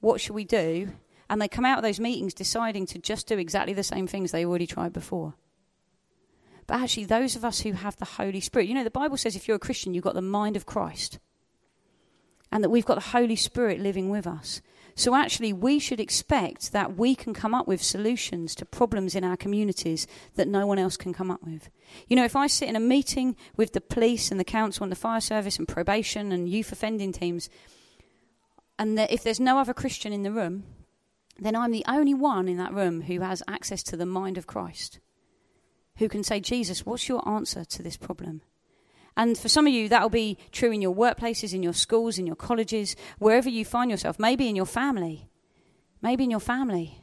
What 0.00 0.20
should 0.20 0.34
we 0.34 0.44
do? 0.44 0.92
And 1.28 1.40
they 1.40 1.48
come 1.48 1.64
out 1.64 1.78
of 1.78 1.82
those 1.82 1.98
meetings 1.98 2.34
deciding 2.34 2.86
to 2.86 2.98
just 2.98 3.26
do 3.26 3.38
exactly 3.38 3.72
the 3.72 3.82
same 3.82 4.06
things 4.06 4.30
they 4.30 4.44
already 4.44 4.66
tried 4.66 4.92
before. 4.92 5.34
But 6.66 6.80
actually, 6.80 7.06
those 7.06 7.36
of 7.36 7.44
us 7.44 7.60
who 7.60 7.72
have 7.72 7.96
the 7.96 8.04
Holy 8.04 8.40
Spirit, 8.40 8.68
you 8.68 8.74
know, 8.74 8.84
the 8.84 8.90
Bible 8.90 9.16
says 9.16 9.36
if 9.36 9.48
you're 9.48 9.56
a 9.56 9.60
Christian, 9.60 9.94
you've 9.94 10.04
got 10.04 10.14
the 10.14 10.22
mind 10.22 10.56
of 10.56 10.66
Christ. 10.66 11.18
And 12.52 12.62
that 12.62 12.70
we've 12.70 12.84
got 12.84 12.96
the 12.96 13.00
Holy 13.00 13.36
Spirit 13.36 13.80
living 13.80 14.08
with 14.08 14.26
us. 14.26 14.60
So, 14.98 15.14
actually, 15.14 15.52
we 15.52 15.78
should 15.78 16.00
expect 16.00 16.72
that 16.72 16.96
we 16.96 17.14
can 17.14 17.34
come 17.34 17.54
up 17.54 17.68
with 17.68 17.82
solutions 17.82 18.54
to 18.54 18.64
problems 18.64 19.14
in 19.14 19.24
our 19.24 19.36
communities 19.36 20.06
that 20.36 20.48
no 20.48 20.66
one 20.66 20.78
else 20.78 20.96
can 20.96 21.12
come 21.12 21.30
up 21.30 21.42
with. 21.42 21.68
You 22.08 22.16
know, 22.16 22.24
if 22.24 22.34
I 22.34 22.46
sit 22.46 22.70
in 22.70 22.76
a 22.76 22.80
meeting 22.80 23.36
with 23.58 23.74
the 23.74 23.82
police 23.82 24.30
and 24.30 24.40
the 24.40 24.44
council 24.44 24.84
and 24.84 24.90
the 24.90 24.96
fire 24.96 25.20
service 25.20 25.58
and 25.58 25.68
probation 25.68 26.32
and 26.32 26.48
youth 26.48 26.72
offending 26.72 27.12
teams, 27.12 27.50
and 28.78 28.98
if 28.98 29.22
there's 29.22 29.38
no 29.38 29.58
other 29.58 29.74
Christian 29.74 30.14
in 30.14 30.22
the 30.22 30.32
room, 30.32 30.64
then 31.38 31.54
I'm 31.54 31.72
the 31.72 31.84
only 31.86 32.14
one 32.14 32.48
in 32.48 32.56
that 32.56 32.72
room 32.72 33.02
who 33.02 33.20
has 33.20 33.42
access 33.46 33.82
to 33.84 33.98
the 33.98 34.06
mind 34.06 34.38
of 34.38 34.46
Christ, 34.46 34.98
who 35.98 36.08
can 36.08 36.24
say, 36.24 36.40
Jesus, 36.40 36.86
what's 36.86 37.06
your 37.06 37.26
answer 37.28 37.66
to 37.66 37.82
this 37.82 37.98
problem? 37.98 38.40
And 39.16 39.38
for 39.38 39.48
some 39.48 39.66
of 39.66 39.72
you, 39.72 39.88
that'll 39.88 40.10
be 40.10 40.36
true 40.52 40.70
in 40.70 40.82
your 40.82 40.94
workplaces, 40.94 41.54
in 41.54 41.62
your 41.62 41.72
schools, 41.72 42.18
in 42.18 42.26
your 42.26 42.36
colleges, 42.36 42.96
wherever 43.18 43.48
you 43.48 43.64
find 43.64 43.90
yourself, 43.90 44.18
maybe 44.18 44.48
in 44.48 44.56
your 44.56 44.66
family. 44.66 45.30
Maybe 46.02 46.24
in 46.24 46.30
your 46.30 46.40
family. 46.40 47.00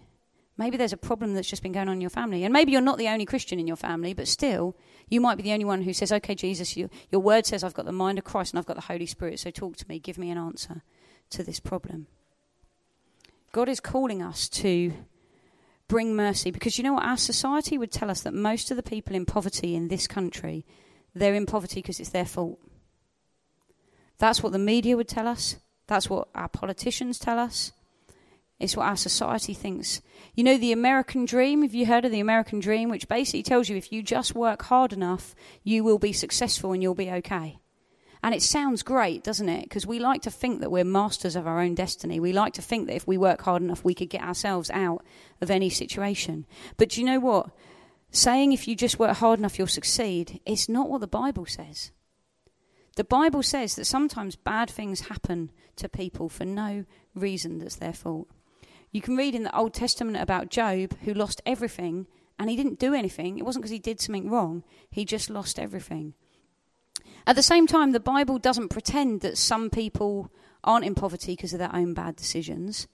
Maybe 0.55 0.77
there's 0.77 0.93
a 0.93 0.97
problem 0.97 1.33
that's 1.33 1.49
just 1.49 1.63
been 1.63 1.71
going 1.71 1.89
on 1.89 1.95
in 1.95 2.01
your 2.01 2.11
family. 2.11 2.43
And 2.43 2.53
maybe 2.53 2.71
you're 2.71 2.81
not 2.81 2.99
the 2.99 3.07
only 3.07 3.25
Christian 3.25 3.59
in 3.59 3.65
your 3.65 3.75
family, 3.75 4.13
but 4.13 4.27
still, 4.27 4.77
you 5.09 5.19
might 5.19 5.35
be 5.35 5.43
the 5.43 5.53
only 5.53 5.65
one 5.65 5.81
who 5.81 5.93
says, 5.93 6.11
Okay, 6.11 6.35
Jesus, 6.35 6.77
you, 6.77 6.89
your 7.11 7.21
word 7.21 7.47
says 7.47 7.63
I've 7.63 7.73
got 7.73 7.85
the 7.85 7.91
mind 7.91 8.19
of 8.19 8.23
Christ 8.23 8.53
and 8.53 8.59
I've 8.59 8.67
got 8.67 8.75
the 8.75 8.81
Holy 8.81 9.07
Spirit, 9.07 9.39
so 9.39 9.49
talk 9.49 9.75
to 9.77 9.85
me, 9.89 9.97
give 9.97 10.19
me 10.19 10.29
an 10.29 10.37
answer 10.37 10.83
to 11.31 11.43
this 11.43 11.59
problem. 11.59 12.05
God 13.51 13.67
is 13.67 13.79
calling 13.79 14.21
us 14.21 14.47
to 14.49 14.93
bring 15.87 16.15
mercy 16.15 16.51
because 16.51 16.77
you 16.77 16.83
know 16.83 16.93
what? 16.93 17.05
Our 17.05 17.17
society 17.17 17.77
would 17.77 17.91
tell 17.91 18.11
us 18.11 18.21
that 18.21 18.33
most 18.33 18.69
of 18.69 18.77
the 18.77 18.83
people 18.83 19.15
in 19.15 19.25
poverty 19.25 19.75
in 19.75 19.87
this 19.87 20.07
country 20.07 20.65
they're 21.13 21.35
in 21.35 21.45
poverty 21.45 21.81
because 21.81 21.99
it's 21.99 22.09
their 22.09 22.25
fault. 22.25 22.59
That's 24.17 24.41
what 24.41 24.51
the 24.51 24.59
media 24.59 24.95
would 24.95 25.07
tell 25.07 25.27
us. 25.27 25.57
That's 25.87 26.09
what 26.09 26.29
our 26.33 26.47
politicians 26.47 27.19
tell 27.19 27.39
us. 27.39 27.71
It's 28.59 28.77
what 28.77 28.87
our 28.87 28.95
society 28.95 29.53
thinks. 29.53 30.01
You 30.35 30.43
know, 30.43 30.57
the 30.57 30.71
American 30.71 31.25
dream, 31.25 31.63
have 31.63 31.73
you 31.73 31.85
heard 31.85 32.05
of 32.05 32.11
the 32.11 32.19
American 32.19 32.59
dream, 32.59 32.89
which 32.89 33.07
basically 33.07 33.43
tells 33.43 33.67
you 33.67 33.75
if 33.75 33.91
you 33.91 34.01
just 34.01 34.35
work 34.35 34.61
hard 34.63 34.93
enough, 34.93 35.35
you 35.63 35.83
will 35.83 35.99
be 35.99 36.13
successful 36.13 36.71
and 36.71 36.81
you'll 36.81 36.95
be 36.95 37.11
okay. 37.11 37.59
And 38.23 38.33
it 38.33 38.41
sounds 38.41 38.83
great, 38.83 39.21
doesn't 39.21 39.49
it? 39.49 39.63
Because 39.63 39.85
we 39.85 39.99
like 39.99 40.21
to 40.21 40.31
think 40.31 40.61
that 40.61 40.71
we're 40.71 40.85
masters 40.85 41.35
of 41.35 41.45
our 41.45 41.59
own 41.59 41.75
destiny. 41.75 42.21
We 42.21 42.31
like 42.31 42.53
to 42.53 42.61
think 42.61 42.87
that 42.87 42.95
if 42.95 43.05
we 43.05 43.17
work 43.17 43.41
hard 43.41 43.61
enough, 43.61 43.83
we 43.83 43.93
could 43.93 44.09
get 44.09 44.21
ourselves 44.23 44.69
out 44.69 45.03
of 45.41 45.51
any 45.51 45.69
situation. 45.69 46.45
But 46.77 46.89
do 46.89 47.01
you 47.01 47.05
know 47.05 47.19
what? 47.19 47.49
Saying 48.13 48.53
if 48.53 48.67
you 48.67 48.75
just 48.75 48.99
work 48.99 49.17
hard 49.17 49.39
enough 49.39 49.57
you'll 49.57 49.67
succeed 49.67 50.39
is 50.45 50.69
not 50.69 50.89
what 50.89 51.01
the 51.01 51.07
Bible 51.07 51.45
says. 51.45 51.91
The 52.95 53.03
Bible 53.03 53.41
says 53.41 53.75
that 53.75 53.85
sometimes 53.85 54.35
bad 54.35 54.69
things 54.69 55.01
happen 55.01 55.51
to 55.77 55.89
people 55.89 56.29
for 56.29 56.45
no 56.45 56.85
reason 57.15 57.57
that's 57.57 57.75
their 57.75 57.91
fault. 57.93 58.27
You 58.91 59.01
can 59.01 59.17
read 59.17 59.33
in 59.33 59.43
the 59.43 59.57
Old 59.57 59.73
Testament 59.73 60.17
about 60.17 60.51
Job 60.51 60.95
who 61.01 61.13
lost 61.13 61.41
everything 61.45 62.05
and 62.37 62.49
he 62.49 62.55
didn't 62.55 62.79
do 62.79 62.93
anything. 62.93 63.39
It 63.39 63.45
wasn't 63.45 63.63
because 63.63 63.71
he 63.71 63.79
did 63.79 63.99
something 63.99 64.29
wrong, 64.29 64.63
he 64.91 65.05
just 65.05 65.31
lost 65.31 65.57
everything. 65.57 66.13
At 67.25 67.35
the 67.35 67.41
same 67.41 67.65
time, 67.65 67.91
the 67.91 67.99
Bible 67.99 68.37
doesn't 68.37 68.69
pretend 68.69 69.21
that 69.21 69.37
some 69.37 69.69
people 69.69 70.31
aren't 70.63 70.85
in 70.85 70.93
poverty 70.93 71.35
because 71.35 71.53
of 71.53 71.59
their 71.59 71.75
own 71.75 71.93
bad 71.93 72.15
decisions. 72.15 72.87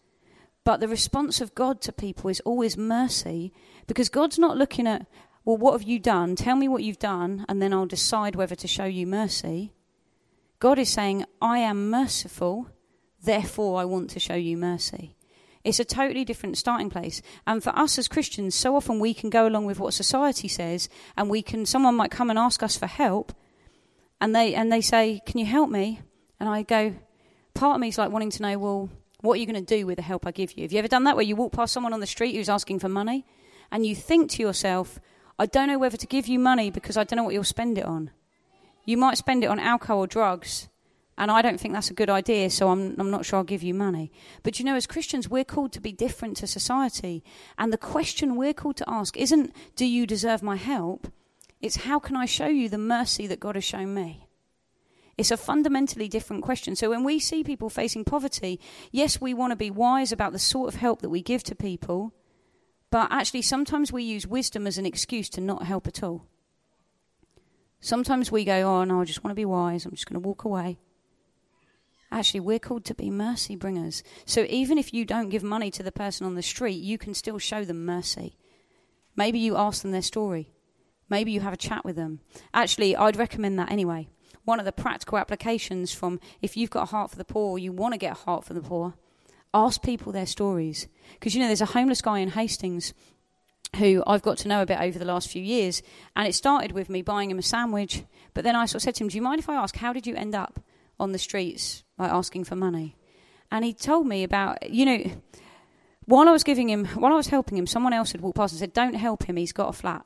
But 0.64 0.80
the 0.80 0.88
response 0.88 1.42
of 1.42 1.56
God 1.56 1.82
to 1.82 1.92
people 1.92 2.30
is 2.30 2.40
always 2.42 2.78
mercy 2.78 3.52
because 3.90 4.10
God's 4.10 4.38
not 4.38 4.56
looking 4.56 4.86
at, 4.86 5.08
well, 5.44 5.58
what 5.58 5.72
have 5.72 5.82
you 5.82 5.98
done? 5.98 6.36
Tell 6.36 6.56
me 6.56 6.68
what 6.68 6.84
you've 6.84 7.00
done, 7.00 7.44
and 7.50 7.60
then 7.60 7.74
I'll 7.74 7.88
decide 7.88 8.36
whether 8.36 8.54
to 8.54 8.68
show 8.68 8.86
you 8.86 9.08
mercy. 9.08 9.74
God 10.60 10.78
is 10.78 10.90
saying, 10.90 11.26
I 11.42 11.58
am 11.58 11.90
merciful, 11.90 12.70
therefore 13.24 13.82
I 13.82 13.86
want 13.86 14.12
to 14.12 14.20
show 14.20 14.36
you 14.36 14.58
mercy. 14.58 15.16
It's 15.64 15.80
a 15.80 15.86
totally 15.86 16.24
different 16.24 16.60
starting 16.60 16.92
place. 16.92 17.24
And 17.48 17.64
for 17.64 17.76
us 17.76 17.98
as 17.98 18.08
Christians, 18.08 18.54
so 18.54 18.76
often 18.76 19.00
we 19.00 19.16
can 19.16 19.32
go 19.32 19.48
along 19.48 19.66
with 19.66 19.80
what 19.80 19.96
society 19.96 20.48
says, 20.48 20.88
and 21.18 21.28
we 21.28 21.42
can 21.42 21.66
someone 21.66 21.96
might 21.96 22.12
come 22.12 22.30
and 22.30 22.38
ask 22.38 22.62
us 22.62 22.78
for 22.78 22.86
help, 22.86 23.34
and 24.22 24.36
they 24.36 24.54
and 24.54 24.72
they 24.72 24.82
say, 24.82 25.20
Can 25.26 25.40
you 25.40 25.48
help 25.48 25.72
me? 25.72 26.02
And 26.40 26.48
I 26.48 26.62
go, 26.62 26.94
part 27.56 27.76
of 27.76 27.82
me 27.82 27.88
is 27.88 27.98
like 27.98 28.12
wanting 28.12 28.30
to 28.30 28.44
know, 28.44 28.58
well, 28.60 28.90
what 29.22 29.34
are 29.34 29.38
you 29.38 29.48
going 29.48 29.66
to 29.66 29.78
do 29.78 29.88
with 29.88 29.96
the 29.96 30.04
help 30.04 30.28
I 30.28 30.32
give 30.32 30.54
you? 30.54 30.64
Have 30.64 30.72
you 30.72 30.80
ever 30.80 30.88
done 30.88 31.06
that 31.06 31.16
where 31.16 31.26
you 31.26 31.36
walk 31.36 31.54
past 31.54 31.74
someone 31.74 31.92
on 31.92 32.00
the 32.00 32.08
street 32.08 32.36
who's 32.36 32.50
asking 32.50 32.80
for 32.80 32.88
money 32.88 33.26
and 33.72 33.86
you 33.86 33.96
think 33.96 34.32
to 34.32 34.42
yourself, 34.42 35.00
I 35.38 35.46
don't 35.46 35.68
know 35.68 35.80
whether 35.80 35.98
to 35.98 36.08
give 36.08 36.28
you 36.28 36.40
money 36.40 36.70
because 36.70 36.98
I 36.98 37.04
don't 37.04 37.18
know 37.18 37.24
what 37.24 37.34
you'll 37.34 37.44
spend 37.44 37.78
it 37.78 37.86
on. 37.86 38.12
You 38.86 38.98
might 38.98 39.18
spend 39.18 39.44
it 39.44 39.48
on 39.48 39.60
alcohol 39.60 40.00
or 40.00 40.08
drugs, 40.08 40.68
and 41.18 41.30
I 41.30 41.42
don't 41.42 41.60
think 41.60 41.74
that's 41.74 41.92
a 41.92 41.94
good 41.94 42.10
idea, 42.10 42.50
so 42.50 42.70
I'm, 42.70 42.96
I'm 42.98 43.12
not 43.12 43.26
sure 43.26 43.38
I'll 43.38 43.44
give 43.44 43.62
you 43.62 43.74
money. 43.74 44.12
But 44.42 44.58
you 44.58 44.66
know, 44.66 44.76
as 44.76 44.88
Christians, 44.88 45.30
we're 45.30 45.44
called 45.44 45.74
to 45.74 45.82
be 45.82 45.92
different 45.92 46.38
to 46.38 46.48
society. 46.48 47.24
And 47.58 47.74
the 47.74 47.78
question 47.78 48.38
we're 48.38 48.54
called 48.54 48.78
to 48.78 48.90
ask 48.90 49.18
isn't, 49.18 49.54
Do 49.76 49.86
you 49.86 50.08
deserve 50.08 50.42
my 50.42 50.56
help? 50.56 51.12
It's, 51.62 51.78
How 51.78 52.00
can 52.00 52.16
I 52.16 52.26
show 52.26 52.48
you 52.48 52.70
the 52.70 52.78
mercy 52.78 53.28
that 53.28 53.42
God 53.42 53.56
has 53.56 53.66
shown 53.66 53.94
me? 53.94 54.30
It's 55.18 55.32
a 55.32 55.36
fundamentally 55.36 56.08
different 56.08 56.44
question. 56.44 56.78
So 56.78 56.90
when 56.90 57.04
we 57.04 57.20
see 57.20 57.44
people 57.44 57.70
facing 57.70 58.06
poverty, 58.06 58.58
yes, 58.90 59.20
we 59.20 59.34
want 59.34 59.52
to 59.52 59.58
be 59.58 59.70
wise 59.70 60.14
about 60.14 60.32
the 60.32 60.40
sort 60.40 60.74
of 60.74 60.80
help 60.80 61.02
that 61.02 61.10
we 61.10 61.22
give 61.22 61.44
to 61.44 61.56
people, 61.56 62.14
but 62.92 63.12
actually 63.12 63.42
sometimes 63.42 63.92
we 63.92 64.04
use 64.04 64.28
wisdom 64.28 64.66
as 64.68 64.78
an 64.78 64.86
excuse 64.86 65.30
to 65.30 65.42
not 65.42 65.64
help 65.64 65.88
at 65.88 66.04
all. 66.04 66.26
Sometimes 67.82 68.32
we 68.32 68.44
go, 68.44 68.62
oh, 68.64 68.84
no, 68.84 69.02
I 69.02 69.06
just 69.06 69.24
want 69.24 69.32
to 69.32 69.40
be 69.40 69.46
wise. 69.46 69.86
I'm 69.86 69.92
just 69.92 70.06
going 70.06 70.22
to 70.22 70.28
walk 70.28 70.44
away. 70.44 70.80
Actually, 72.12 72.42
we're 72.42 72.60
called 72.60 72.84
to 72.86 72.96
be 72.96 73.10
mercy 73.10 73.56
bringers. 73.56 74.04
So 74.26 74.46
even 74.50 74.78
if 74.78 74.94
you 74.94 75.06
don't 75.06 75.30
give 75.30 75.44
money 75.44 75.72
to 75.72 75.84
the 75.84 75.92
person 75.92 76.26
on 76.26 76.36
the 76.36 76.42
street, 76.42 76.82
you 76.82 76.98
can 76.98 77.14
still 77.14 77.38
show 77.38 77.64
them 77.64 77.86
mercy. 77.86 78.36
Maybe 79.16 79.40
you 79.40 79.56
ask 79.56 79.82
them 79.82 79.92
their 79.92 80.02
story. 80.02 80.52
Maybe 81.08 81.32
you 81.32 81.40
have 81.40 81.54
a 81.54 81.58
chat 81.58 81.86
with 81.86 81.96
them. 81.96 82.20
Actually, 82.54 82.96
I'd 82.96 83.16
recommend 83.16 83.58
that 83.60 83.72
anyway 83.72 84.10
one 84.50 84.60
of 84.60 84.66
the 84.66 84.72
practical 84.72 85.20
applications 85.20 85.94
from 85.94 86.20
if 86.42 86.58
you've 86.58 86.72
got 86.72 86.84
a 86.84 86.88
heart 86.88 87.12
for 87.12 87.18
the 87.18 87.24
poor, 87.24 87.60
you 87.60 87.72
want 87.72 87.94
to 87.94 88.00
get 88.00 88.14
a 88.14 88.16
heart 88.16 88.44
for 88.44 88.56
the 88.56 88.62
poor, 88.62 88.96
ask 89.54 89.82
people 89.82 90.12
their 90.12 90.26
stories. 90.26 90.88
Because, 91.14 91.34
you 91.34 91.42
know, 91.42 91.48
there's 91.48 91.62
a 91.62 91.68
homeless 91.68 92.02
guy 92.02 92.20
in 92.20 92.30
Hastings 92.30 92.94
who 93.76 94.04
I've 94.08 94.22
got 94.22 94.38
to 94.40 94.48
know 94.48 94.62
a 94.62 94.66
bit 94.66 94.80
over 94.80 94.98
the 94.98 95.06
last 95.06 95.30
few 95.30 95.42
years. 95.42 95.82
And 96.16 96.28
it 96.28 96.34
started 96.34 96.72
with 96.72 96.90
me 96.90 97.02
buying 97.02 97.30
him 97.30 97.40
a 97.40 97.44
sandwich. 97.44 98.04
But 98.34 98.44
then 98.44 98.56
I 98.56 98.66
sort 98.66 98.76
of 98.76 98.82
said 98.84 98.96
to 98.96 99.04
him, 99.04 99.10
Do 99.10 99.18
you 99.18 99.22
mind 99.22 99.40
if 99.40 99.50
I 99.50 99.56
ask, 99.56 99.76
how 99.76 99.94
did 99.94 100.08
you 100.08 100.16
end 100.16 100.36
up 100.36 100.60
on 101.00 101.12
the 101.12 101.20
streets 101.20 101.84
by 101.98 102.08
asking 102.08 102.46
for 102.46 102.56
money? 102.56 102.96
And 103.52 103.66
he 103.66 103.74
told 103.74 104.06
me 104.08 104.24
about, 104.24 104.70
you 104.70 104.86
know, 104.86 105.04
while 106.06 106.28
I 106.28 106.32
was 106.32 106.44
giving 106.44 106.70
him, 106.70 106.86
while 106.86 107.14
I 107.14 107.16
was 107.16 107.28
helping 107.28 107.58
him, 107.58 107.68
someone 107.68 107.94
else 107.94 108.12
had 108.12 108.22
walked 108.22 108.38
past 108.38 108.54
and 108.54 108.60
said, 108.60 108.74
Don't 108.74 108.96
help 108.96 109.24
him, 109.24 109.36
he's 109.36 109.54
got 109.54 109.70
a 109.70 109.74
flat. 109.74 110.06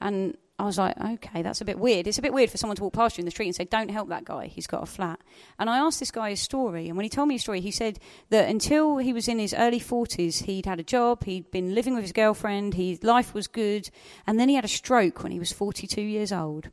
And 0.00 0.36
I 0.56 0.64
was 0.64 0.78
like, 0.78 0.96
okay, 1.00 1.42
that's 1.42 1.60
a 1.60 1.64
bit 1.64 1.80
weird. 1.80 2.06
It's 2.06 2.18
a 2.18 2.22
bit 2.22 2.32
weird 2.32 2.48
for 2.48 2.58
someone 2.58 2.76
to 2.76 2.84
walk 2.84 2.92
past 2.92 3.18
you 3.18 3.22
in 3.22 3.24
the 3.24 3.32
street 3.32 3.46
and 3.46 3.56
say, 3.56 3.64
don't 3.64 3.90
help 3.90 4.08
that 4.10 4.24
guy, 4.24 4.46
he's 4.46 4.68
got 4.68 4.84
a 4.84 4.86
flat. 4.86 5.18
And 5.58 5.68
I 5.68 5.78
asked 5.78 5.98
this 5.98 6.12
guy 6.12 6.30
his 6.30 6.40
story, 6.40 6.86
and 6.86 6.96
when 6.96 7.02
he 7.02 7.10
told 7.10 7.26
me 7.26 7.34
his 7.34 7.42
story, 7.42 7.60
he 7.60 7.72
said 7.72 7.98
that 8.30 8.48
until 8.48 8.98
he 8.98 9.12
was 9.12 9.26
in 9.26 9.40
his 9.40 9.52
early 9.52 9.80
40s, 9.80 10.44
he'd 10.44 10.66
had 10.66 10.78
a 10.78 10.84
job, 10.84 11.24
he'd 11.24 11.50
been 11.50 11.74
living 11.74 11.94
with 11.94 12.04
his 12.04 12.12
girlfriend, 12.12 12.74
his 12.74 13.02
life 13.02 13.34
was 13.34 13.48
good, 13.48 13.90
and 14.28 14.38
then 14.38 14.48
he 14.48 14.54
had 14.54 14.64
a 14.64 14.68
stroke 14.68 15.24
when 15.24 15.32
he 15.32 15.40
was 15.40 15.52
42 15.52 16.00
years 16.00 16.30
old. 16.30 16.68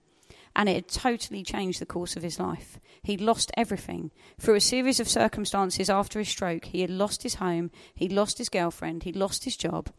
And 0.56 0.70
it 0.70 0.76
had 0.76 0.88
totally 0.90 1.44
changed 1.44 1.80
the 1.80 1.86
course 1.88 2.16
of 2.16 2.24
his 2.24 2.40
life. 2.40 2.78
He'd 3.02 3.22
lost 3.22 3.52
everything. 3.58 4.12
Through 4.40 4.56
a 4.56 4.62
series 4.62 5.00
of 5.00 5.10
circumstances 5.10 5.90
after 5.90 6.20
his 6.20 6.30
stroke, 6.30 6.66
he 6.66 6.82
had 6.82 6.90
lost 6.92 7.24
his 7.24 7.36
home, 7.36 7.72
he'd 7.96 8.12
lost 8.12 8.38
his 8.38 8.50
girlfriend, 8.50 9.04
he'd 9.04 9.16
lost 9.16 9.46
his 9.46 9.58
job, 9.58 9.90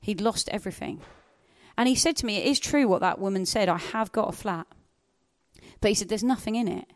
he'd 0.00 0.22
lost 0.22 0.48
everything. 0.48 1.02
And 1.78 1.88
he 1.88 1.94
said 1.94 2.16
to 2.16 2.26
me, 2.26 2.38
It 2.38 2.46
is 2.46 2.58
true 2.58 2.88
what 2.88 3.00
that 3.00 3.18
woman 3.18 3.46
said. 3.46 3.68
I 3.68 3.78
have 3.78 4.12
got 4.12 4.28
a 4.28 4.36
flat. 4.36 4.66
But 5.80 5.88
he 5.88 5.94
said, 5.94 6.08
There's 6.08 6.24
nothing 6.24 6.54
in 6.54 6.68
it. 6.68 6.86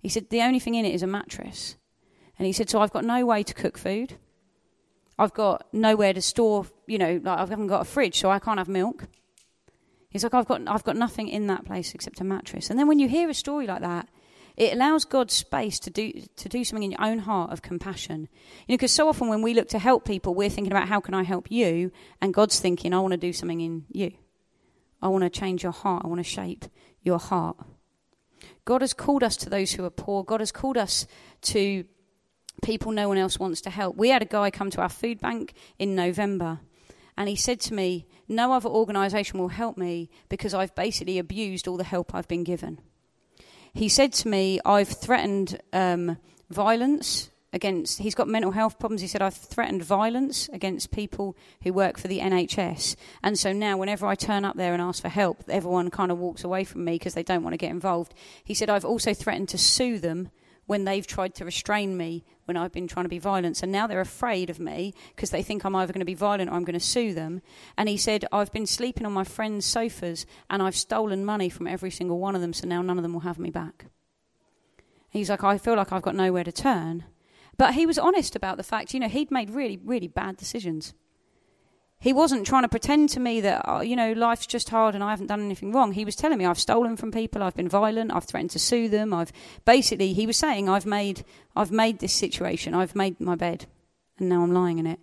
He 0.00 0.08
said, 0.08 0.30
The 0.30 0.42
only 0.42 0.60
thing 0.60 0.74
in 0.74 0.84
it 0.84 0.94
is 0.94 1.02
a 1.02 1.06
mattress. 1.06 1.76
And 2.38 2.46
he 2.46 2.52
said, 2.52 2.70
So 2.70 2.80
I've 2.80 2.92
got 2.92 3.04
no 3.04 3.26
way 3.26 3.42
to 3.42 3.54
cook 3.54 3.76
food. 3.76 4.14
I've 5.18 5.34
got 5.34 5.66
nowhere 5.72 6.12
to 6.12 6.22
store, 6.22 6.66
you 6.86 6.98
know, 6.98 7.20
like 7.22 7.38
I 7.38 7.40
haven't 7.40 7.66
got 7.66 7.82
a 7.82 7.84
fridge, 7.84 8.18
so 8.18 8.30
I 8.30 8.38
can't 8.38 8.58
have 8.58 8.68
milk. 8.68 9.06
He's 10.10 10.22
like, 10.22 10.32
I've 10.32 10.46
got, 10.46 10.62
I've 10.68 10.84
got 10.84 10.96
nothing 10.96 11.28
in 11.28 11.48
that 11.48 11.64
place 11.64 11.92
except 11.92 12.20
a 12.20 12.24
mattress. 12.24 12.70
And 12.70 12.78
then 12.78 12.86
when 12.86 12.98
you 12.98 13.08
hear 13.08 13.28
a 13.28 13.34
story 13.34 13.66
like 13.66 13.80
that, 13.80 14.08
it 14.56 14.72
allows 14.72 15.04
God 15.04 15.30
space 15.30 15.78
to 15.80 15.90
do, 15.90 16.12
to 16.36 16.48
do 16.48 16.64
something 16.64 16.84
in 16.84 16.90
your 16.92 17.04
own 17.04 17.20
heart 17.20 17.52
of 17.52 17.62
compassion. 17.62 18.28
You 18.66 18.72
know, 18.72 18.74
because 18.74 18.92
so 18.92 19.08
often 19.08 19.28
when 19.28 19.42
we 19.42 19.54
look 19.54 19.68
to 19.68 19.78
help 19.78 20.04
people, 20.04 20.34
we're 20.34 20.50
thinking 20.50 20.72
about 20.72 20.88
how 20.88 21.00
can 21.00 21.14
I 21.14 21.24
help 21.24 21.50
you? 21.50 21.92
And 22.20 22.32
God's 22.32 22.58
thinking, 22.58 22.94
I 22.94 23.00
want 23.00 23.12
to 23.12 23.18
do 23.18 23.32
something 23.32 23.60
in 23.60 23.84
you. 23.92 24.12
I 25.00 25.08
want 25.08 25.24
to 25.24 25.30
change 25.30 25.62
your 25.62 25.72
heart. 25.72 26.02
I 26.04 26.08
want 26.08 26.20
to 26.20 26.24
shape 26.24 26.64
your 27.02 27.18
heart. 27.18 27.56
God 28.64 28.82
has 28.82 28.92
called 28.92 29.22
us 29.22 29.36
to 29.38 29.50
those 29.50 29.72
who 29.72 29.84
are 29.84 29.90
poor. 29.90 30.24
God 30.24 30.40
has 30.40 30.52
called 30.52 30.76
us 30.76 31.06
to 31.42 31.84
people 32.62 32.92
no 32.92 33.08
one 33.08 33.18
else 33.18 33.38
wants 33.38 33.60
to 33.62 33.70
help. 33.70 33.96
We 33.96 34.10
had 34.10 34.22
a 34.22 34.26
guy 34.26 34.50
come 34.50 34.70
to 34.70 34.80
our 34.80 34.88
food 34.88 35.20
bank 35.20 35.54
in 35.78 35.94
November, 35.94 36.60
and 37.16 37.28
he 37.28 37.36
said 37.36 37.60
to 37.60 37.74
me, 37.74 38.06
No 38.28 38.52
other 38.52 38.68
organisation 38.68 39.38
will 39.38 39.48
help 39.48 39.76
me 39.76 40.10
because 40.28 40.54
I've 40.54 40.74
basically 40.74 41.18
abused 41.18 41.66
all 41.66 41.76
the 41.76 41.84
help 41.84 42.14
I've 42.14 42.28
been 42.28 42.44
given. 42.44 42.80
He 43.72 43.88
said 43.88 44.12
to 44.14 44.28
me, 44.28 44.60
I've 44.64 44.88
threatened 44.88 45.60
um, 45.72 46.18
violence 46.50 47.30
against 47.52 47.98
he's 48.00 48.14
got 48.14 48.28
mental 48.28 48.50
health 48.50 48.78
problems 48.78 49.00
he 49.00 49.06
said 49.06 49.22
i've 49.22 49.34
threatened 49.34 49.82
violence 49.82 50.48
against 50.52 50.90
people 50.90 51.36
who 51.62 51.72
work 51.72 51.98
for 51.98 52.06
the 52.06 52.18
nhs 52.18 52.94
and 53.22 53.38
so 53.38 53.52
now 53.52 53.76
whenever 53.76 54.06
i 54.06 54.14
turn 54.14 54.44
up 54.44 54.56
there 54.56 54.74
and 54.74 54.82
ask 54.82 55.00
for 55.00 55.08
help 55.08 55.42
everyone 55.48 55.90
kind 55.90 56.12
of 56.12 56.18
walks 56.18 56.44
away 56.44 56.62
from 56.62 56.84
me 56.84 56.92
because 56.92 57.14
they 57.14 57.22
don't 57.22 57.42
want 57.42 57.54
to 57.54 57.58
get 57.58 57.70
involved 57.70 58.12
he 58.44 58.52
said 58.52 58.68
i've 58.68 58.84
also 58.84 59.14
threatened 59.14 59.48
to 59.48 59.56
sue 59.56 59.98
them 59.98 60.30
when 60.68 60.84
they've 60.84 61.06
tried 61.06 61.34
to 61.34 61.46
restrain 61.46 61.96
me 61.96 62.22
when 62.44 62.56
I've 62.56 62.72
been 62.72 62.86
trying 62.86 63.06
to 63.06 63.10
be 63.10 63.18
violent. 63.18 63.56
So 63.56 63.66
now 63.66 63.86
they're 63.86 64.02
afraid 64.02 64.50
of 64.50 64.60
me 64.60 64.92
because 65.16 65.30
they 65.30 65.42
think 65.42 65.64
I'm 65.64 65.74
either 65.74 65.94
going 65.94 66.00
to 66.00 66.06
be 66.06 66.12
violent 66.12 66.50
or 66.50 66.54
I'm 66.54 66.64
going 66.64 66.78
to 66.78 66.84
sue 66.84 67.14
them. 67.14 67.40
And 67.78 67.88
he 67.88 67.96
said, 67.96 68.26
I've 68.30 68.52
been 68.52 68.66
sleeping 68.66 69.06
on 69.06 69.12
my 69.14 69.24
friends' 69.24 69.64
sofas 69.64 70.26
and 70.50 70.62
I've 70.62 70.76
stolen 70.76 71.24
money 71.24 71.48
from 71.48 71.66
every 71.66 71.90
single 71.90 72.18
one 72.18 72.34
of 72.34 72.42
them, 72.42 72.52
so 72.52 72.68
now 72.68 72.82
none 72.82 72.98
of 72.98 73.02
them 73.02 73.14
will 73.14 73.20
have 73.20 73.38
me 73.38 73.48
back. 73.48 73.86
He's 75.08 75.30
like, 75.30 75.42
I 75.42 75.56
feel 75.56 75.74
like 75.74 75.90
I've 75.90 76.02
got 76.02 76.14
nowhere 76.14 76.44
to 76.44 76.52
turn. 76.52 77.04
But 77.58 77.74
he 77.74 77.84
was 77.84 77.98
honest 77.98 78.34
about 78.36 78.56
the 78.56 78.62
fact, 78.62 78.94
you 78.94 79.00
know, 79.00 79.08
he'd 79.08 79.30
made 79.30 79.50
really, 79.50 79.78
really 79.84 80.06
bad 80.06 80.36
decisions. 80.36 80.94
He 82.00 82.12
wasn't 82.12 82.46
trying 82.46 82.62
to 82.62 82.68
pretend 82.68 83.08
to 83.10 83.20
me 83.20 83.40
that, 83.40 83.62
oh, 83.64 83.80
you 83.80 83.96
know, 83.96 84.12
life's 84.12 84.46
just 84.46 84.68
hard 84.68 84.94
and 84.94 85.02
I 85.02 85.10
haven't 85.10 85.26
done 85.26 85.40
anything 85.40 85.72
wrong. 85.72 85.92
He 85.92 86.04
was 86.04 86.14
telling 86.14 86.38
me 86.38 86.46
I've 86.46 86.60
stolen 86.60 86.96
from 86.96 87.10
people, 87.10 87.42
I've 87.42 87.56
been 87.56 87.68
violent, 87.68 88.14
I've 88.14 88.24
threatened 88.24 88.52
to 88.52 88.60
sue 88.60 88.88
them. 88.88 89.12
I've 89.12 89.32
basically, 89.64 90.12
he 90.12 90.24
was 90.24 90.36
saying, 90.36 90.68
I've 90.68 90.86
made, 90.86 91.24
I've 91.56 91.72
made 91.72 91.98
this 91.98 92.12
situation, 92.12 92.72
I've 92.72 92.94
made 92.94 93.20
my 93.20 93.34
bed, 93.34 93.66
and 94.18 94.28
now 94.28 94.44
I'm 94.44 94.54
lying 94.54 94.78
in 94.78 94.86
it. 94.86 95.00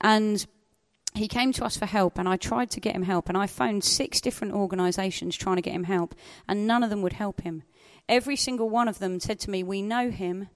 And 0.00 0.46
he 1.14 1.28
came 1.28 1.52
to 1.52 1.64
us 1.66 1.76
for 1.76 1.84
help, 1.84 2.18
and 2.18 2.26
I 2.26 2.38
tried 2.38 2.70
to 2.70 2.80
get 2.80 2.96
him 2.96 3.02
help, 3.02 3.28
and 3.28 3.36
I 3.36 3.46
phoned 3.46 3.84
six 3.84 4.22
different 4.22 4.54
organisations 4.54 5.36
trying 5.36 5.56
to 5.56 5.62
get 5.62 5.74
him 5.74 5.84
help, 5.84 6.14
and 6.48 6.66
none 6.66 6.82
of 6.82 6.88
them 6.88 7.02
would 7.02 7.14
help 7.14 7.42
him. 7.42 7.64
Every 8.08 8.36
single 8.36 8.70
one 8.70 8.88
of 8.88 8.98
them 8.98 9.20
said 9.20 9.40
to 9.40 9.50
me, 9.50 9.62
We 9.62 9.82
know 9.82 10.10
him, 10.10 10.48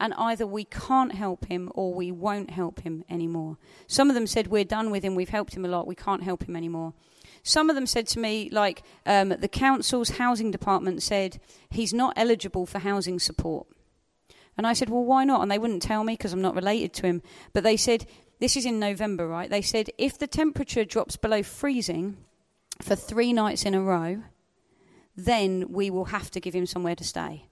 and 0.00 0.14
either 0.14 0.46
we 0.46 0.64
can't 0.64 1.14
help 1.14 1.46
him 1.46 1.70
or 1.74 1.92
we 1.92 2.12
won't 2.12 2.50
help 2.50 2.80
him 2.80 3.04
anymore. 3.08 3.58
Some 3.86 4.08
of 4.08 4.14
them 4.14 4.26
said, 4.26 4.46
We're 4.46 4.64
done 4.64 4.90
with 4.90 5.04
him, 5.04 5.14
we've 5.14 5.28
helped 5.28 5.54
him 5.54 5.64
a 5.64 5.68
lot, 5.68 5.86
we 5.86 5.94
can't 5.94 6.22
help 6.22 6.44
him 6.44 6.56
anymore. 6.56 6.94
Some 7.42 7.70
of 7.70 7.76
them 7.76 7.86
said 7.86 8.06
to 8.08 8.18
me, 8.18 8.50
like 8.50 8.82
um, 9.06 9.30
the 9.30 9.48
council's 9.48 10.10
housing 10.10 10.50
department 10.50 11.02
said, 11.02 11.40
He's 11.70 11.92
not 11.92 12.14
eligible 12.16 12.66
for 12.66 12.78
housing 12.78 13.18
support. 13.18 13.66
And 14.56 14.66
I 14.66 14.72
said, 14.72 14.90
Well, 14.90 15.04
why 15.04 15.24
not? 15.24 15.40
And 15.40 15.50
they 15.50 15.58
wouldn't 15.58 15.82
tell 15.82 16.04
me 16.04 16.14
because 16.14 16.32
I'm 16.32 16.42
not 16.42 16.56
related 16.56 16.92
to 16.94 17.06
him. 17.06 17.22
But 17.52 17.64
they 17.64 17.76
said, 17.76 18.06
This 18.38 18.56
is 18.56 18.66
in 18.66 18.78
November, 18.78 19.26
right? 19.26 19.48
They 19.48 19.62
said, 19.62 19.90
If 19.96 20.18
the 20.18 20.26
temperature 20.26 20.84
drops 20.84 21.16
below 21.16 21.42
freezing 21.42 22.18
for 22.82 22.94
three 22.94 23.32
nights 23.32 23.64
in 23.64 23.74
a 23.74 23.80
row, 23.80 24.22
then 25.16 25.72
we 25.72 25.90
will 25.90 26.06
have 26.06 26.30
to 26.32 26.40
give 26.40 26.54
him 26.54 26.66
somewhere 26.66 26.94
to 26.96 27.04
stay. 27.04 27.46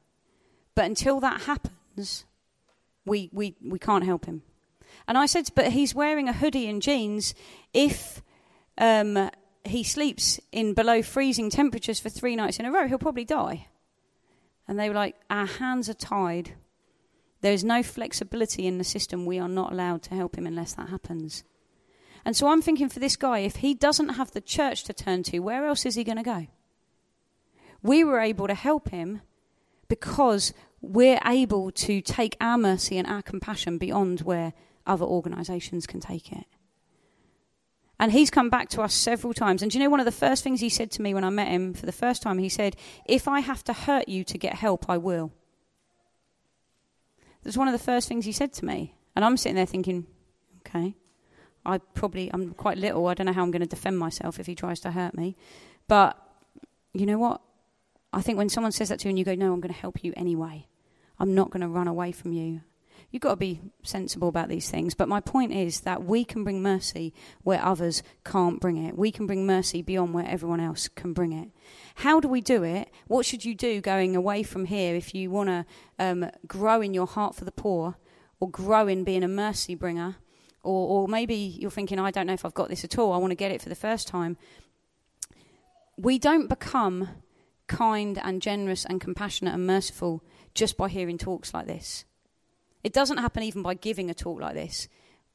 But 0.75 0.85
until 0.85 1.21
that 1.21 1.43
happens, 1.43 2.26
we, 3.07 3.31
we, 3.33 3.57
we 3.65 3.79
can't 3.79 4.05
help 4.05 4.27
him. 4.27 4.43
And 5.09 5.17
I 5.17 5.27
said, 5.27 5.49
but 5.55 5.73
he's 5.73 5.95
wearing 5.95 6.29
a 6.29 6.33
hoodie 6.33 6.69
and 6.69 6.83
jeans. 6.83 7.35
If 7.73 8.23
um, 8.77 9.31
he 9.65 9.83
sleeps 9.83 10.41
in 10.53 10.75
below 10.75 11.03
freezing 11.03 11.49
temperatures 11.49 12.01
for 12.01 12.09
three 12.09 12.37
nights 12.37 12.59
in 12.59 12.67
a 12.67 12.73
row, 12.73 12.87
he'll 12.89 12.99
probably 12.99 13.25
die. 13.25 13.69
And 14.69 14.79
they 14.79 14.89
were 14.89 14.95
like, 14.95 15.17
our 15.31 15.47
hands 15.47 15.89
are 15.89 15.95
tied. 15.95 16.55
There 17.41 17.53
is 17.53 17.63
no 17.63 17.83
flexibility 17.83 18.67
in 18.67 18.79
the 18.79 18.85
system. 18.85 19.27
We 19.27 19.39
are 19.39 19.49
not 19.49 19.73
allowed 19.73 20.03
to 20.05 20.15
help 20.15 20.37
him 20.37 20.47
unless 20.47 20.75
that 20.75 20.89
happens. 20.89 21.45
And 22.25 22.37
so 22.37 22.49
I'm 22.49 22.63
thinking 22.63 22.89
for 22.89 22.99
this 22.99 23.15
guy, 23.15 23.41
if 23.41 23.57
he 23.57 23.75
doesn't 23.75 24.11
have 24.11 24.33
the 24.33 24.41
church 24.41 24.83
to 24.85 24.93
turn 24.93 25.23
to, 25.25 25.39
where 25.39 25.67
else 25.67 25.87
is 25.87 25.95
he 25.95 26.03
going 26.03 26.17
to 26.17 26.25
go? 26.25 26.49
We 27.83 28.03
were 28.03 28.19
able 28.19 28.49
to 28.49 28.55
help 28.55 28.89
him 28.89 29.21
because 29.87 30.53
we're 30.87 31.21
able 31.25 31.71
to 31.73 32.01
take 32.01 32.37
our 32.41 32.57
mercy 32.57 32.97
and 32.99 33.07
our 33.07 33.23
compassion 33.23 33.79
beyond 33.79 34.21
where 34.21 34.53
other 34.87 35.05
organisations 35.05 35.87
can 35.87 36.01
take 36.01 36.33
it. 36.33 36.45
And 37.99 38.13
he's 38.13 38.31
come 38.31 38.51
back 38.51 38.69
to 38.71 38.83
us 38.83 38.95
several 38.95 39.33
times. 39.33 39.63
And 39.63 39.71
do 39.71 39.79
you 39.79 39.85
know 39.85 39.91
one 39.91 40.01
of 40.01 40.07
the 40.07 40.13
first 40.13 40.45
things 40.45 40.61
he 40.61 40.69
said 40.69 40.91
to 40.93 41.03
me 41.03 41.15
when 41.15 41.25
I 41.25 41.31
met 41.31 41.49
him 41.49 41.73
for 41.73 41.87
the 41.87 41.93
first 41.93 42.23
time? 42.23 42.39
He 42.39 42.51
said, 42.51 42.77
If 43.07 43.27
I 43.27 43.41
have 43.41 43.65
to 43.65 43.73
hurt 43.73 44.09
you 44.09 44.23
to 44.25 44.39
get 44.39 44.55
help, 44.55 44.89
I 44.89 44.99
will. 44.99 45.33
That's 47.43 47.57
one 47.57 47.69
of 47.69 47.73
the 47.73 47.79
first 47.79 48.07
things 48.07 48.25
he 48.27 48.33
said 48.33 48.53
to 48.55 48.65
me. 48.65 48.95
And 49.15 49.25
I'm 49.25 49.37
sitting 49.39 49.57
there 49.57 49.67
thinking, 49.67 50.07
Okay, 50.59 50.95
I 51.65 51.79
probably, 51.79 52.31
I'm 52.33 52.53
quite 52.53 52.77
little. 52.77 53.07
I 53.07 53.15
don't 53.15 53.27
know 53.27 53.33
how 53.33 53.43
I'm 53.43 53.51
going 53.51 53.61
to 53.61 53.67
defend 53.67 53.99
myself 53.99 54.39
if 54.39 54.47
he 54.47 54.55
tries 54.55 54.81
to 54.81 54.91
hurt 54.91 55.17
me. 55.17 55.37
But 55.89 56.19
you 56.93 57.07
know 57.07 57.19
what? 57.19 57.41
I 58.13 58.21
think 58.21 58.37
when 58.37 58.51
someone 58.51 58.73
says 58.73 58.91
that 58.91 59.01
to 59.01 59.09
you 59.09 59.11
and 59.11 59.19
you 59.19 59.25
go, 59.25 59.35
No, 59.35 59.55
I'm 59.55 59.61
going 59.61 59.73
to 59.73 59.81
help 59.81 60.05
you 60.05 60.13
anyway, 60.17 60.67
I'm 61.19 61.35
not 61.35 61.51
going 61.51 61.63
to 61.63 61.69
run 61.69 61.89
away 61.89 62.13
from 62.13 62.33
you. 62.33 62.61
You've 63.11 63.23
got 63.23 63.31
to 63.31 63.37
be 63.37 63.61
sensible 63.83 64.29
about 64.29 64.49
these 64.49 64.69
things. 64.69 64.95
But 64.95 65.09
my 65.09 65.21
point 65.21 65.53
is 65.53 65.81
that 65.81 66.05
we 66.05 66.25
can 66.25 66.45
bring 66.45 66.63
mercy 66.63 67.15
where 67.43 67.63
others 67.65 68.03
can't 68.25 68.61
bring 68.61 68.77
it. 68.77 68.99
We 68.99 69.11
can 69.13 69.27
bring 69.27 69.47
mercy 69.47 69.81
beyond 69.81 70.13
where 70.13 70.27
everyone 70.27 70.61
else 70.61 70.89
can 70.89 71.13
bring 71.13 71.33
it. 71.33 71.51
How 71.97 72.21
do 72.21 72.29
we 72.29 72.41
do 72.41 72.63
it? 72.63 72.91
What 73.07 73.25
should 73.25 73.45
you 73.45 73.55
do 73.55 73.81
going 73.81 74.17
away 74.17 74.43
from 74.43 74.67
here 74.67 74.95
if 74.95 75.15
you 75.15 75.31
want 75.31 75.49
to 75.49 75.67
um, 75.99 76.31
grow 76.47 76.81
in 76.81 76.95
your 76.95 77.07
heart 77.07 77.35
for 77.35 77.45
the 77.45 77.53
poor 77.53 77.97
or 78.41 78.51
grow 78.51 78.87
in 78.89 79.05
being 79.05 79.23
a 79.23 79.29
mercy 79.29 79.75
bringer? 79.75 80.17
Or, 80.63 81.03
or 81.03 81.09
maybe 81.09 81.37
you're 81.37 81.71
thinking, 81.71 82.01
I 82.01 82.11
don't 82.11 82.27
know 82.27 82.33
if 82.33 82.45
I've 82.45 82.55
got 82.55 82.69
this 82.69 82.85
at 82.85 82.99
all. 82.99 83.13
I 83.13 83.19
want 83.19 83.31
to 83.31 83.37
get 83.37 83.53
it 83.53 83.63
for 83.63 83.69
the 83.69 83.77
first 83.77 84.09
time. 84.09 84.37
We 85.97 86.19
don't 86.19 86.49
become 86.49 87.09
kind 87.67 88.19
and 88.23 88.43
generous 88.43 88.85
and 88.85 89.01
compassionate 89.01 89.55
and 89.55 89.67
merciful 89.67 90.23
just 90.55 90.77
by 90.77 90.89
hearing 90.89 91.19
talks 91.19 91.53
like 91.53 91.67
this. 91.67 92.05
It 92.85 92.93
doesn't 92.93 93.19
happen 93.19 93.43
even 93.43 93.63
by 93.63 93.75
giving 93.75 94.11
a 94.11 94.15
talk 94.15 94.41
like 94.41 94.55
this. 94.55 94.89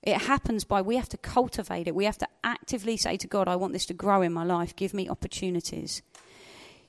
It 0.03 0.17
happens 0.21 0.63
by 0.63 0.81
we 0.81 0.95
have 0.95 1.09
to 1.09 1.17
cultivate 1.17 1.87
it. 1.87 1.93
We 1.93 2.05
have 2.05 2.17
to 2.19 2.27
actively 2.43 2.97
say 2.97 3.17
to 3.17 3.27
God, 3.27 3.47
I 3.47 3.55
want 3.55 3.73
this 3.73 3.85
to 3.87 3.93
grow 3.93 4.21
in 4.21 4.33
my 4.33 4.43
life. 4.43 4.75
Give 4.75 4.93
me 4.93 5.09
opportunities. 5.09 6.01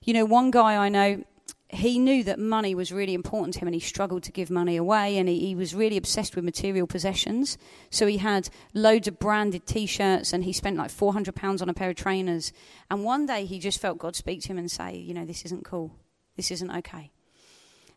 You 0.03 0.15
know, 0.15 0.25
one 0.25 0.51
guy 0.51 0.77
I 0.77 0.89
know, 0.89 1.25
he 1.73 1.99
knew 1.99 2.23
that 2.25 2.39
money 2.39 2.75
was 2.75 2.93
really 2.93 3.15
important 3.15 3.55
to 3.55 3.61
him 3.61 3.69
and 3.69 3.75
he 3.75 3.81
struggled 3.81 4.23
to 4.25 4.33
give 4.33 4.51
money 4.51 4.77
away 4.77 5.17
and 5.17 5.27
he, 5.27 5.41
he 5.41 5.55
was 5.55 5.75
really 5.75 5.97
obsessed 5.97 6.37
with 6.37 6.45
material 6.45 6.87
possessions. 6.87 7.57
So 7.89 8.07
he 8.07 8.19
had 8.19 8.51
loads 8.75 9.09
of 9.09 9.19
branded 9.19 9.67
t 9.67 9.87
shirts 9.87 10.35
and 10.35 10.45
he 10.45 10.53
spent 10.53 10.77
like 10.77 10.91
£400 10.91 11.63
on 11.63 11.69
a 11.71 11.75
pair 11.75 11.89
of 11.89 11.97
trainers. 11.97 12.53
And 12.91 13.05
one 13.05 13.25
day 13.25 13.47
he 13.47 13.59
just 13.59 13.81
felt 13.81 13.99
God 13.99 14.15
speak 14.15 14.43
to 14.43 14.49
him 14.49 14.59
and 14.59 14.71
say, 14.71 14.97
You 14.97 15.15
know, 15.15 15.25
this 15.25 15.47
isn't 15.47 15.65
cool. 15.65 15.97
This 16.37 16.51
isn't 16.51 16.71
okay. 16.71 17.11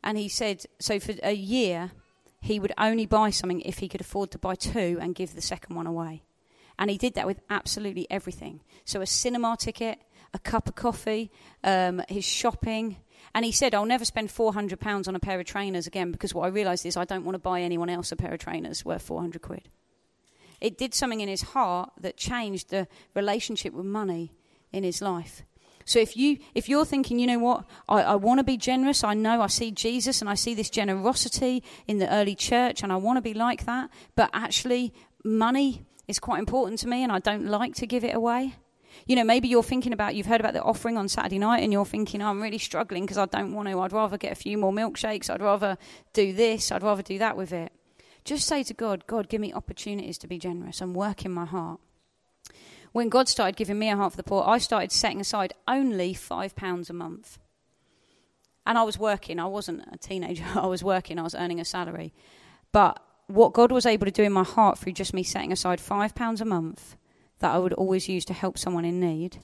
And 0.02 0.18
he 0.18 0.30
said, 0.30 0.64
So 0.80 0.98
for 0.98 1.14
a 1.22 1.34
year, 1.34 1.92
he 2.40 2.60
would 2.60 2.74
only 2.78 3.06
buy 3.06 3.30
something 3.30 3.60
if 3.62 3.80
he 3.80 3.90
could 3.90 4.02
afford 4.02 4.32
to 4.32 4.38
buy 4.38 4.56
two 4.56 5.00
and 5.02 5.16
give 5.16 5.36
the 5.36 5.42
second 5.42 5.76
one 5.76 5.88
away. 5.88 6.24
And 6.80 6.90
he 6.90 6.98
did 6.98 7.16
that 7.16 7.28
with 7.28 7.42
absolutely 7.50 8.08
everything. 8.10 8.62
So 8.86 9.02
a 9.02 9.06
cinema 9.06 9.58
ticket, 9.60 10.00
a 10.34 10.40
cup 10.40 10.70
of 10.70 10.76
coffee, 10.76 11.32
um, 11.64 12.02
his 12.08 12.24
shopping. 12.24 12.98
And 13.36 13.44
he 13.44 13.52
said, 13.52 13.76
I'll 13.76 13.86
never 13.86 14.06
spend 14.06 14.30
£400 14.30 15.10
on 15.10 15.16
a 15.16 15.20
pair 15.20 15.38
of 15.38 15.46
trainers 15.46 15.88
again 15.88 16.14
because 16.14 16.34
what 16.34 16.46
I 16.46 16.48
realised 16.48 16.86
is 16.86 16.96
I 16.96 17.04
don't 17.04 17.26
want 17.26 17.36
to 17.36 17.40
buy 17.40 17.62
anyone 17.62 17.90
else 17.90 18.14
a 18.14 18.16
pair 18.16 18.34
of 18.34 18.40
trainers 18.40 18.86
worth 18.86 19.02
400 19.02 19.42
quid. 19.42 19.68
It 20.62 20.78
did 20.78 20.94
something 20.94 21.20
in 21.20 21.28
his 21.28 21.42
heart 21.42 21.92
that 22.00 22.16
changed 22.16 22.70
the 22.70 22.88
relationship 23.14 23.74
with 23.74 23.86
money 23.86 24.32
in 24.72 24.86
his 24.86 25.02
life. 25.02 25.44
So 25.84 26.00
if 26.00 26.16
you 26.16 26.38
if 26.56 26.70
you're 26.70 26.86
thinking, 26.86 27.20
you 27.20 27.28
know 27.28 27.38
what, 27.38 27.66
I, 27.90 28.04
I 28.04 28.16
want 28.16 28.40
to 28.40 28.44
be 28.44 28.56
generous. 28.56 29.04
I 29.04 29.14
know 29.14 29.42
I 29.42 29.48
see 29.48 29.70
Jesus 29.70 30.22
and 30.22 30.30
I 30.30 30.36
see 30.36 30.56
this 30.56 30.70
generosity 30.70 31.62
in 31.88 32.00
the 32.00 32.12
early 32.12 32.36
church, 32.36 32.84
and 32.84 32.92
I 32.92 32.96
want 32.96 33.18
to 33.18 33.22
be 33.22 33.34
like 33.34 33.66
that. 33.66 33.90
But 34.16 34.30
actually, 34.34 34.94
money 35.26 35.86
is 36.08 36.20
quite 36.20 36.40
important 36.40 36.80
to 36.80 36.88
me, 36.88 37.04
and 37.04 37.12
I 37.12 37.20
don't 37.20 37.46
like 37.46 37.76
to 37.76 37.86
give 37.86 38.04
it 38.06 38.16
away. 38.16 38.56
You 39.06 39.16
know, 39.16 39.24
maybe 39.24 39.48
you're 39.48 39.64
thinking 39.64 39.94
about 39.94 40.16
you've 40.16 40.26
heard 40.26 40.40
about 40.40 40.54
the 40.54 40.62
offering 40.62 40.98
on 40.98 41.08
Saturday 41.08 41.40
night, 41.40 41.64
and 41.64 41.72
you're 41.72 41.86
thinking, 41.86 42.22
oh, 42.22 42.30
I'm 42.30 42.42
really 42.42 42.58
struggling 42.58 43.04
because 43.04 43.18
I 43.18 43.26
don't 43.26 43.54
want 43.54 43.70
to. 43.70 43.80
I'd 43.80 43.94
rather 43.94 44.18
get 44.18 44.32
a 44.32 44.36
few 44.36 44.58
more 44.58 44.72
milkshakes. 44.72 45.30
I'd 45.30 45.42
rather 45.42 45.78
do 46.14 46.34
this. 46.34 46.72
I'd 46.72 46.84
rather 46.84 47.02
do 47.02 47.18
that 47.20 47.38
with 47.38 47.52
it. 47.52 47.72
Just 48.24 48.48
say 48.48 48.64
to 48.64 48.74
God, 48.74 49.06
God, 49.08 49.30
give 49.30 49.42
me 49.42 49.54
opportunities 49.54 50.18
to 50.20 50.28
be 50.28 50.40
generous 50.40 50.82
and 50.82 50.96
work 50.96 51.26
in 51.26 51.32
my 51.32 51.46
heart 51.46 51.80
when 52.96 53.10
God 53.10 53.28
started 53.28 53.58
giving 53.58 53.78
me 53.78 53.90
a 53.90 53.98
heart 53.98 54.14
for 54.14 54.18
the 54.18 54.24
poor, 54.24 54.42
I 54.48 54.58
started 54.58 54.90
setting 54.90 55.20
aside 55.20 55.54
only 55.68 56.14
five 56.14 56.56
pounds 56.56 56.90
a 56.90 56.94
month. 56.94 57.38
And 58.66 58.78
I 58.78 58.84
was 58.84 58.98
working. 58.98 59.38
I 59.38 59.48
wasn't 59.48 59.84
a 59.92 59.98
teenager. 59.98 60.46
I 60.56 60.68
was 60.68 60.82
working. 60.82 61.20
I 61.20 61.24
was 61.24 61.36
earning 61.36 61.60
a 61.60 61.66
salary. 61.66 62.14
But 62.72 63.04
what 63.28 63.52
God 63.52 63.70
was 63.70 63.86
able 63.86 64.06
to 64.06 64.14
do 64.14 64.24
in 64.24 64.32
my 64.32 64.46
heart 64.46 64.80
through 64.80 64.94
just 64.94 65.14
me 65.14 65.24
setting 65.24 65.52
aside 65.52 65.82
five 65.82 66.16
pounds 66.16 66.40
a 66.40 66.46
month 66.46 66.96
that 67.40 67.54
I 67.54 67.58
would 67.58 67.74
always 67.74 68.08
use 68.08 68.26
to 68.26 68.34
help 68.34 68.58
someone 68.58 68.86
in 68.86 69.00
need, 69.00 69.40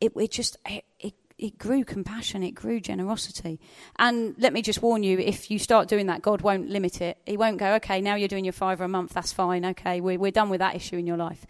it, 0.00 0.12
it 0.16 0.30
just 0.30 0.56
it, 0.66 0.84
it, 1.00 1.14
it 1.38 1.58
grew 1.58 1.84
compassion, 1.84 2.42
it 2.42 2.52
grew 2.52 2.80
generosity. 2.80 3.60
And 3.98 4.34
let 4.38 4.52
me 4.52 4.62
just 4.62 4.82
warn 4.82 5.02
you: 5.02 5.18
if 5.18 5.50
you 5.50 5.58
start 5.58 5.88
doing 5.88 6.06
that, 6.06 6.22
God 6.22 6.42
won't 6.42 6.68
limit 6.68 7.00
it. 7.00 7.18
He 7.26 7.36
won't 7.36 7.58
go, 7.58 7.74
okay, 7.74 8.00
now 8.00 8.14
you're 8.14 8.28
doing 8.28 8.44
your 8.44 8.52
five 8.52 8.80
a 8.80 8.88
month. 8.88 9.12
That's 9.12 9.32
fine. 9.32 9.64
Okay, 9.64 10.00
we're 10.00 10.18
we're 10.18 10.30
done 10.30 10.48
with 10.48 10.60
that 10.60 10.74
issue 10.74 10.96
in 10.96 11.06
your 11.06 11.16
life 11.16 11.46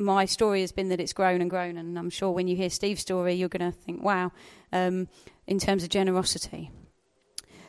my 0.00 0.24
story 0.24 0.62
has 0.62 0.72
been 0.72 0.88
that 0.88 0.98
it's 0.98 1.12
grown 1.12 1.40
and 1.40 1.50
grown, 1.50 1.76
and 1.76 1.98
I'm 1.98 2.10
sure 2.10 2.30
when 2.30 2.48
you 2.48 2.56
hear 2.56 2.70
Steve's 2.70 3.02
story, 3.02 3.34
you're 3.34 3.50
going 3.50 3.70
to 3.70 3.78
think, 3.78 4.02
wow, 4.02 4.32
um, 4.72 5.08
in 5.46 5.58
terms 5.58 5.82
of 5.84 5.90
generosity. 5.90 6.70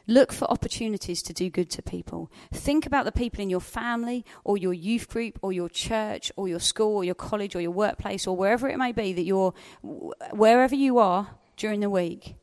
Look 0.08 0.32
for 0.34 0.50
opportunities 0.50 1.22
to 1.24 1.34
do 1.34 1.50
good 1.50 1.70
to 1.72 1.82
people. 1.82 2.32
Think 2.52 2.86
about 2.86 3.06
the 3.06 3.12
people 3.12 3.42
in 3.42 3.50
your 3.50 3.62
family 3.62 4.26
or 4.44 4.58
your 4.58 4.74
youth 4.74 5.08
group 5.10 5.40
or 5.42 5.54
your 5.54 5.70
church 5.70 6.32
or 6.36 6.48
your 6.48 6.60
school 6.60 6.98
or 6.98 7.04
your 7.04 7.16
college 7.16 7.56
or 7.56 7.62
your 7.62 7.72
workplace 7.72 8.28
or 8.28 8.36
wherever 8.36 8.68
it 8.68 8.78
may 8.78 8.92
be 8.92 9.14
that 9.14 9.24
you're, 9.24 9.54
wherever 9.82 10.76
you 10.76 10.98
are 10.98 11.36
during 11.56 11.80
the 11.80 11.90
week. 11.90 12.36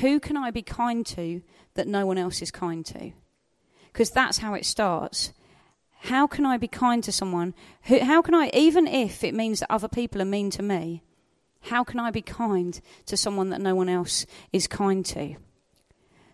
Who 0.00 0.20
can 0.20 0.36
I 0.36 0.50
be 0.50 0.62
kind 0.62 1.04
to 1.06 1.42
that 1.74 1.88
no 1.88 2.06
one 2.06 2.18
else 2.18 2.42
is 2.42 2.50
kind 2.50 2.84
to? 2.86 3.12
Because 3.92 4.10
that's 4.10 4.38
how 4.38 4.54
it 4.54 4.64
starts. 4.64 5.32
How 6.02 6.26
can 6.26 6.46
I 6.46 6.56
be 6.56 6.68
kind 6.68 7.02
to 7.04 7.12
someone? 7.12 7.54
How 7.82 8.22
can 8.22 8.34
I, 8.34 8.50
even 8.54 8.86
if 8.86 9.24
it 9.24 9.34
means 9.34 9.60
that 9.60 9.72
other 9.72 9.88
people 9.88 10.22
are 10.22 10.26
mean 10.26 10.50
to 10.50 10.62
me, 10.62 11.02
how 11.62 11.84
can 11.84 12.00
I 12.00 12.10
be 12.10 12.22
kind 12.22 12.80
to 13.06 13.16
someone 13.16 13.50
that 13.50 13.60
no 13.60 13.74
one 13.74 13.88
else 13.88 14.24
is 14.52 14.66
kind 14.66 15.04
to? 15.06 15.36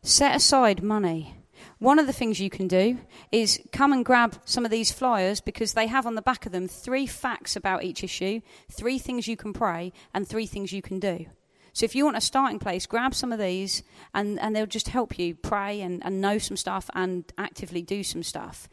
Set 0.07 0.37
aside 0.37 0.85
money. 0.85 1.35
One 1.81 1.99
of 1.99 2.07
the 2.07 2.13
things 2.13 2.39
you 2.39 2.49
can 2.49 2.69
do 2.69 3.01
is 3.33 3.61
come 3.73 3.93
and 3.93 4.05
grab 4.05 4.37
some 4.45 4.65
of 4.65 4.71
these 4.71 4.93
flyers 4.93 5.41
because 5.41 5.73
they 5.73 5.89
have 5.89 6.07
on 6.07 6.15
the 6.15 6.23
back 6.23 6.47
of 6.47 6.53
them 6.53 6.69
three 6.69 7.09
facts 7.09 7.57
about 7.57 7.83
each 7.83 8.05
issue, 8.05 8.41
three 8.71 9.01
things 9.01 9.27
you 9.27 9.37
can 9.37 9.53
pray, 9.53 9.93
and 10.15 10.27
three 10.27 10.47
things 10.47 10.73
you 10.73 10.81
can 10.81 11.01
do. 11.01 11.27
So 11.73 11.83
if 11.85 11.97
you 11.97 12.05
want 12.05 12.17
a 12.17 12.21
starting 12.21 12.61
place, 12.61 12.87
grab 12.87 13.17
some 13.17 13.33
of 13.33 13.41
these 13.41 13.83
and, 14.15 14.39
and 14.39 14.55
they'll 14.55 14.65
just 14.65 14.91
help 14.91 15.19
you 15.19 15.35
pray 15.35 15.81
and, 15.81 16.01
and 16.07 16.21
know 16.21 16.39
some 16.39 16.57
stuff 16.57 16.89
and 16.95 17.25
actively 17.37 17.83
do 17.83 18.05
some 18.05 18.23
stuff. 18.23 18.69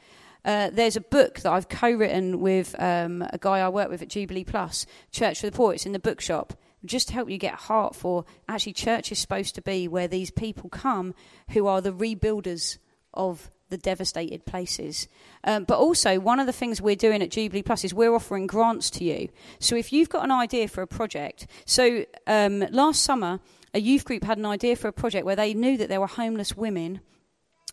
Uh, 0.46 0.70
there's 0.72 0.98
a 0.98 1.02
book 1.02 1.40
that 1.40 1.52
I've 1.52 1.68
co-written 1.68 2.42
with 2.42 2.76
um, 2.80 3.24
a 3.34 3.40
guy 3.40 3.58
I 3.58 3.70
work 3.70 3.90
with 3.90 4.04
at 4.04 4.10
Jubilee 4.10 4.44
Plus, 4.44 4.86
Church 5.12 5.40
for 5.40 5.48
the 5.48 5.52
Poor. 5.52 5.74
It's 5.74 5.88
in 5.88 5.94
the 5.94 6.00
bookshop. 6.00 6.54
Just 6.86 7.12
help 7.12 7.30
you 7.30 7.38
get 7.38 7.56
heart 7.56 7.96
for 7.96 8.26
actually 8.48 8.74
church 8.74 9.12
is 9.12 9.20
supposed 9.20 9.56
to 9.56 9.62
be 9.62 9.88
where 9.88 10.08
these 10.08 10.32
people 10.32 10.70
come 10.70 11.14
who 11.50 11.68
are 11.68 11.82
the 11.82 11.94
rebuilders 11.94 12.78
of 13.14 13.50
the 13.70 13.78
devastated 13.78 14.46
places. 14.46 15.08
Um, 15.44 15.64
but 15.64 15.80
also, 15.80 16.20
one 16.20 16.40
of 16.40 16.46
the 16.46 16.54
things 16.54 16.82
we're 16.82 16.96
doing 16.96 17.22
at 17.24 17.32
Jubilee 17.32 17.64
Plus 17.64 17.84
is 17.84 17.94
we're 17.94 18.14
offering 18.14 18.46
grants 18.46 18.90
to 18.92 19.04
you. 19.04 19.30
So 19.60 19.76
if 19.76 19.92
you've 19.92 20.10
got 20.10 20.24
an 20.24 20.32
idea 20.32 20.68
for 20.68 20.82
a 20.82 20.88
project, 20.88 21.48
so 21.66 22.06
um, 22.28 22.60
last 22.72 23.02
summer, 23.02 23.40
a 23.74 23.80
youth 23.80 24.06
group 24.06 24.24
had 24.24 24.38
an 24.38 24.46
idea 24.46 24.76
for 24.76 24.88
a 24.88 24.94
project 24.94 25.26
where 25.26 25.36
they 25.36 25.54
knew 25.54 25.78
that 25.78 25.90
there 25.90 26.00
were 26.00 26.08
homeless 26.08 26.56
women 26.56 27.02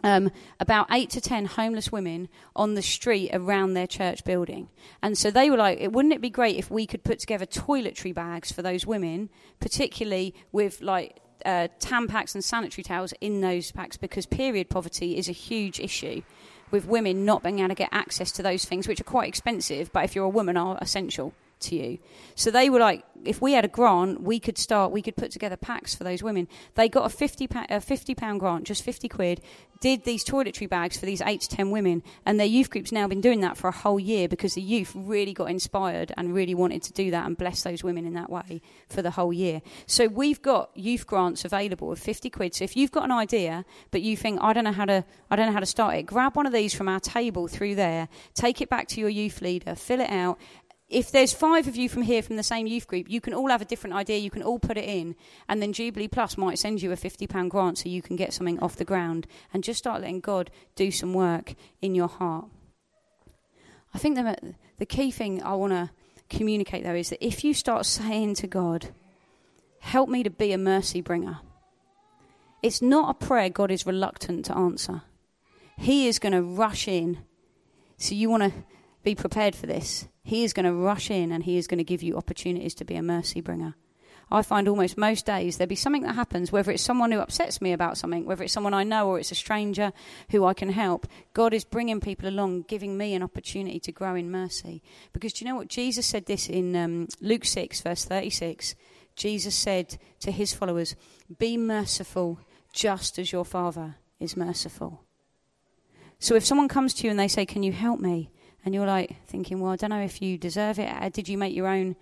um, 0.03 0.31
about 0.59 0.87
eight 0.91 1.11
to 1.11 1.21
ten 1.21 1.47
homeless 1.47 1.93
women 1.93 2.29
on 2.55 2.75
the 2.75 2.83
street 2.83 3.31
around 3.33 3.75
their 3.75 3.87
church 3.87 4.25
building. 4.25 4.69
And 5.03 5.17
so 5.17 5.31
they 5.31 5.51
were 5.51 5.57
like, 5.57 5.79
wouldn't 5.91 6.15
it 6.15 6.21
be 6.21 6.31
great 6.31 6.57
if 6.57 6.71
we 6.71 6.87
could 6.87 7.05
put 7.05 7.19
together 7.19 7.47
toiletry 7.47 8.15
bags 8.15 8.53
for 8.53 8.63
those 8.63 8.87
women, 8.87 9.31
particularly 9.61 10.35
with 10.53 10.81
like 10.81 11.17
uh, 11.45 11.69
Tampax 11.79 12.35
and 12.35 12.45
sanitary 12.45 12.83
towels 12.83 13.15
in 13.21 13.41
those 13.41 13.73
packs, 13.73 13.97
because 13.97 14.27
period 14.27 14.69
poverty 14.69 15.17
is 15.17 15.29
a 15.29 15.33
huge 15.33 15.81
issue 15.81 16.23
with 16.71 16.87
women 16.87 17.25
not 17.25 17.43
being 17.43 17.59
able 17.59 17.69
to 17.69 17.75
get 17.75 17.89
access 17.93 18.31
to 18.33 18.43
those 18.43 18.65
things, 18.65 18.87
which 18.87 19.01
are 19.01 19.05
quite 19.05 19.29
expensive, 19.29 19.93
but 19.93 20.05
if 20.05 20.15
you're 20.15 20.25
a 20.25 20.29
woman, 20.29 20.57
are 20.57 20.79
essential 20.81 21.33
to 21.61 21.77
you. 21.77 21.99
So 22.35 22.51
they 22.51 22.71
were 22.71 22.81
like, 22.81 23.05
if 23.25 23.41
we 23.43 23.53
had 23.53 23.65
a 23.65 23.69
grant, 23.69 24.23
we 24.23 24.41
could 24.41 24.59
start, 24.59 24.93
we 24.93 25.03
could 25.03 25.17
put 25.17 25.31
together 25.31 25.57
packs 25.57 25.95
for 25.95 26.05
those 26.05 26.23
women. 26.23 26.49
They 26.75 26.89
got 26.89 27.07
a 27.07 27.09
50, 27.09 27.47
pa- 27.47 27.67
a 27.69 27.81
50 27.81 28.15
pound 28.15 28.41
grant, 28.41 28.65
just 28.65 28.83
50 28.83 29.09
quid, 29.09 29.41
did 29.81 30.05
these 30.05 30.25
toiletry 30.25 30.69
bags 30.69 30.99
for 30.99 31.07
these 31.07 31.23
eight 31.23 31.41
to 31.43 31.49
10 31.49 31.71
women. 31.71 32.03
And 32.27 32.39
their 32.39 32.47
youth 32.47 32.71
group's 32.71 32.93
now 32.93 33.09
been 33.09 33.21
doing 33.21 33.41
that 33.41 33.57
for 33.57 33.69
a 33.69 33.73
whole 33.73 33.99
year 33.99 34.29
because 34.29 34.55
the 34.55 34.63
youth 34.63 34.93
really 34.95 35.33
got 35.33 35.51
inspired 35.51 36.13
and 36.17 36.35
really 36.35 36.55
wanted 36.55 36.83
to 36.85 36.93
do 36.93 37.11
that 37.11 37.27
and 37.27 37.37
bless 37.37 37.63
those 37.63 37.83
women 37.83 38.07
in 38.07 38.15
that 38.15 38.31
way 38.31 38.61
for 38.89 39.03
the 39.03 39.11
whole 39.11 39.33
year. 39.33 39.63
So 39.87 40.07
we've 40.07 40.41
got 40.43 40.71
youth 40.75 41.07
grants 41.07 41.45
available 41.45 41.93
of 41.93 41.99
50 41.99 42.31
quid. 42.31 42.55
So 42.55 42.65
if 42.65 42.77
you've 42.77 42.93
got 42.93 43.05
an 43.05 43.13
idea, 43.13 43.65
but 43.91 44.03
you 44.03 44.17
think, 44.17 44.39
I 44.43 44.53
don't 44.53 44.65
know 44.65 44.73
how 44.73 44.85
to, 44.85 45.05
I 45.31 45.37
don't 45.37 45.47
know 45.47 45.53
how 45.53 45.61
to 45.61 45.67
start 45.67 45.97
it, 45.97 46.03
grab 46.05 46.37
one 46.37 46.47
of 46.47 46.53
these 46.53 46.75
from 46.75 46.89
our 46.89 47.01
table 47.01 47.49
through 47.49 47.75
there, 47.75 48.09
take 48.35 48.61
it 48.61 48.69
back 48.69 48.89
to 48.89 49.01
your 49.01 49.11
youth 49.11 49.41
leader, 49.41 49.75
fill 49.75 50.01
it 50.01 50.11
out, 50.11 50.39
if 50.91 51.13
there's 51.13 51.33
five 51.33 51.69
of 51.69 51.77
you 51.77 51.89
from 51.89 52.03
here 52.03 52.21
from 52.21 52.37
the 52.37 52.43
same 52.43 52.67
youth 52.67 52.89
group, 52.89 53.09
you 53.09 53.21
can 53.21 53.33
all 53.33 53.49
have 53.49 53.63
a 53.63 53.65
different 53.65 53.95
idea. 53.95 54.19
You 54.19 54.31
can 54.31 54.43
all 54.43 54.59
put 54.59 54.77
it 54.77 54.85
in, 54.85 55.15
and 55.49 55.63
then 55.63 55.73
Jubilee 55.73 56.09
Plus 56.09 56.37
might 56.37 56.59
send 56.59 56.83
you 56.83 56.91
a 56.91 56.97
fifty 56.97 57.29
pound 57.29 57.53
grant 57.53 57.79
so 57.79 57.89
you 57.89 58.03
can 58.03 58.17
get 58.17 58.33
something 58.33 58.59
off 58.59 58.75
the 58.75 58.85
ground 58.85 59.29
and 59.55 59.63
just 59.63 59.79
start 59.79 60.01
letting 60.01 60.21
God 60.21 60.51
do 60.75 60.91
some 60.91 61.15
work 61.15 61.55
in 61.81 61.95
your 61.95 62.09
heart. 62.09 62.47
I 63.95 63.99
think 63.99 64.17
the 64.17 64.55
the 64.79 64.87
key 64.87 65.13
thing 65.13 65.43
I 65.43 65.55
want 65.55 65.73
to 65.73 65.91
communicate 66.29 66.83
though 66.83 66.95
is 66.95 67.11
that 67.11 67.25
if 67.25 67.45
you 67.45 67.55
start 67.55 67.87
saying 67.87 68.35
to 68.37 68.49
God, 68.49 68.89
"Help 69.79 70.09
me 70.09 70.25
to 70.25 70.31
be 70.31 70.53
a 70.53 70.59
mercy 70.59 71.01
bringer," 71.01 71.39
it's 72.65 72.83
not 72.83 73.11
a 73.11 73.27
prayer 73.27 73.49
God 73.49 73.71
is 73.71 73.87
reluctant 73.87 74.45
to 74.47 74.57
answer. 74.57 75.03
He 75.79 76.09
is 76.09 76.19
going 76.19 76.33
to 76.33 76.43
rush 76.43 76.89
in. 76.89 77.19
So 77.97 78.15
you 78.15 78.29
want 78.29 78.43
to 78.43 78.53
be 79.03 79.15
prepared 79.15 79.55
for 79.55 79.67
this. 79.67 80.09
He 80.23 80.45
is 80.45 80.53
going 80.53 80.67
to 80.67 80.73
rush 80.73 81.11
in 81.11 81.33
and 81.33 81.45
he 81.45 81.57
is 81.57 81.67
going 81.67 81.79
to 81.79 81.85
give 81.85 82.03
you 82.03 82.17
opportunities 82.17 82.75
to 82.75 82.85
be 82.85 82.95
a 82.95 83.03
mercy 83.03 83.41
bringer. 83.41 83.75
I 84.33 84.43
find 84.43 84.69
almost 84.69 84.97
most 84.97 85.27
days 85.27 85.57
there'll 85.57 85.69
be 85.69 85.75
something 85.75 86.03
that 86.03 86.15
happens, 86.15 86.53
whether 86.53 86.71
it's 86.71 86.85
someone 86.85 87.11
who 87.11 87.19
upsets 87.19 87.61
me 87.61 87.73
about 87.73 87.99
something, 87.99 88.25
whether 88.25 88.45
it's 88.45 88.53
someone 88.53 88.75
I 88.75 88.85
know 88.85 89.09
or 89.09 89.19
it's 89.19 89.33
a 89.33 89.37
stranger 89.37 89.93
who 90.31 90.45
I 90.45 90.55
can 90.55 90.71
help. 90.71 91.09
God 91.33 91.53
is 91.53 91.65
bringing 91.65 92.01
people 92.01 92.29
along, 92.29 92.63
giving 92.69 92.97
me 92.97 93.15
an 93.15 93.25
opportunity 93.25 93.81
to 93.81 93.93
grow 93.93 94.15
in 94.15 94.31
mercy. 94.31 94.83
Because 95.13 95.33
do 95.33 95.45
you 95.45 95.51
know 95.51 95.57
what? 95.57 95.69
Jesus 95.69 96.07
said 96.07 96.27
this 96.27 96.49
in 96.49 96.77
um, 96.77 97.09
Luke 97.21 97.45
6, 97.45 97.81
verse 97.81 98.05
36. 98.05 98.77
Jesus 99.17 99.57
said 99.57 99.99
to 100.21 100.31
his 100.31 100.55
followers, 100.55 100.95
Be 101.39 101.57
merciful 101.57 102.39
just 102.73 103.19
as 103.19 103.33
your 103.33 103.45
Father 103.45 103.97
is 104.21 104.37
merciful. 104.37 105.03
So 106.21 106.37
if 106.37 106.45
someone 106.45 106.69
comes 106.69 106.95
to 106.95 107.05
you 107.05 107.11
and 107.11 107.19
they 107.19 107.29
say, 107.29 107.45
Can 107.45 107.65
you 107.65 107.73
help 107.73 107.99
me? 107.99 108.31
And 108.65 108.75
you're 108.75 108.87
like 108.87 109.17
thinking, 109.27 109.61
well, 109.61 109.73
I 109.73 109.77
don't 109.77 109.91
know 109.91 110.03
if 110.03 110.21
you 110.21 110.39
deserve 110.39 110.79
it. 110.79 110.91
Uh, 110.91 111.09
did 111.09 111.29
you 111.29 111.39
make 111.39 111.55
your 111.55 111.67
own 111.67 111.97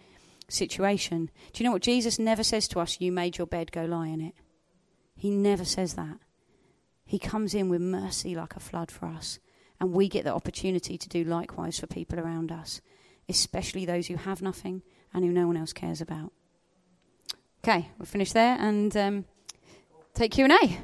situation? 0.49 1.31
Do 1.53 1.63
you 1.63 1.69
know 1.69 1.73
what? 1.73 1.83
Jesus 1.83 2.19
never 2.19 2.43
says 2.43 2.67
to 2.69 2.81
us, 2.81 3.01
you 3.01 3.13
made 3.13 3.39
your 3.39 3.47
bed, 3.47 3.73
go 3.73 3.85
lie 3.85 4.09
in 4.09 4.21
it. 4.21 4.35
He 5.15 5.31
never 5.31 5.65
says 5.65 5.95
that. 5.95 6.19
He 7.05 7.19
comes 7.19 7.55
in 7.55 7.69
with 7.69 7.81
mercy 7.81 8.35
like 8.35 8.55
a 8.55 8.61
flood 8.61 8.91
for 8.91 9.07
us, 9.07 9.39
and 9.81 9.93
we 9.93 10.09
get 10.09 10.25
the 10.25 10.35
opportunity 10.35 10.99
to 10.99 11.09
do 11.09 11.25
likewise 11.25 11.79
for 11.79 11.87
people 11.87 12.21
around 12.21 12.53
us, 12.53 12.81
especially 13.29 13.87
those 13.87 14.09
who 14.09 14.17
have 14.17 14.43
nothing 14.43 14.83
and 15.15 15.25
who 15.25 15.33
no 15.33 15.47
one 15.47 15.57
else 15.57 15.73
cares 15.73 16.01
about. 16.01 16.33
Okay, 17.65 17.89
we'll 17.99 18.07
finish 18.07 18.33
there 18.33 18.57
and 18.61 18.97
um, 18.97 19.25
take 20.15 20.33
Q 20.33 20.45
and 20.45 20.53
A. 20.53 20.79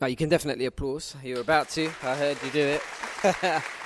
No, 0.00 0.06
you 0.08 0.16
can 0.16 0.28
definitely 0.28 0.66
applause. 0.66 1.14
You're 1.22 1.40
about 1.40 1.68
to. 1.70 1.86
I 2.02 2.14
heard 2.16 2.36
you 2.42 2.50
do 2.50 2.78
it. 3.22 3.62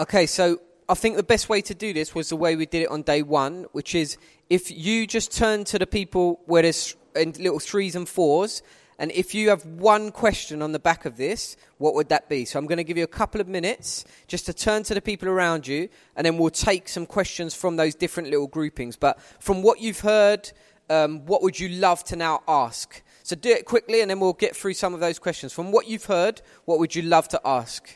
Okay, 0.00 0.24
so 0.24 0.62
I 0.88 0.94
think 0.94 1.16
the 1.16 1.22
best 1.22 1.50
way 1.50 1.60
to 1.60 1.74
do 1.74 1.92
this 1.92 2.14
was 2.14 2.30
the 2.30 2.36
way 2.36 2.56
we 2.56 2.64
did 2.64 2.80
it 2.80 2.88
on 2.88 3.02
day 3.02 3.20
one, 3.20 3.66
which 3.72 3.94
is 3.94 4.16
if 4.48 4.70
you 4.70 5.06
just 5.06 5.30
turn 5.30 5.62
to 5.64 5.78
the 5.78 5.86
people 5.86 6.40
where 6.46 6.62
there's 6.62 6.96
little 7.14 7.58
threes 7.58 7.94
and 7.94 8.08
fours, 8.08 8.62
and 8.98 9.12
if 9.12 9.34
you 9.34 9.50
have 9.50 9.62
one 9.66 10.10
question 10.10 10.62
on 10.62 10.72
the 10.72 10.78
back 10.78 11.04
of 11.04 11.18
this, 11.18 11.54
what 11.76 11.94
would 11.94 12.08
that 12.08 12.30
be? 12.30 12.46
So 12.46 12.58
I'm 12.58 12.64
going 12.64 12.78
to 12.78 12.84
give 12.84 12.96
you 12.96 13.04
a 13.04 13.06
couple 13.06 13.42
of 13.42 13.46
minutes 13.46 14.06
just 14.26 14.46
to 14.46 14.54
turn 14.54 14.84
to 14.84 14.94
the 14.94 15.02
people 15.02 15.28
around 15.28 15.66
you, 15.66 15.90
and 16.16 16.24
then 16.24 16.38
we'll 16.38 16.48
take 16.48 16.88
some 16.88 17.04
questions 17.04 17.54
from 17.54 17.76
those 17.76 17.94
different 17.94 18.30
little 18.30 18.46
groupings. 18.46 18.96
But 18.96 19.20
from 19.38 19.62
what 19.62 19.82
you've 19.82 20.00
heard, 20.00 20.50
um, 20.88 21.26
what 21.26 21.42
would 21.42 21.60
you 21.60 21.68
love 21.68 22.04
to 22.04 22.16
now 22.16 22.42
ask? 22.48 23.02
So 23.22 23.36
do 23.36 23.50
it 23.50 23.66
quickly, 23.66 24.00
and 24.00 24.08
then 24.08 24.18
we'll 24.18 24.32
get 24.32 24.56
through 24.56 24.74
some 24.74 24.94
of 24.94 25.00
those 25.00 25.18
questions. 25.18 25.52
From 25.52 25.72
what 25.72 25.88
you've 25.88 26.06
heard, 26.06 26.40
what 26.64 26.78
would 26.78 26.94
you 26.94 27.02
love 27.02 27.28
to 27.28 27.40
ask? 27.44 27.86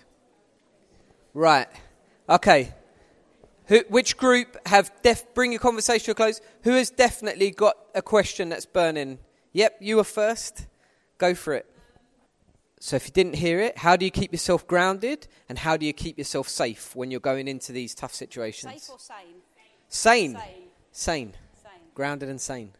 Right. 1.32 1.66
Okay. 2.28 2.74
Who, 3.66 3.80
which 3.88 4.16
group 4.16 4.56
have 4.66 4.92
def, 5.02 5.24
bring 5.34 5.52
your 5.52 5.60
conversation 5.60 6.06
to 6.06 6.10
a 6.10 6.14
close? 6.14 6.40
Who 6.62 6.72
has 6.72 6.90
definitely 6.90 7.50
got 7.50 7.76
a 7.94 8.02
question 8.02 8.50
that's 8.50 8.66
burning? 8.66 9.18
Yep, 9.52 9.78
you 9.80 9.96
were 9.96 10.04
first. 10.04 10.66
Go 11.18 11.34
for 11.34 11.54
it. 11.54 11.66
So, 12.80 12.96
if 12.96 13.06
you 13.06 13.12
didn't 13.12 13.36
hear 13.36 13.60
it, 13.60 13.78
how 13.78 13.96
do 13.96 14.04
you 14.04 14.10
keep 14.10 14.32
yourself 14.32 14.66
grounded 14.66 15.26
and 15.48 15.58
how 15.58 15.78
do 15.78 15.86
you 15.86 15.94
keep 15.94 16.18
yourself 16.18 16.48
safe 16.48 16.94
when 16.94 17.10
you're 17.10 17.20
going 17.20 17.48
into 17.48 17.72
these 17.72 17.94
tough 17.94 18.14
situations? 18.14 18.72
Safe 18.74 18.90
or 18.90 18.98
sane? 18.98 19.16
Sane. 19.88 20.32
Sane. 20.32 20.68
Sane. 20.92 21.34
Sane. 21.62 21.72
Grounded 21.94 22.28
and 22.28 22.40
sane. 22.40 22.72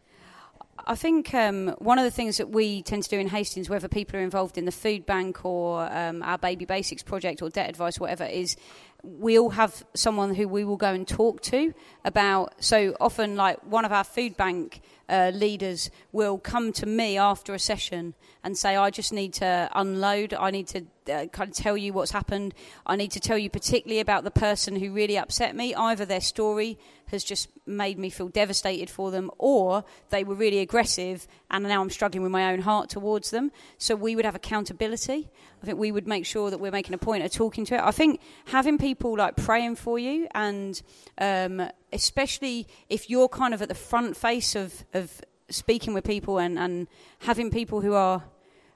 I 0.86 0.94
think 0.94 1.32
um, 1.32 1.68
one 1.78 1.98
of 1.98 2.04
the 2.04 2.10
things 2.10 2.36
that 2.36 2.50
we 2.50 2.82
tend 2.82 3.04
to 3.04 3.08
do 3.08 3.18
in 3.18 3.28
Hastings, 3.28 3.70
whether 3.70 3.88
people 3.88 4.18
are 4.18 4.22
involved 4.22 4.58
in 4.58 4.66
the 4.66 4.72
food 4.72 5.06
bank 5.06 5.44
or 5.44 5.90
um, 5.90 6.22
our 6.22 6.36
Baby 6.36 6.66
Basics 6.66 7.02
project 7.02 7.40
or 7.40 7.48
debt 7.48 7.70
advice, 7.70 7.98
whatever, 7.98 8.24
is 8.24 8.56
we 9.04 9.38
all 9.38 9.50
have 9.50 9.84
someone 9.94 10.34
who 10.34 10.48
we 10.48 10.64
will 10.64 10.76
go 10.76 10.92
and 10.92 11.06
talk 11.06 11.42
to 11.42 11.74
about. 12.04 12.54
So 12.62 12.96
often, 13.00 13.36
like 13.36 13.62
one 13.64 13.84
of 13.84 13.92
our 13.92 14.04
food 14.04 14.36
bank 14.36 14.80
uh, 15.08 15.30
leaders 15.34 15.90
will 16.12 16.38
come 16.38 16.72
to 16.72 16.86
me 16.86 17.18
after 17.18 17.54
a 17.54 17.58
session 17.58 18.14
and 18.42 18.56
say, 18.56 18.76
I 18.76 18.90
just 18.90 19.12
need 19.12 19.34
to 19.34 19.68
unload. 19.74 20.32
I 20.34 20.50
need 20.50 20.68
to 20.68 20.82
uh, 21.12 21.26
kind 21.26 21.50
of 21.50 21.54
tell 21.54 21.76
you 21.76 21.92
what's 21.92 22.12
happened. 22.12 22.54
I 22.86 22.96
need 22.96 23.12
to 23.12 23.20
tell 23.20 23.36
you 23.36 23.50
particularly 23.50 24.00
about 24.00 24.24
the 24.24 24.30
person 24.30 24.76
who 24.76 24.92
really 24.92 25.18
upset 25.18 25.54
me. 25.54 25.74
Either 25.74 26.04
their 26.04 26.20
story 26.20 26.78
has 27.08 27.22
just 27.22 27.48
made 27.66 27.98
me 27.98 28.08
feel 28.10 28.28
devastated 28.28 28.88
for 28.88 29.10
them, 29.10 29.30
or 29.38 29.84
they 30.08 30.24
were 30.24 30.34
really 30.34 30.60
aggressive 30.60 31.28
and 31.50 31.64
now 31.64 31.80
I'm 31.80 31.90
struggling 31.90 32.22
with 32.22 32.32
my 32.32 32.52
own 32.52 32.60
heart 32.60 32.88
towards 32.88 33.30
them. 33.30 33.52
So 33.78 33.94
we 33.94 34.16
would 34.16 34.24
have 34.24 34.34
accountability. 34.34 35.28
I 35.64 35.66
think 35.66 35.78
we 35.78 35.92
would 35.92 36.06
make 36.06 36.26
sure 36.26 36.50
that 36.50 36.58
we're 36.58 36.70
making 36.70 36.92
a 36.92 36.98
point 36.98 37.24
of 37.24 37.32
talking 37.32 37.64
to 37.64 37.76
it. 37.76 37.80
I 37.80 37.90
think 37.90 38.20
having 38.44 38.76
people 38.76 39.16
like 39.16 39.34
praying 39.34 39.76
for 39.76 39.98
you, 39.98 40.28
and 40.34 40.82
um, 41.16 41.70
especially 41.90 42.66
if 42.90 43.08
you're 43.08 43.30
kind 43.30 43.54
of 43.54 43.62
at 43.62 43.68
the 43.68 43.74
front 43.74 44.14
face 44.14 44.54
of, 44.54 44.84
of 44.92 45.22
speaking 45.48 45.94
with 45.94 46.04
people 46.04 46.36
and, 46.36 46.58
and 46.58 46.86
having 47.20 47.50
people 47.50 47.80
who 47.80 47.94
are 47.94 48.24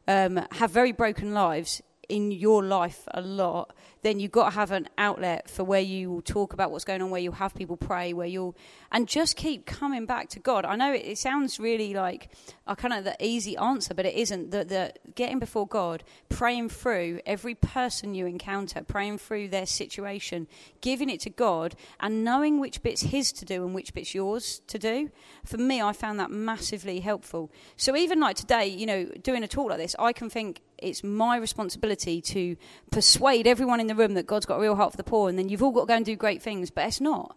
um, 0.06 0.40
have 0.52 0.70
very 0.70 0.92
broken 0.92 1.34
lives 1.34 1.82
in 2.08 2.30
your 2.30 2.64
life 2.64 3.02
a 3.12 3.20
lot, 3.20 3.74
then 4.02 4.20
you've 4.20 4.32
got 4.32 4.50
to 4.50 4.54
have 4.54 4.70
an 4.70 4.88
outlet 4.96 5.50
for 5.50 5.64
where 5.64 5.80
you 5.80 6.10
will 6.10 6.22
talk 6.22 6.52
about 6.52 6.70
what's 6.70 6.84
going 6.84 7.02
on, 7.02 7.10
where 7.10 7.20
you'll 7.20 7.34
have 7.34 7.54
people 7.54 7.76
pray, 7.76 8.12
where 8.12 8.26
you'll, 8.26 8.56
and 8.90 9.06
just 9.06 9.36
keep 9.36 9.66
coming 9.66 10.06
back 10.06 10.28
to 10.30 10.38
God. 10.38 10.64
I 10.64 10.76
know 10.76 10.92
it, 10.92 11.04
it 11.04 11.18
sounds 11.18 11.60
really 11.60 11.92
like 11.92 12.30
a 12.66 12.74
kind 12.74 12.94
of 12.94 13.04
the 13.04 13.16
easy 13.22 13.56
answer, 13.56 13.92
but 13.92 14.06
it 14.06 14.14
isn't. 14.14 14.50
The, 14.50 14.64
the 14.64 14.94
getting 15.14 15.38
before 15.38 15.66
God, 15.66 16.02
praying 16.28 16.70
through 16.70 17.20
every 17.26 17.54
person 17.54 18.14
you 18.14 18.26
encounter, 18.26 18.82
praying 18.82 19.18
through 19.18 19.48
their 19.48 19.66
situation, 19.66 20.46
giving 20.80 21.10
it 21.10 21.20
to 21.20 21.30
God, 21.30 21.74
and 22.00 22.24
knowing 22.24 22.58
which 22.58 22.82
bit's 22.82 23.02
His 23.02 23.32
to 23.32 23.44
do 23.44 23.64
and 23.64 23.74
which 23.74 23.92
bit's 23.92 24.14
yours 24.14 24.62
to 24.68 24.78
do. 24.78 25.10
For 25.44 25.58
me, 25.58 25.82
I 25.82 25.92
found 25.92 26.18
that 26.20 26.30
massively 26.30 27.00
helpful. 27.00 27.50
So 27.76 27.96
even 27.96 28.20
like 28.20 28.36
today, 28.36 28.66
you 28.66 28.86
know, 28.86 29.04
doing 29.22 29.42
a 29.42 29.48
talk 29.48 29.68
like 29.68 29.78
this, 29.78 29.94
I 29.98 30.12
can 30.12 30.30
think 30.30 30.62
it's 30.78 31.04
my 31.04 31.36
responsibility 31.36 32.20
to 32.22 32.56
persuade 32.90 33.46
everyone 33.46 33.80
in 33.80 33.86
the 33.86 33.94
room 33.94 34.14
that 34.14 34.26
God's 34.26 34.46
got 34.46 34.58
a 34.58 34.60
real 34.60 34.76
heart 34.76 34.92
for 34.92 34.96
the 34.96 35.04
poor, 35.04 35.28
and 35.28 35.38
then 35.38 35.48
you've 35.48 35.62
all 35.62 35.72
got 35.72 35.82
to 35.82 35.86
go 35.86 35.94
and 35.94 36.04
do 36.04 36.16
great 36.16 36.42
things, 36.42 36.70
but 36.70 36.86
it's 36.86 37.00
not. 37.00 37.36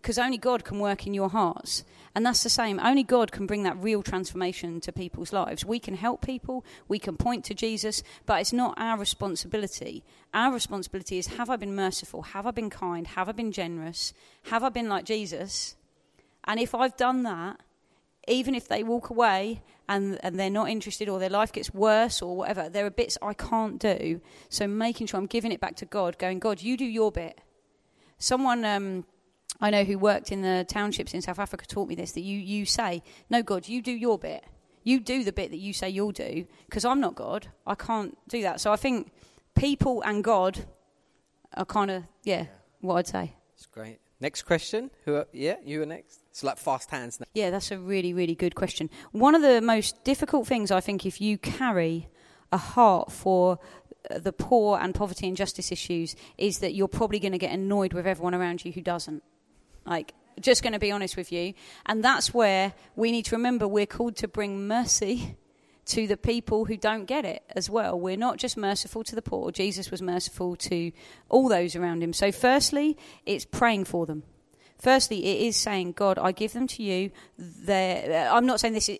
Because 0.00 0.18
only 0.18 0.38
God 0.38 0.64
can 0.64 0.78
work 0.78 1.06
in 1.06 1.14
your 1.14 1.28
hearts. 1.28 1.84
And 2.14 2.24
that's 2.24 2.42
the 2.42 2.48
same. 2.48 2.78
Only 2.78 3.02
God 3.02 3.32
can 3.32 3.46
bring 3.46 3.64
that 3.64 3.76
real 3.82 4.02
transformation 4.02 4.80
to 4.82 4.92
people's 4.92 5.32
lives. 5.32 5.64
We 5.64 5.78
can 5.78 5.94
help 5.94 6.24
people, 6.24 6.64
we 6.88 6.98
can 6.98 7.16
point 7.16 7.44
to 7.46 7.54
Jesus, 7.54 8.02
but 8.24 8.40
it's 8.40 8.52
not 8.52 8.74
our 8.78 8.96
responsibility. 8.98 10.04
Our 10.32 10.52
responsibility 10.52 11.18
is 11.18 11.26
have 11.26 11.50
I 11.50 11.56
been 11.56 11.74
merciful? 11.74 12.22
Have 12.22 12.46
I 12.46 12.52
been 12.52 12.70
kind? 12.70 13.06
Have 13.08 13.28
I 13.28 13.32
been 13.32 13.52
generous? 13.52 14.14
Have 14.44 14.62
I 14.62 14.68
been 14.68 14.88
like 14.88 15.04
Jesus? 15.04 15.76
And 16.44 16.60
if 16.60 16.74
I've 16.74 16.96
done 16.96 17.24
that, 17.24 17.60
even 18.28 18.54
if 18.54 18.68
they 18.68 18.82
walk 18.82 19.10
away 19.10 19.62
and, 19.88 20.18
and 20.22 20.38
they're 20.38 20.50
not 20.50 20.68
interested 20.68 21.08
or 21.08 21.18
their 21.18 21.30
life 21.30 21.52
gets 21.52 21.72
worse 21.72 22.22
or 22.22 22.36
whatever, 22.36 22.68
there 22.68 22.86
are 22.86 22.90
bits 22.90 23.16
I 23.22 23.34
can't 23.34 23.78
do. 23.78 24.20
So 24.48 24.66
making 24.66 25.06
sure 25.06 25.18
I'm 25.18 25.26
giving 25.26 25.52
it 25.52 25.60
back 25.60 25.76
to 25.76 25.84
God, 25.86 26.18
going, 26.18 26.38
God, 26.38 26.62
you 26.62 26.76
do 26.76 26.84
your 26.84 27.12
bit. 27.12 27.40
Someone 28.18 28.64
um, 28.64 29.04
I 29.60 29.70
know 29.70 29.84
who 29.84 29.98
worked 29.98 30.32
in 30.32 30.42
the 30.42 30.66
townships 30.68 31.14
in 31.14 31.22
South 31.22 31.38
Africa 31.38 31.66
taught 31.66 31.88
me 31.88 31.94
this 31.94 32.12
that 32.12 32.20
you, 32.20 32.38
you 32.38 32.66
say, 32.66 33.02
No, 33.30 33.42
God, 33.42 33.68
you 33.68 33.82
do 33.82 33.92
your 33.92 34.18
bit. 34.18 34.44
You 34.84 35.00
do 35.00 35.24
the 35.24 35.32
bit 35.32 35.50
that 35.50 35.58
you 35.58 35.72
say 35.72 35.88
you'll 35.88 36.12
do 36.12 36.46
because 36.66 36.84
I'm 36.84 37.00
not 37.00 37.14
God. 37.14 37.48
I 37.66 37.74
can't 37.74 38.16
do 38.28 38.42
that. 38.42 38.60
So 38.60 38.72
I 38.72 38.76
think 38.76 39.10
people 39.56 40.02
and 40.02 40.22
God 40.22 40.64
are 41.54 41.64
kind 41.64 41.90
of, 41.90 42.04
yeah, 42.22 42.46
what 42.80 42.96
I'd 42.96 43.06
say. 43.08 43.32
It's 43.54 43.66
great. 43.66 43.98
Next 44.20 44.42
question. 44.42 44.90
Who? 45.04 45.16
Are, 45.16 45.26
yeah, 45.32 45.56
you 45.64 45.82
are 45.82 45.86
next. 45.86 46.20
It's 46.36 46.44
like 46.44 46.58
fast 46.58 46.90
hands 46.90 47.18
now. 47.18 47.24
Yeah, 47.32 47.48
that's 47.48 47.70
a 47.70 47.78
really, 47.78 48.12
really 48.12 48.34
good 48.34 48.54
question. 48.54 48.90
One 49.12 49.34
of 49.34 49.40
the 49.40 49.62
most 49.62 50.04
difficult 50.04 50.46
things 50.46 50.70
I 50.70 50.80
think, 50.80 51.06
if 51.06 51.18
you 51.18 51.38
carry 51.38 52.10
a 52.52 52.58
heart 52.58 53.10
for 53.10 53.58
uh, 54.10 54.18
the 54.18 54.34
poor 54.34 54.78
and 54.78 54.94
poverty 54.94 55.28
and 55.28 55.34
justice 55.34 55.72
issues, 55.72 56.14
is 56.36 56.58
that 56.58 56.74
you're 56.74 56.88
probably 56.88 57.20
going 57.20 57.32
to 57.32 57.38
get 57.38 57.52
annoyed 57.52 57.94
with 57.94 58.06
everyone 58.06 58.34
around 58.34 58.66
you 58.66 58.72
who 58.72 58.82
doesn't. 58.82 59.22
Like, 59.86 60.12
just 60.38 60.62
going 60.62 60.74
to 60.74 60.78
be 60.78 60.92
honest 60.92 61.16
with 61.16 61.32
you. 61.32 61.54
And 61.86 62.04
that's 62.04 62.34
where 62.34 62.74
we 62.96 63.12
need 63.12 63.24
to 63.24 63.36
remember 63.36 63.66
we're 63.66 63.86
called 63.86 64.16
to 64.16 64.28
bring 64.28 64.68
mercy 64.68 65.38
to 65.86 66.06
the 66.06 66.18
people 66.18 66.66
who 66.66 66.76
don't 66.76 67.06
get 67.06 67.24
it 67.24 67.44
as 67.48 67.70
well. 67.70 67.98
We're 67.98 68.18
not 68.18 68.36
just 68.36 68.58
merciful 68.58 69.04
to 69.04 69.14
the 69.14 69.22
poor, 69.22 69.52
Jesus 69.52 69.90
was 69.90 70.02
merciful 70.02 70.54
to 70.56 70.92
all 71.30 71.48
those 71.48 71.74
around 71.74 72.02
him. 72.02 72.12
So, 72.12 72.30
firstly, 72.30 72.98
it's 73.24 73.46
praying 73.46 73.86
for 73.86 74.04
them. 74.04 74.24
Firstly, 74.78 75.24
it 75.24 75.46
is 75.46 75.56
saying, 75.56 75.92
God, 75.92 76.18
I 76.18 76.32
give 76.32 76.52
them 76.52 76.66
to 76.68 76.82
you. 76.82 77.10
They're, 77.38 78.28
uh, 78.28 78.36
I'm 78.36 78.46
not 78.46 78.60
saying 78.60 78.74
this 78.74 78.88
is 78.88 78.98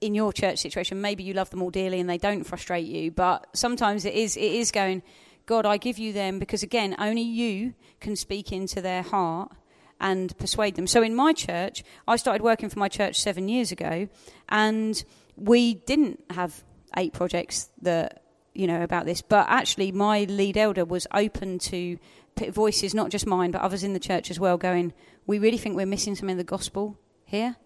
in 0.00 0.14
your 0.14 0.32
church 0.32 0.58
situation. 0.58 1.00
Maybe 1.00 1.22
you 1.22 1.32
love 1.32 1.50
them 1.50 1.62
all 1.62 1.70
dearly 1.70 2.00
and 2.00 2.08
they 2.08 2.18
don't 2.18 2.44
frustrate 2.44 2.86
you, 2.86 3.10
but 3.10 3.46
sometimes 3.54 4.04
it 4.04 4.14
is, 4.14 4.36
it 4.36 4.42
is 4.42 4.70
going, 4.70 5.02
God, 5.46 5.64
I 5.64 5.76
give 5.78 5.98
you 5.98 6.12
them 6.12 6.38
because, 6.38 6.62
again, 6.62 6.94
only 6.98 7.22
you 7.22 7.74
can 8.00 8.16
speak 8.16 8.52
into 8.52 8.80
their 8.82 9.02
heart 9.02 9.52
and 10.00 10.36
persuade 10.38 10.74
them. 10.74 10.86
So 10.86 11.02
in 11.02 11.14
my 11.14 11.32
church, 11.32 11.82
I 12.06 12.16
started 12.16 12.42
working 12.42 12.68
for 12.68 12.78
my 12.78 12.88
church 12.88 13.18
seven 13.20 13.48
years 13.48 13.72
ago, 13.72 14.08
and 14.48 15.02
we 15.36 15.74
didn't 15.74 16.22
have 16.30 16.62
eight 16.96 17.12
projects 17.12 17.70
that 17.82 18.22
you 18.54 18.66
know 18.66 18.82
about 18.82 19.06
this, 19.06 19.22
but 19.22 19.46
actually 19.48 19.92
my 19.92 20.24
lead 20.24 20.56
elder 20.56 20.84
was 20.84 21.06
open 21.12 21.58
to 21.58 21.98
voices, 22.54 22.94
not 22.94 23.10
just 23.10 23.26
mine, 23.26 23.50
but 23.50 23.60
others 23.60 23.82
in 23.82 23.92
the 23.92 24.00
church 24.00 24.30
as 24.30 24.38
well, 24.38 24.56
going, 24.56 24.92
we 25.26 25.38
really 25.38 25.58
think 25.58 25.76
we're 25.76 25.86
missing 25.86 26.14
some 26.14 26.28
in 26.28 26.36
the 26.36 26.44
gospel 26.44 26.98
here. 27.24 27.56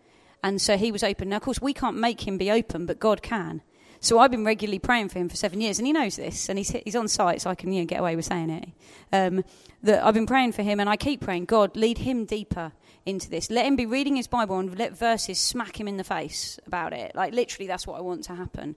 And 0.43 0.61
so 0.61 0.77
he 0.77 0.91
was 0.91 1.03
open. 1.03 1.29
Now, 1.29 1.37
of 1.37 1.43
course, 1.43 1.61
we 1.61 1.75
can't 1.75 1.97
make 1.97 2.27
him 2.27 2.39
be 2.39 2.51
open, 2.51 2.87
but 2.87 2.99
God 2.99 3.23
can. 3.23 3.63
So 4.03 4.19
I've 4.19 4.31
been 4.31 4.45
regularly 4.45 4.79
praying 4.79 5.11
for 5.11 5.19
him 5.19 5.29
for 5.29 5.37
seven 5.37 5.61
years, 5.61 5.79
and 5.79 5.87
he 5.87 5.93
knows 5.93 6.17
this, 6.17 6.49
and 6.49 6.59
he's 6.59 6.71
he's 6.71 6.97
on 6.97 7.07
site, 7.07 7.43
so 7.43 7.51
I 7.51 7.55
can 7.55 7.71
you 7.71 7.83
know, 7.83 7.87
get 7.87 8.01
away 8.01 8.17
with 8.17 8.25
saying 8.25 8.49
it. 8.49 8.69
Um, 9.13 9.45
that 9.83 10.03
I've 10.03 10.15
been 10.15 10.27
praying 10.27 10.53
for 10.53 10.63
him, 10.63 10.81
and 10.81 10.89
I 10.89 10.97
keep 10.97 11.21
praying, 11.21 11.45
God, 11.45 11.77
lead 11.77 11.99
him 11.99 12.25
deeper 12.25 12.73
into 13.05 13.29
this. 13.29 13.51
Let 13.51 13.67
him 13.67 13.77
be 13.77 13.85
reading 13.85 14.17
his 14.17 14.27
Bible 14.27 14.59
and 14.59 14.79
let 14.79 14.97
verses 14.97 15.39
smack 15.39 15.79
him 15.79 15.87
in 15.87 15.99
the 15.99 16.05
face 16.05 16.59
about 16.67 16.95
it. 16.95 17.15
Like 17.15 17.35
literally, 17.35 17.67
that's 17.67 17.87
what 17.87 17.99
I 17.99 18.01
want 18.01 18.25
to 18.25 18.35
happen. 18.35 18.77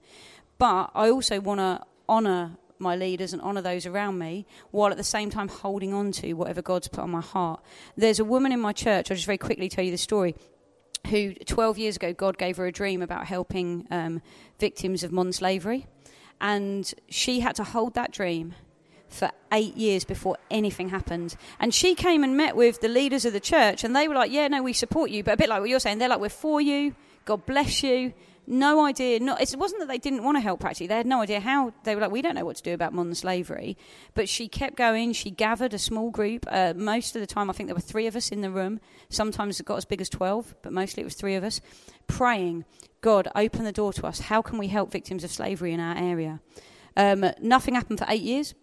But 0.58 0.90
I 0.94 1.08
also 1.08 1.40
want 1.40 1.60
to 1.60 1.80
honour 2.06 2.58
my 2.78 2.96
leaders 2.96 3.32
and 3.32 3.40
honour 3.42 3.62
those 3.62 3.86
around 3.86 4.18
me, 4.18 4.46
while 4.70 4.90
at 4.90 4.96
the 4.96 5.04
same 5.04 5.30
time 5.30 5.48
holding 5.48 5.92
on 5.92 6.12
to 6.12 6.32
whatever 6.34 6.62
God's 6.62 6.88
put 6.88 7.00
on 7.00 7.10
my 7.10 7.20
heart. 7.20 7.62
There's 7.96 8.18
a 8.18 8.24
woman 8.24 8.52
in 8.52 8.60
my 8.60 8.72
church. 8.72 9.10
I'll 9.10 9.16
just 9.16 9.26
very 9.26 9.38
quickly 9.38 9.68
tell 9.68 9.84
you 9.84 9.90
the 9.90 9.98
story 9.98 10.34
who 11.08 11.34
12 11.34 11.78
years 11.78 11.96
ago 11.96 12.12
God 12.12 12.38
gave 12.38 12.56
her 12.56 12.66
a 12.66 12.72
dream 12.72 13.02
about 13.02 13.26
helping 13.26 13.86
um, 13.90 14.22
victims 14.58 15.02
of 15.02 15.12
modern 15.12 15.32
slavery. 15.32 15.86
And 16.40 16.92
she 17.08 17.40
had 17.40 17.56
to 17.56 17.64
hold 17.64 17.94
that 17.94 18.10
dream 18.10 18.54
for 19.08 19.30
eight 19.52 19.76
years 19.76 20.04
before 20.04 20.36
anything 20.50 20.88
happened. 20.88 21.36
And 21.60 21.72
she 21.72 21.94
came 21.94 22.24
and 22.24 22.36
met 22.36 22.56
with 22.56 22.80
the 22.80 22.88
leaders 22.88 23.24
of 23.24 23.32
the 23.32 23.40
church, 23.40 23.84
and 23.84 23.94
they 23.94 24.08
were 24.08 24.14
like, 24.14 24.32
Yeah, 24.32 24.48
no, 24.48 24.62
we 24.62 24.72
support 24.72 25.10
you. 25.10 25.22
But 25.22 25.34
a 25.34 25.36
bit 25.36 25.48
like 25.48 25.60
what 25.60 25.68
you're 25.68 25.80
saying, 25.80 25.98
they're 25.98 26.08
like, 26.08 26.20
We're 26.20 26.28
for 26.28 26.60
you. 26.60 26.94
God 27.24 27.46
bless 27.46 27.82
you 27.82 28.12
no 28.46 28.84
idea. 28.84 29.16
It 29.16 29.56
wasn't 29.56 29.80
that 29.80 29.88
they 29.88 29.98
didn't 29.98 30.24
want 30.24 30.36
to 30.36 30.40
help 30.40 30.60
practically. 30.60 30.88
They 30.88 30.96
had 30.96 31.06
no 31.06 31.20
idea 31.22 31.40
how. 31.40 31.72
They 31.84 31.94
were 31.94 32.00
like, 32.00 32.10
we 32.10 32.22
don't 32.22 32.34
know 32.34 32.44
what 32.44 32.56
to 32.56 32.62
do 32.62 32.74
about 32.74 32.92
modern 32.92 33.14
slavery. 33.14 33.76
But 34.14 34.28
she 34.28 34.48
kept 34.48 34.76
going. 34.76 35.12
She 35.12 35.30
gathered 35.30 35.74
a 35.74 35.78
small 35.78 36.10
group. 36.10 36.46
Uh, 36.48 36.74
most 36.76 37.16
of 37.16 37.20
the 37.20 37.26
time, 37.26 37.50
I 37.50 37.52
think 37.52 37.68
there 37.68 37.74
were 37.74 37.80
three 37.80 38.06
of 38.06 38.16
us 38.16 38.30
in 38.30 38.40
the 38.40 38.50
room. 38.50 38.80
Sometimes 39.08 39.60
it 39.60 39.66
got 39.66 39.76
as 39.76 39.84
big 39.84 40.00
as 40.00 40.08
12, 40.08 40.54
but 40.62 40.72
mostly 40.72 41.02
it 41.02 41.04
was 41.04 41.14
three 41.14 41.34
of 41.34 41.44
us, 41.44 41.60
praying, 42.06 42.64
God, 43.00 43.28
open 43.34 43.64
the 43.64 43.72
door 43.72 43.92
to 43.94 44.06
us. 44.06 44.20
How 44.20 44.42
can 44.42 44.58
we 44.58 44.68
help 44.68 44.90
victims 44.90 45.24
of 45.24 45.30
slavery 45.30 45.72
in 45.72 45.80
our 45.80 45.96
area? 45.96 46.40
Um, 46.96 47.26
nothing 47.40 47.74
happened 47.74 47.98
for 47.98 48.06
eight 48.08 48.22
years. 48.22 48.54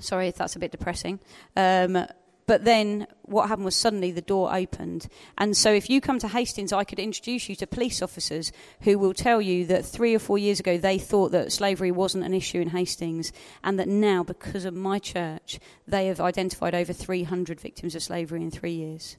Sorry 0.00 0.28
if 0.28 0.36
that's 0.36 0.56
a 0.56 0.58
bit 0.58 0.72
depressing. 0.72 1.20
Um, 1.56 2.06
but 2.46 2.64
then 2.64 3.06
what 3.22 3.48
happened 3.48 3.64
was 3.64 3.76
suddenly 3.76 4.10
the 4.12 4.22
door 4.22 4.54
opened. 4.54 5.08
And 5.36 5.56
so 5.56 5.72
if 5.72 5.90
you 5.90 6.00
come 6.00 6.18
to 6.20 6.28
Hastings, 6.28 6.72
I 6.72 6.84
could 6.84 7.00
introduce 7.00 7.48
you 7.48 7.56
to 7.56 7.66
police 7.66 8.00
officers 8.00 8.52
who 8.82 8.98
will 8.98 9.14
tell 9.14 9.42
you 9.42 9.66
that 9.66 9.84
three 9.84 10.14
or 10.14 10.20
four 10.20 10.38
years 10.38 10.60
ago 10.60 10.78
they 10.78 10.98
thought 10.98 11.32
that 11.32 11.52
slavery 11.52 11.90
wasn't 11.90 12.24
an 12.24 12.34
issue 12.34 12.60
in 12.60 12.70
Hastings, 12.70 13.32
and 13.64 13.78
that 13.78 13.88
now, 13.88 14.22
because 14.22 14.64
of 14.64 14.74
my 14.74 14.98
church, 14.98 15.58
they 15.86 16.06
have 16.06 16.20
identified 16.20 16.74
over 16.74 16.92
300 16.92 17.60
victims 17.60 17.94
of 17.94 18.02
slavery 18.02 18.42
in 18.42 18.50
three 18.50 18.74
years 18.74 19.16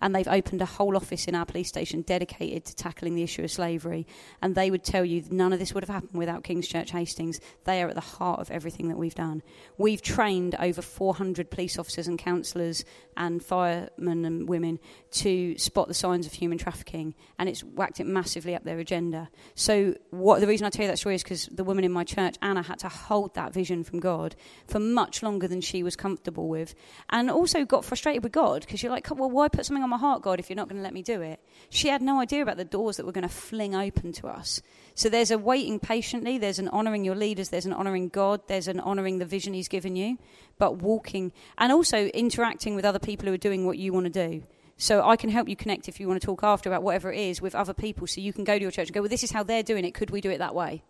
and 0.00 0.14
they've 0.14 0.28
opened 0.28 0.62
a 0.62 0.66
whole 0.66 0.96
office 0.96 1.26
in 1.26 1.34
our 1.34 1.46
police 1.46 1.68
station 1.68 2.02
dedicated 2.02 2.64
to 2.64 2.76
tackling 2.76 3.14
the 3.14 3.22
issue 3.22 3.42
of 3.42 3.50
slavery. 3.50 4.06
And 4.42 4.54
they 4.54 4.70
would 4.70 4.84
tell 4.84 5.04
you 5.04 5.24
none 5.30 5.52
of 5.52 5.58
this 5.58 5.72
would 5.72 5.82
have 5.82 5.94
happened 5.94 6.18
without 6.18 6.44
King's 6.44 6.68
Church 6.68 6.90
Hastings. 6.90 7.40
They 7.64 7.82
are 7.82 7.88
at 7.88 7.94
the 7.94 8.00
heart 8.00 8.40
of 8.40 8.50
everything 8.50 8.88
that 8.88 8.98
we've 8.98 9.14
done. 9.14 9.42
We've 9.78 10.02
trained 10.02 10.54
over 10.58 10.82
400 10.82 11.50
police 11.50 11.78
officers 11.78 12.08
and 12.08 12.18
counsellors 12.18 12.84
and 13.16 13.42
firemen 13.42 14.24
and 14.24 14.48
women 14.48 14.78
to 15.10 15.56
spot 15.58 15.88
the 15.88 15.94
signs 15.94 16.26
of 16.26 16.32
human 16.34 16.58
trafficking, 16.58 17.14
and 17.38 17.48
it's 17.48 17.64
whacked 17.64 18.00
it 18.00 18.06
massively 18.06 18.54
up 18.54 18.64
their 18.64 18.78
agenda. 18.78 19.30
So, 19.54 19.94
what 20.10 20.40
the 20.40 20.46
reason 20.46 20.66
I 20.66 20.70
tell 20.70 20.84
you 20.84 20.90
that 20.90 20.98
story 20.98 21.14
is 21.14 21.22
because 21.22 21.46
the 21.46 21.64
woman 21.64 21.84
in 21.84 21.92
my 21.92 22.04
church, 22.04 22.36
Anna, 22.42 22.62
had 22.62 22.78
to 22.80 22.88
hold 22.88 23.34
that 23.34 23.52
vision 23.52 23.84
from 23.84 24.00
God 24.00 24.36
for 24.66 24.78
much 24.78 25.22
longer 25.22 25.48
than 25.48 25.60
she 25.60 25.82
was 25.82 25.96
comfortable 25.96 26.48
with, 26.48 26.74
and 27.08 27.30
also 27.30 27.64
got 27.64 27.84
frustrated 27.84 28.22
with 28.22 28.32
God 28.32 28.60
because 28.60 28.82
you're 28.82 28.92
like, 28.92 29.08
well, 29.10 29.30
why 29.30 29.48
put 29.48 29.64
something 29.64 29.84
on 29.86 29.90
my 29.90 29.98
heart, 29.98 30.22
God, 30.22 30.40
if 30.40 30.50
you're 30.50 30.56
not 30.56 30.68
going 30.68 30.78
to 30.78 30.82
let 30.82 30.92
me 30.92 31.02
do 31.02 31.22
it? 31.22 31.40
She 31.70 31.88
had 31.88 32.02
no 32.02 32.20
idea 32.20 32.42
about 32.42 32.56
the 32.56 32.64
doors 32.64 32.96
that 32.96 33.06
were 33.06 33.12
going 33.12 33.22
to 33.22 33.28
fling 33.28 33.74
open 33.74 34.12
to 34.14 34.26
us. 34.26 34.60
So 34.94 35.08
there's 35.08 35.30
a 35.30 35.38
waiting 35.38 35.78
patiently, 35.78 36.38
there's 36.38 36.58
an 36.58 36.68
honouring 36.68 37.04
your 37.04 37.14
leaders, 37.14 37.50
there's 37.50 37.66
an 37.66 37.72
honouring 37.72 38.08
God, 38.08 38.40
there's 38.48 38.68
an 38.68 38.80
honouring 38.80 39.18
the 39.18 39.24
vision 39.24 39.54
He's 39.54 39.68
given 39.68 39.94
you, 39.94 40.18
but 40.58 40.78
walking 40.78 41.32
and 41.58 41.72
also 41.72 42.06
interacting 42.08 42.74
with 42.74 42.84
other 42.84 42.98
people 42.98 43.28
who 43.28 43.34
are 43.34 43.38
doing 43.38 43.64
what 43.64 43.78
you 43.78 43.92
want 43.92 44.12
to 44.12 44.28
do. 44.28 44.42
So 44.76 45.06
I 45.06 45.16
can 45.16 45.30
help 45.30 45.48
you 45.48 45.56
connect 45.56 45.88
if 45.88 46.00
you 46.00 46.08
want 46.08 46.20
to 46.20 46.26
talk 46.26 46.42
after 46.42 46.68
about 46.68 46.82
whatever 46.82 47.12
it 47.12 47.18
is 47.18 47.40
with 47.40 47.54
other 47.54 47.72
people 47.72 48.06
so 48.06 48.20
you 48.20 48.32
can 48.32 48.44
go 48.44 48.58
to 48.58 48.62
your 48.62 48.70
church 48.70 48.88
and 48.88 48.94
go, 48.94 49.00
well, 49.00 49.08
this 49.08 49.24
is 49.24 49.30
how 49.30 49.42
they're 49.42 49.62
doing 49.62 49.84
it. 49.84 49.94
Could 49.94 50.10
we 50.10 50.20
do 50.20 50.30
it 50.30 50.38
that 50.38 50.54
way? 50.54 50.82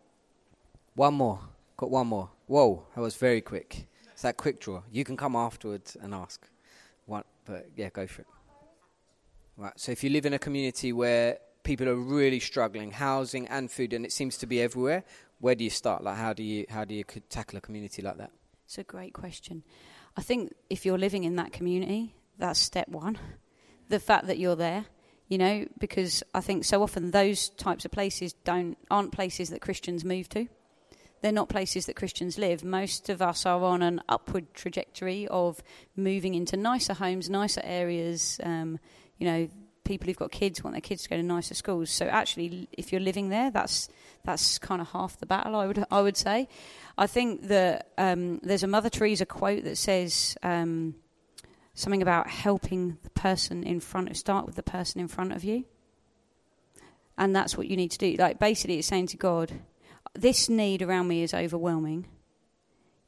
One 0.94 1.14
more. 1.14 1.40
Got 1.76 1.90
one 1.90 2.06
more. 2.06 2.30
Whoa, 2.46 2.86
that 2.94 3.00
was 3.00 3.16
very 3.16 3.40
quick. 3.40 3.86
It's 4.12 4.22
that 4.22 4.36
quick 4.36 4.60
draw. 4.60 4.82
You 4.90 5.04
can 5.04 5.16
come 5.16 5.36
afterwards 5.36 5.96
and 6.00 6.14
ask. 6.14 6.48
What? 7.04 7.26
But 7.44 7.68
yeah, 7.76 7.90
go 7.90 8.06
for 8.06 8.22
it. 8.22 8.28
Right. 9.56 9.72
So 9.76 9.90
if 9.92 10.04
you 10.04 10.10
live 10.10 10.26
in 10.26 10.34
a 10.34 10.38
community 10.38 10.92
where 10.92 11.38
people 11.62 11.88
are 11.88 11.96
really 11.96 12.40
struggling, 12.40 12.90
housing 12.90 13.48
and 13.48 13.70
food, 13.70 13.94
and 13.94 14.04
it 14.04 14.12
seems 14.12 14.36
to 14.38 14.46
be 14.46 14.60
everywhere, 14.60 15.04
where 15.38 15.54
do 15.54 15.64
you 15.64 15.70
start? 15.70 16.04
Like, 16.04 16.16
how 16.16 16.32
do 16.32 16.42
you 16.42 16.66
how 16.68 16.84
do 16.84 16.94
you 16.94 17.04
tackle 17.28 17.58
a 17.58 17.60
community 17.60 18.02
like 18.02 18.18
that? 18.18 18.30
It's 18.66 18.78
a 18.78 18.84
great 18.84 19.14
question. 19.14 19.62
I 20.16 20.22
think 20.22 20.54
if 20.68 20.84
you're 20.84 20.98
living 20.98 21.24
in 21.24 21.36
that 21.36 21.52
community, 21.52 22.14
that's 22.38 22.58
step 22.58 22.88
one. 22.88 23.18
The 23.88 24.00
fact 24.00 24.26
that 24.26 24.38
you're 24.38 24.56
there, 24.56 24.86
you 25.28 25.38
know, 25.38 25.66
because 25.78 26.22
I 26.34 26.40
think 26.40 26.64
so 26.64 26.82
often 26.82 27.10
those 27.10 27.48
types 27.50 27.84
of 27.84 27.90
places 27.90 28.34
don't 28.44 28.76
aren't 28.90 29.12
places 29.12 29.50
that 29.50 29.60
Christians 29.62 30.04
move 30.04 30.28
to. 30.30 30.48
They're 31.22 31.32
not 31.32 31.48
places 31.48 31.86
that 31.86 31.96
Christians 31.96 32.36
live. 32.36 32.62
Most 32.62 33.08
of 33.08 33.22
us 33.22 33.46
are 33.46 33.62
on 33.62 33.82
an 33.82 34.02
upward 34.08 34.52
trajectory 34.52 35.26
of 35.28 35.62
moving 35.96 36.34
into 36.34 36.58
nicer 36.58 36.92
homes, 36.92 37.30
nicer 37.30 37.62
areas. 37.64 38.38
Um, 38.42 38.78
you 39.18 39.26
know, 39.26 39.48
people 39.86 40.06
who've 40.06 40.16
got 40.16 40.30
kids 40.30 40.62
want 40.62 40.74
their 40.74 40.80
kids 40.80 41.04
to 41.04 41.08
go 41.08 41.16
to 41.16 41.22
nicer 41.22 41.54
schools. 41.54 41.90
So 41.90 42.06
actually, 42.06 42.68
if 42.72 42.92
you're 42.92 43.00
living 43.00 43.30
there, 43.30 43.50
that's 43.50 43.88
that's 44.24 44.58
kind 44.58 44.80
of 44.80 44.88
half 44.88 45.18
the 45.18 45.26
battle. 45.26 45.54
I 45.54 45.66
would 45.66 45.84
I 45.90 46.02
would 46.02 46.16
say. 46.16 46.48
I 46.98 47.06
think 47.06 47.48
that 47.48 47.92
um, 47.96 48.40
there's 48.42 48.62
a 48.62 48.66
Mother 48.66 48.90
Teresa 48.90 49.26
quote 49.26 49.64
that 49.64 49.76
says 49.76 50.36
um, 50.42 50.94
something 51.74 52.02
about 52.02 52.28
helping 52.28 52.98
the 53.02 53.10
person 53.10 53.62
in 53.62 53.80
front 53.80 54.10
of 54.10 54.16
start 54.16 54.46
with 54.46 54.56
the 54.56 54.62
person 54.62 55.00
in 55.00 55.08
front 55.08 55.32
of 55.32 55.44
you, 55.44 55.64
and 57.16 57.34
that's 57.34 57.56
what 57.56 57.68
you 57.68 57.76
need 57.76 57.92
to 57.92 57.98
do. 57.98 58.16
Like 58.18 58.38
basically, 58.38 58.78
it's 58.78 58.88
saying 58.88 59.08
to 59.08 59.16
God, 59.16 59.52
this 60.14 60.48
need 60.48 60.82
around 60.82 61.08
me 61.08 61.22
is 61.22 61.32
overwhelming. 61.32 62.06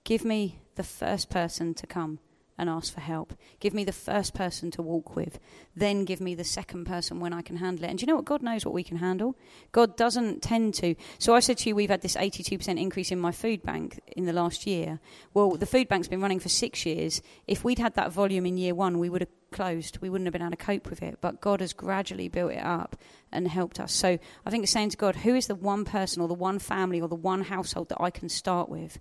Give 0.04 0.24
me 0.24 0.60
the 0.76 0.84
first 0.84 1.28
person 1.28 1.74
to 1.74 1.86
come 1.86 2.20
and 2.58 2.68
ask 2.68 2.92
for 2.92 3.00
help. 3.00 3.34
Give 3.60 3.72
me 3.72 3.84
the 3.84 3.92
first 3.92 4.34
person 4.34 4.70
to 4.72 4.82
walk 4.82 5.14
with. 5.14 5.38
Then 5.76 6.04
give 6.04 6.20
me 6.20 6.34
the 6.34 6.44
second 6.44 6.84
person 6.86 7.20
when 7.20 7.32
I 7.32 7.42
can 7.42 7.56
handle 7.56 7.84
it. 7.84 7.88
And 7.88 7.98
do 7.98 8.02
you 8.02 8.06
know 8.08 8.16
what? 8.16 8.24
God 8.24 8.42
knows 8.42 8.64
what 8.64 8.74
we 8.74 8.82
can 8.82 8.96
handle. 8.96 9.36
God 9.72 9.96
doesn't 9.96 10.42
tend 10.42 10.74
to. 10.74 10.96
So 11.18 11.34
I 11.34 11.40
said 11.40 11.58
to 11.58 11.68
you, 11.68 11.76
we've 11.76 11.88
had 11.88 12.02
this 12.02 12.16
82% 12.16 12.80
increase 12.80 13.12
in 13.12 13.20
my 13.20 13.30
food 13.30 13.62
bank 13.62 14.00
in 14.16 14.26
the 14.26 14.32
last 14.32 14.66
year. 14.66 14.98
Well, 15.34 15.50
the 15.52 15.66
food 15.66 15.88
bank's 15.88 16.08
been 16.08 16.20
running 16.20 16.40
for 16.40 16.48
six 16.48 16.84
years. 16.84 17.22
If 17.46 17.64
we'd 17.64 17.78
had 17.78 17.94
that 17.94 18.12
volume 18.12 18.44
in 18.44 18.58
year 18.58 18.74
one, 18.74 18.98
we 18.98 19.08
would 19.08 19.22
have 19.22 19.30
closed. 19.50 19.98
We 20.00 20.10
wouldn't 20.10 20.26
have 20.26 20.32
been 20.32 20.42
able 20.42 20.50
to 20.50 20.56
cope 20.56 20.90
with 20.90 21.02
it. 21.02 21.18
But 21.20 21.40
God 21.40 21.60
has 21.60 21.72
gradually 21.72 22.28
built 22.28 22.52
it 22.52 22.62
up 22.62 22.96
and 23.32 23.46
helped 23.46 23.78
us. 23.80 23.92
So 23.92 24.18
I 24.44 24.50
think 24.50 24.64
it's 24.64 24.72
saying 24.72 24.90
to 24.90 24.96
God, 24.96 25.16
who 25.16 25.34
is 25.34 25.46
the 25.46 25.54
one 25.54 25.84
person 25.84 26.22
or 26.22 26.28
the 26.28 26.34
one 26.34 26.58
family 26.58 27.00
or 27.00 27.08
the 27.08 27.14
one 27.14 27.42
household 27.42 27.88
that 27.90 28.00
I 28.00 28.10
can 28.10 28.28
start 28.28 28.68
with? 28.68 28.98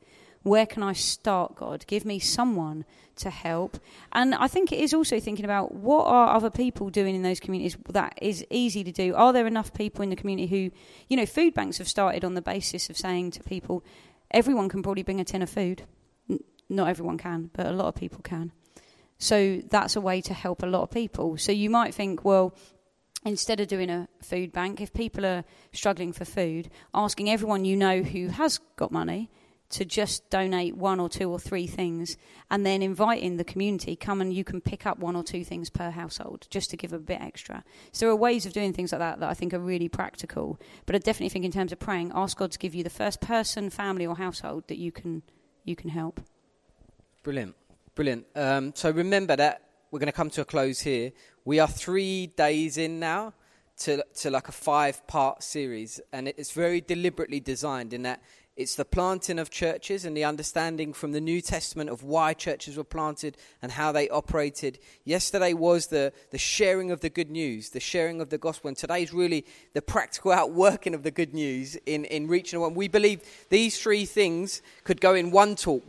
Where 0.48 0.66
can 0.66 0.82
I 0.82 0.94
start, 0.94 1.56
God? 1.56 1.86
Give 1.88 2.06
me 2.06 2.20
someone 2.20 2.86
to 3.18 3.30
help. 3.30 3.80
And 4.14 4.34
I 4.34 4.48
think 4.48 4.72
it 4.72 4.80
is 4.80 4.94
also 4.94 5.20
thinking 5.20 5.44
about 5.44 5.76
what 5.76 6.06
are 6.06 6.34
other 6.34 6.50
people 6.50 6.90
doing 6.90 7.16
in 7.16 7.22
those 7.22 7.42
communities 7.42 7.78
that 7.90 8.18
is 8.22 8.46
easy 8.50 8.84
to 8.86 8.92
do. 8.92 9.14
Are 9.14 9.34
there 9.34 9.46
enough 9.46 9.74
people 9.74 10.04
in 10.04 10.10
the 10.10 10.16
community 10.16 10.48
who, 10.48 10.72
you 11.10 11.18
know, 11.18 11.26
food 11.26 11.54
banks 11.54 11.80
have 11.80 11.88
started 11.90 12.24
on 12.24 12.34
the 12.34 12.42
basis 12.42 12.90
of 12.90 12.98
saying 12.98 13.32
to 13.32 13.44
people, 13.44 13.84
everyone 14.32 14.70
can 14.70 14.82
probably 14.82 15.04
bring 15.04 15.20
a 15.20 15.26
tin 15.26 15.42
of 15.42 15.50
food. 15.50 15.84
N- 16.30 16.40
not 16.70 16.88
everyone 16.88 17.18
can, 17.18 17.50
but 17.54 17.66
a 17.66 17.72
lot 17.72 17.88
of 17.88 17.96
people 17.96 18.22
can. 18.24 18.54
So 19.18 19.62
that's 19.70 19.98
a 19.98 20.02
way 20.02 20.22
to 20.22 20.34
help 20.34 20.64
a 20.64 20.68
lot 20.68 20.84
of 20.84 20.92
people. 20.92 21.38
So 21.38 21.52
you 21.52 21.70
might 21.70 21.94
think, 21.94 22.24
well, 22.24 22.56
instead 23.26 23.60
of 23.60 23.68
doing 23.68 23.90
a 23.90 24.08
food 24.22 24.54
bank, 24.54 24.80
if 24.80 24.94
people 24.94 25.26
are 25.26 25.44
struggling 25.74 26.14
for 26.14 26.24
food, 26.24 26.70
asking 26.94 27.30
everyone 27.30 27.66
you 27.66 27.76
know 27.76 28.02
who 28.02 28.28
has 28.28 28.60
got 28.78 28.94
money 28.94 29.30
to 29.70 29.84
just 29.84 30.30
donate 30.30 30.78
one 30.78 31.00
or 31.00 31.10
two 31.10 31.30
or 31.30 31.40
three 31.40 31.68
things 31.68 32.16
and 32.50 32.66
then 32.66 32.82
inviting 32.82 33.38
the 33.38 33.44
community 33.44 33.96
come 33.96 34.22
and 34.22 34.34
you 34.34 34.44
can 34.44 34.62
pick 34.62 34.86
up 34.86 35.00
one 35.00 35.16
or 35.16 35.24
two 35.24 35.44
things 35.44 35.70
per 35.70 35.90
household 35.90 36.48
just 36.50 36.70
to 36.70 36.78
give 36.78 36.94
a 36.94 37.00
bit 37.00 37.20
extra. 37.20 37.64
So 37.92 38.06
there 38.06 38.12
are 38.12 38.16
ways 38.16 38.46
of 38.46 38.54
doing 38.54 38.74
things 38.74 38.92
like 38.92 39.00
that 39.00 39.20
that 39.20 39.30
i 39.30 39.34
think 39.34 39.54
are 39.54 39.60
really 39.60 39.90
practical 39.90 40.60
but 40.86 40.96
i 40.96 41.00
definitely 41.00 41.30
think 41.30 41.46
in 41.46 41.52
terms 41.52 41.72
of 41.72 41.80
praying 41.80 42.12
ask 42.14 42.38
god 42.38 42.52
to 42.52 42.60
give 42.60 42.76
you 42.76 42.84
the 42.84 42.90
first 42.90 43.22
person 43.22 43.70
family 43.70 44.06
or 44.06 44.16
household 44.16 44.64
that 44.68 44.78
you 44.78 44.92
can 44.92 45.22
you 45.68 45.76
can 45.76 45.90
help. 45.90 46.22
Brilliant. 47.24 47.56
Brilliant. 47.94 48.26
Um, 48.36 48.74
so 48.74 48.90
remember 48.90 49.36
that 49.36 49.62
we're 49.92 50.00
going 50.00 50.08
to 50.08 50.14
come 50.14 50.30
to 50.32 50.42
a 50.42 50.46
close 50.46 50.80
here. 50.80 51.12
We 51.46 51.60
are 51.60 51.68
three 51.68 52.28
days 52.28 52.78
in 52.78 53.00
now 53.00 53.34
to, 53.80 54.04
to 54.20 54.30
like 54.30 54.48
a 54.48 54.52
five 54.52 55.06
part 55.08 55.44
series 55.44 56.00
and 56.12 56.28
it's 56.28 56.52
very 56.52 56.82
deliberately 56.82 57.40
designed 57.40 57.94
in 57.94 58.04
that 58.04 58.22
it's 58.58 58.76
the 58.76 58.86
planting 58.86 59.38
of 59.38 59.52
churches 59.52 60.04
and 60.04 60.18
the 60.18 60.24
understanding 60.24 60.92
from 60.92 61.12
the 61.12 61.22
New 61.22 61.42
Testament 61.42 61.92
of 61.92 62.02
why 62.02 62.34
churches 62.34 62.76
were 62.76 62.84
planted 62.84 63.38
and 63.62 63.72
how 63.72 63.92
they 63.92 64.10
operated. 64.10 64.80
Yesterday 65.06 65.54
was 65.54 65.88
the, 65.88 66.12
the 66.32 66.40
sharing 66.40 66.90
of 66.90 67.02
the 67.02 67.10
good 67.10 67.30
news, 67.30 67.70
the 67.70 67.80
sharing 67.80 68.20
of 68.20 68.30
the 68.30 68.40
gospel. 68.40 68.70
And 68.70 68.76
today 68.76 69.04
is 69.04 69.14
really 69.14 69.46
the 69.74 69.82
practical 69.84 70.32
outworking 70.32 70.96
of 70.96 71.04
the 71.04 71.12
good 71.12 71.36
news 71.36 71.78
in, 71.86 72.06
in 72.06 72.28
reaching 72.28 72.60
one. 72.60 72.74
We 72.74 72.88
believe 72.88 73.22
these 73.50 73.80
three 73.80 74.06
things 74.06 74.64
could 74.84 75.00
go 75.00 75.14
in 75.14 75.30
one 75.30 75.56
talk 75.56 75.84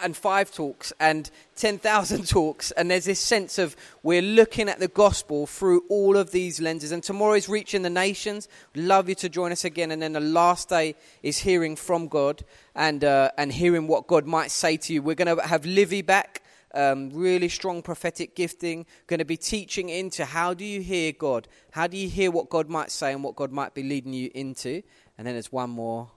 and 0.00 0.16
five 0.16 0.52
talks 0.52 0.92
and 1.00 1.28
10,000 1.56 2.28
talks. 2.28 2.70
And 2.72 2.90
there's 2.90 3.04
this 3.04 3.20
sense 3.20 3.58
of 3.58 3.76
we're 4.02 4.22
looking 4.22 4.68
at 4.68 4.78
the 4.78 4.88
gospel 4.88 5.46
through 5.46 5.84
all 5.88 6.16
of 6.16 6.30
these 6.30 6.60
lenses. 6.60 6.92
And 6.92 7.02
tomorrow 7.02 7.34
is 7.34 7.48
reaching 7.48 7.82
the 7.82 7.90
nations. 7.90 8.48
Love 8.74 9.08
you 9.08 9.14
to 9.16 9.28
join 9.28 9.52
us 9.52 9.64
again. 9.64 9.90
And 9.90 10.02
then 10.02 10.12
the 10.12 10.20
last 10.20 10.68
day 10.68 10.94
is 11.22 11.38
hearing 11.38 11.76
from 11.76 12.08
God 12.08 12.44
and, 12.74 13.04
uh, 13.04 13.30
and 13.36 13.52
hearing 13.52 13.86
what 13.86 14.06
God 14.06 14.26
might 14.26 14.50
say 14.50 14.76
to 14.76 14.92
you. 14.92 15.02
We're 15.02 15.14
going 15.14 15.36
to 15.36 15.46
have 15.46 15.66
Livy 15.66 16.02
back, 16.02 16.42
um, 16.74 17.10
really 17.10 17.48
strong 17.48 17.82
prophetic 17.82 18.34
gifting, 18.34 18.86
going 19.06 19.18
to 19.18 19.24
be 19.24 19.36
teaching 19.36 19.88
into 19.88 20.24
how 20.24 20.54
do 20.54 20.64
you 20.64 20.80
hear 20.80 21.12
God? 21.12 21.48
How 21.72 21.86
do 21.86 21.96
you 21.96 22.08
hear 22.08 22.30
what 22.30 22.48
God 22.48 22.68
might 22.68 22.90
say 22.90 23.12
and 23.12 23.22
what 23.22 23.36
God 23.36 23.52
might 23.52 23.74
be 23.74 23.82
leading 23.82 24.12
you 24.12 24.30
into? 24.34 24.82
And 25.18 25.26
then 25.26 25.34
there's 25.34 25.52
one 25.52 25.70
more 25.70 26.10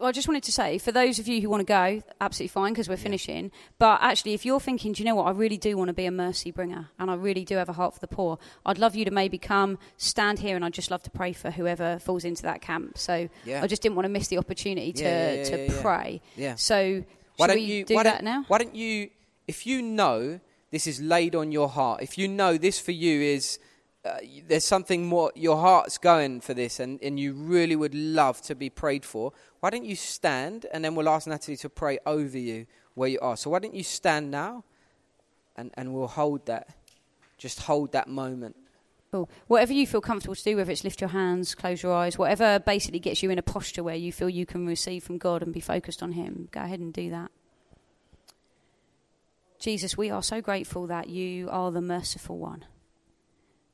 well, 0.00 0.08
I 0.08 0.12
just 0.12 0.26
wanted 0.26 0.42
to 0.44 0.52
say, 0.52 0.78
for 0.78 0.92
those 0.92 1.18
of 1.18 1.28
you 1.28 1.42
who 1.42 1.50
want 1.50 1.60
to 1.60 1.66
go, 1.66 2.02
absolutely 2.20 2.48
fine 2.48 2.72
because 2.72 2.88
we're 2.88 2.96
finishing. 2.96 3.44
Yeah. 3.44 3.50
But 3.78 4.02
actually, 4.02 4.32
if 4.32 4.46
you're 4.46 4.58
thinking, 4.58 4.92
do 4.92 5.02
you 5.02 5.04
know 5.06 5.14
what, 5.14 5.26
I 5.26 5.30
really 5.32 5.58
do 5.58 5.76
want 5.76 5.88
to 5.88 5.94
be 5.94 6.06
a 6.06 6.10
mercy 6.10 6.50
bringer 6.50 6.88
and 6.98 7.10
I 7.10 7.14
really 7.14 7.44
do 7.44 7.56
have 7.56 7.68
a 7.68 7.74
heart 7.74 7.92
for 7.92 8.00
the 8.00 8.08
poor, 8.08 8.38
I'd 8.64 8.78
love 8.78 8.96
you 8.96 9.04
to 9.04 9.10
maybe 9.10 9.36
come, 9.36 9.78
stand 9.98 10.38
here, 10.38 10.56
and 10.56 10.64
I'd 10.64 10.72
just 10.72 10.90
love 10.90 11.02
to 11.02 11.10
pray 11.10 11.34
for 11.34 11.50
whoever 11.50 11.98
falls 11.98 12.24
into 12.24 12.42
that 12.44 12.62
camp. 12.62 12.96
So 12.96 13.28
yeah. 13.44 13.62
I 13.62 13.66
just 13.66 13.82
didn't 13.82 13.96
want 13.96 14.06
to 14.06 14.10
miss 14.10 14.28
the 14.28 14.38
opportunity 14.38 14.92
to, 14.94 15.04
yeah, 15.04 15.44
to 15.44 15.80
pray. 15.82 16.22
Yeah. 16.34 16.54
So 16.54 17.04
why 17.36 17.46
don't 17.46 17.60
you 17.60 17.84
do 17.84 18.02
that 18.02 18.24
now? 18.24 18.44
Why 18.48 18.58
don't 18.58 18.74
you, 18.74 19.10
if 19.46 19.66
you 19.66 19.82
know 19.82 20.40
this 20.70 20.86
is 20.86 21.00
laid 21.00 21.34
on 21.34 21.52
your 21.52 21.68
heart, 21.68 22.02
if 22.02 22.16
you 22.16 22.26
know 22.26 22.56
this 22.56 22.80
for 22.80 22.92
you 22.92 23.20
is 23.20 23.58
uh, 24.04 24.16
there's 24.46 24.64
something 24.64 25.06
more, 25.06 25.30
your 25.34 25.58
heart's 25.58 25.98
going 25.98 26.40
for 26.40 26.54
this, 26.54 26.80
and, 26.80 26.98
and 27.02 27.20
you 27.20 27.34
really 27.34 27.76
would 27.76 27.94
love 27.94 28.40
to 28.42 28.54
be 28.54 28.70
prayed 28.70 29.04
for, 29.04 29.32
why 29.60 29.68
don't 29.70 29.84
you 29.84 29.94
stand 29.94 30.66
and 30.72 30.84
then 30.84 30.94
we'll 30.94 31.08
ask 31.08 31.26
Natalie 31.26 31.56
to 31.58 31.68
pray 31.68 31.98
over 32.06 32.38
you 32.38 32.66
where 32.94 33.08
you 33.08 33.20
are. 33.20 33.36
So 33.36 33.50
why 33.50 33.58
don't 33.58 33.74
you 33.74 33.82
stand 33.82 34.30
now 34.30 34.64
and, 35.56 35.70
and 35.74 35.92
we'll 35.92 36.08
hold 36.08 36.46
that. 36.46 36.74
Just 37.36 37.60
hold 37.60 37.92
that 37.92 38.08
moment. 38.08 38.56
Cool. 39.10 39.28
Whatever 39.48 39.72
you 39.72 39.86
feel 39.86 40.00
comfortable 40.00 40.34
to 40.34 40.44
do, 40.44 40.56
whether 40.56 40.70
it's 40.70 40.84
lift 40.84 41.00
your 41.00 41.10
hands, 41.10 41.54
close 41.54 41.82
your 41.82 41.92
eyes, 41.92 42.16
whatever 42.16 42.58
basically 42.60 43.00
gets 43.00 43.22
you 43.22 43.30
in 43.30 43.38
a 43.38 43.42
posture 43.42 43.82
where 43.82 43.96
you 43.96 44.12
feel 44.12 44.28
you 44.28 44.46
can 44.46 44.66
receive 44.66 45.02
from 45.02 45.18
God 45.18 45.42
and 45.42 45.52
be 45.52 45.60
focused 45.60 46.02
on 46.02 46.12
Him, 46.12 46.48
go 46.52 46.60
ahead 46.60 46.80
and 46.80 46.92
do 46.92 47.10
that. 47.10 47.30
Jesus, 49.58 49.96
we 49.96 50.10
are 50.10 50.22
so 50.22 50.40
grateful 50.40 50.86
that 50.86 51.08
you 51.08 51.50
are 51.50 51.70
the 51.70 51.82
merciful 51.82 52.38
one. 52.38 52.64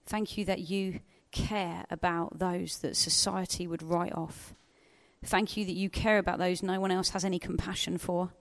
Thank 0.06 0.38
you 0.38 0.44
that 0.44 0.60
you 0.60 1.00
care 1.32 1.84
about 1.90 2.38
those 2.38 2.78
that 2.78 2.96
society 2.96 3.66
would 3.66 3.82
write 3.82 4.14
off. 4.14 4.54
Thank 5.24 5.56
you 5.56 5.64
that 5.64 5.74
you 5.74 5.90
care 5.90 6.18
about 6.18 6.38
those 6.38 6.62
no 6.62 6.80
one 6.80 6.92
else 6.92 7.10
has 7.10 7.24
any 7.24 7.38
compassion 7.38 7.98
for. 7.98 8.32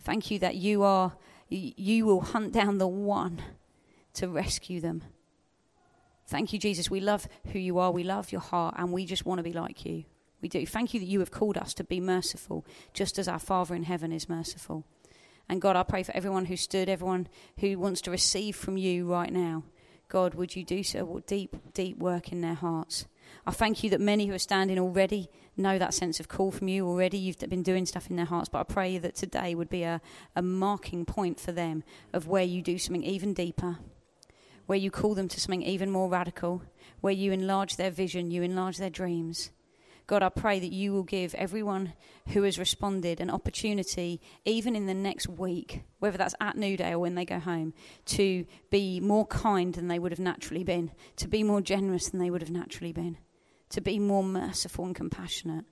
Thank 0.00 0.30
you 0.30 0.38
that 0.38 0.56
you 0.56 0.82
are 0.82 1.12
you 1.50 2.06
will 2.06 2.20
hunt 2.20 2.52
down 2.52 2.78
the 2.78 2.88
one 2.88 3.42
to 4.14 4.28
rescue 4.28 4.80
them. 4.80 5.02
Thank 6.26 6.52
you, 6.52 6.60
Jesus. 6.60 6.88
We 6.88 7.00
love 7.00 7.26
who 7.52 7.58
you 7.58 7.78
are. 7.78 7.90
We 7.90 8.04
love 8.04 8.30
your 8.30 8.40
heart, 8.40 8.76
and 8.78 8.92
we 8.92 9.04
just 9.04 9.26
want 9.26 9.40
to 9.40 9.42
be 9.42 9.52
like 9.52 9.84
you. 9.84 10.04
We 10.40 10.48
do. 10.48 10.64
Thank 10.64 10.94
you 10.94 11.00
that 11.00 11.06
you 11.06 11.18
have 11.18 11.32
called 11.32 11.58
us 11.58 11.74
to 11.74 11.84
be 11.84 12.00
merciful, 12.00 12.64
just 12.94 13.18
as 13.18 13.26
our 13.26 13.40
Father 13.40 13.74
in 13.74 13.82
heaven 13.82 14.12
is 14.12 14.28
merciful. 14.28 14.86
And 15.48 15.60
God, 15.60 15.74
I 15.74 15.82
pray 15.82 16.04
for 16.04 16.14
everyone 16.14 16.44
who 16.44 16.56
stood, 16.56 16.88
everyone 16.88 17.26
who 17.58 17.78
wants 17.80 18.00
to 18.02 18.12
receive 18.12 18.54
from 18.54 18.76
you 18.76 19.10
right 19.10 19.32
now. 19.32 19.64
God, 20.10 20.34
would 20.34 20.56
you 20.56 20.64
do 20.64 20.82
so 20.82 21.22
deep, 21.26 21.56
deep 21.72 21.96
work 21.98 22.32
in 22.32 22.40
their 22.40 22.54
hearts? 22.54 23.06
I 23.46 23.52
thank 23.52 23.84
you 23.84 23.90
that 23.90 24.00
many 24.00 24.26
who 24.26 24.34
are 24.34 24.40
standing 24.40 24.76
already 24.76 25.30
know 25.56 25.78
that 25.78 25.94
sense 25.94 26.18
of 26.18 26.26
call 26.26 26.50
from 26.50 26.66
you 26.66 26.84
already. 26.84 27.16
You've 27.16 27.38
been 27.38 27.62
doing 27.62 27.86
stuff 27.86 28.10
in 28.10 28.16
their 28.16 28.26
hearts, 28.26 28.48
but 28.48 28.58
I 28.58 28.64
pray 28.64 28.98
that 28.98 29.14
today 29.14 29.54
would 29.54 29.70
be 29.70 29.84
a, 29.84 30.00
a 30.34 30.42
marking 30.42 31.04
point 31.04 31.38
for 31.38 31.52
them 31.52 31.84
of 32.12 32.26
where 32.26 32.42
you 32.42 32.60
do 32.60 32.76
something 32.76 33.04
even 33.04 33.32
deeper, 33.32 33.78
where 34.66 34.78
you 34.78 34.90
call 34.90 35.14
them 35.14 35.28
to 35.28 35.40
something 35.40 35.62
even 35.62 35.92
more 35.92 36.10
radical, 36.10 36.64
where 37.00 37.12
you 37.12 37.30
enlarge 37.30 37.76
their 37.76 37.92
vision, 37.92 38.32
you 38.32 38.42
enlarge 38.42 38.78
their 38.78 38.90
dreams. 38.90 39.52
God, 40.10 40.24
I 40.24 40.28
pray 40.28 40.58
that 40.58 40.72
you 40.72 40.92
will 40.92 41.04
give 41.04 41.36
everyone 41.36 41.92
who 42.30 42.42
has 42.42 42.58
responded 42.58 43.20
an 43.20 43.30
opportunity, 43.30 44.20
even 44.44 44.74
in 44.74 44.86
the 44.86 44.92
next 44.92 45.28
week, 45.28 45.84
whether 46.00 46.18
that's 46.18 46.34
at 46.40 46.56
New 46.56 46.76
Day 46.76 46.90
or 46.90 46.98
when 46.98 47.14
they 47.14 47.24
go 47.24 47.38
home, 47.38 47.74
to 48.06 48.44
be 48.70 48.98
more 48.98 49.24
kind 49.24 49.72
than 49.72 49.86
they 49.86 50.00
would 50.00 50.10
have 50.10 50.18
naturally 50.18 50.64
been, 50.64 50.90
to 51.14 51.28
be 51.28 51.44
more 51.44 51.60
generous 51.60 52.08
than 52.08 52.18
they 52.18 52.28
would 52.28 52.42
have 52.42 52.50
naturally 52.50 52.92
been, 52.92 53.18
to 53.68 53.80
be 53.80 54.00
more 54.00 54.24
merciful 54.24 54.84
and 54.84 54.96
compassionate. 54.96 55.64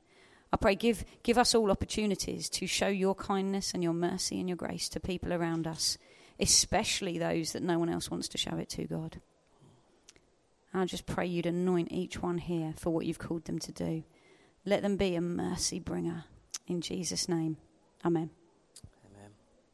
I 0.53 0.57
pray, 0.57 0.77
give, 0.77 1.05
give 1.25 1.37
us 1.37 1.53
all 1.53 1.73
opportunities 1.73 2.49
to 2.51 2.69
show 2.69 2.87
your 2.87 3.17
kindness 3.17 3.75
and 3.75 3.83
your 3.83 3.93
mercy 3.93 4.39
and 4.39 4.49
your 4.49 4.55
grace 4.55 4.89
to 4.91 5.01
people 5.01 5.33
around 5.33 5.67
us, 5.67 5.99
especially 6.39 7.19
those 7.19 7.55
that 7.55 7.63
no 7.65 7.81
one 7.81 7.89
else 7.89 8.09
wants 8.09 8.29
to 8.29 8.39
show 8.39 8.55
it 8.55 8.69
to, 8.69 8.85
God. 8.85 9.21
I 10.73 10.85
just 10.85 11.07
pray 11.07 11.27
you'd 11.27 11.47
anoint 11.47 11.91
each 11.91 12.23
one 12.23 12.39
here 12.39 12.73
for 12.77 12.91
what 12.91 13.05
you've 13.05 13.19
called 13.19 13.47
them 13.47 13.59
to 13.59 13.73
do. 13.73 14.05
Let 14.69 14.83
them 14.83 14.99
be 14.99 15.15
a 15.15 15.23
mercy 15.23 15.79
bringer. 15.79 16.25
In 16.67 16.83
Jesus' 16.83 17.27
name, 17.27 17.57
amen. 18.05 18.29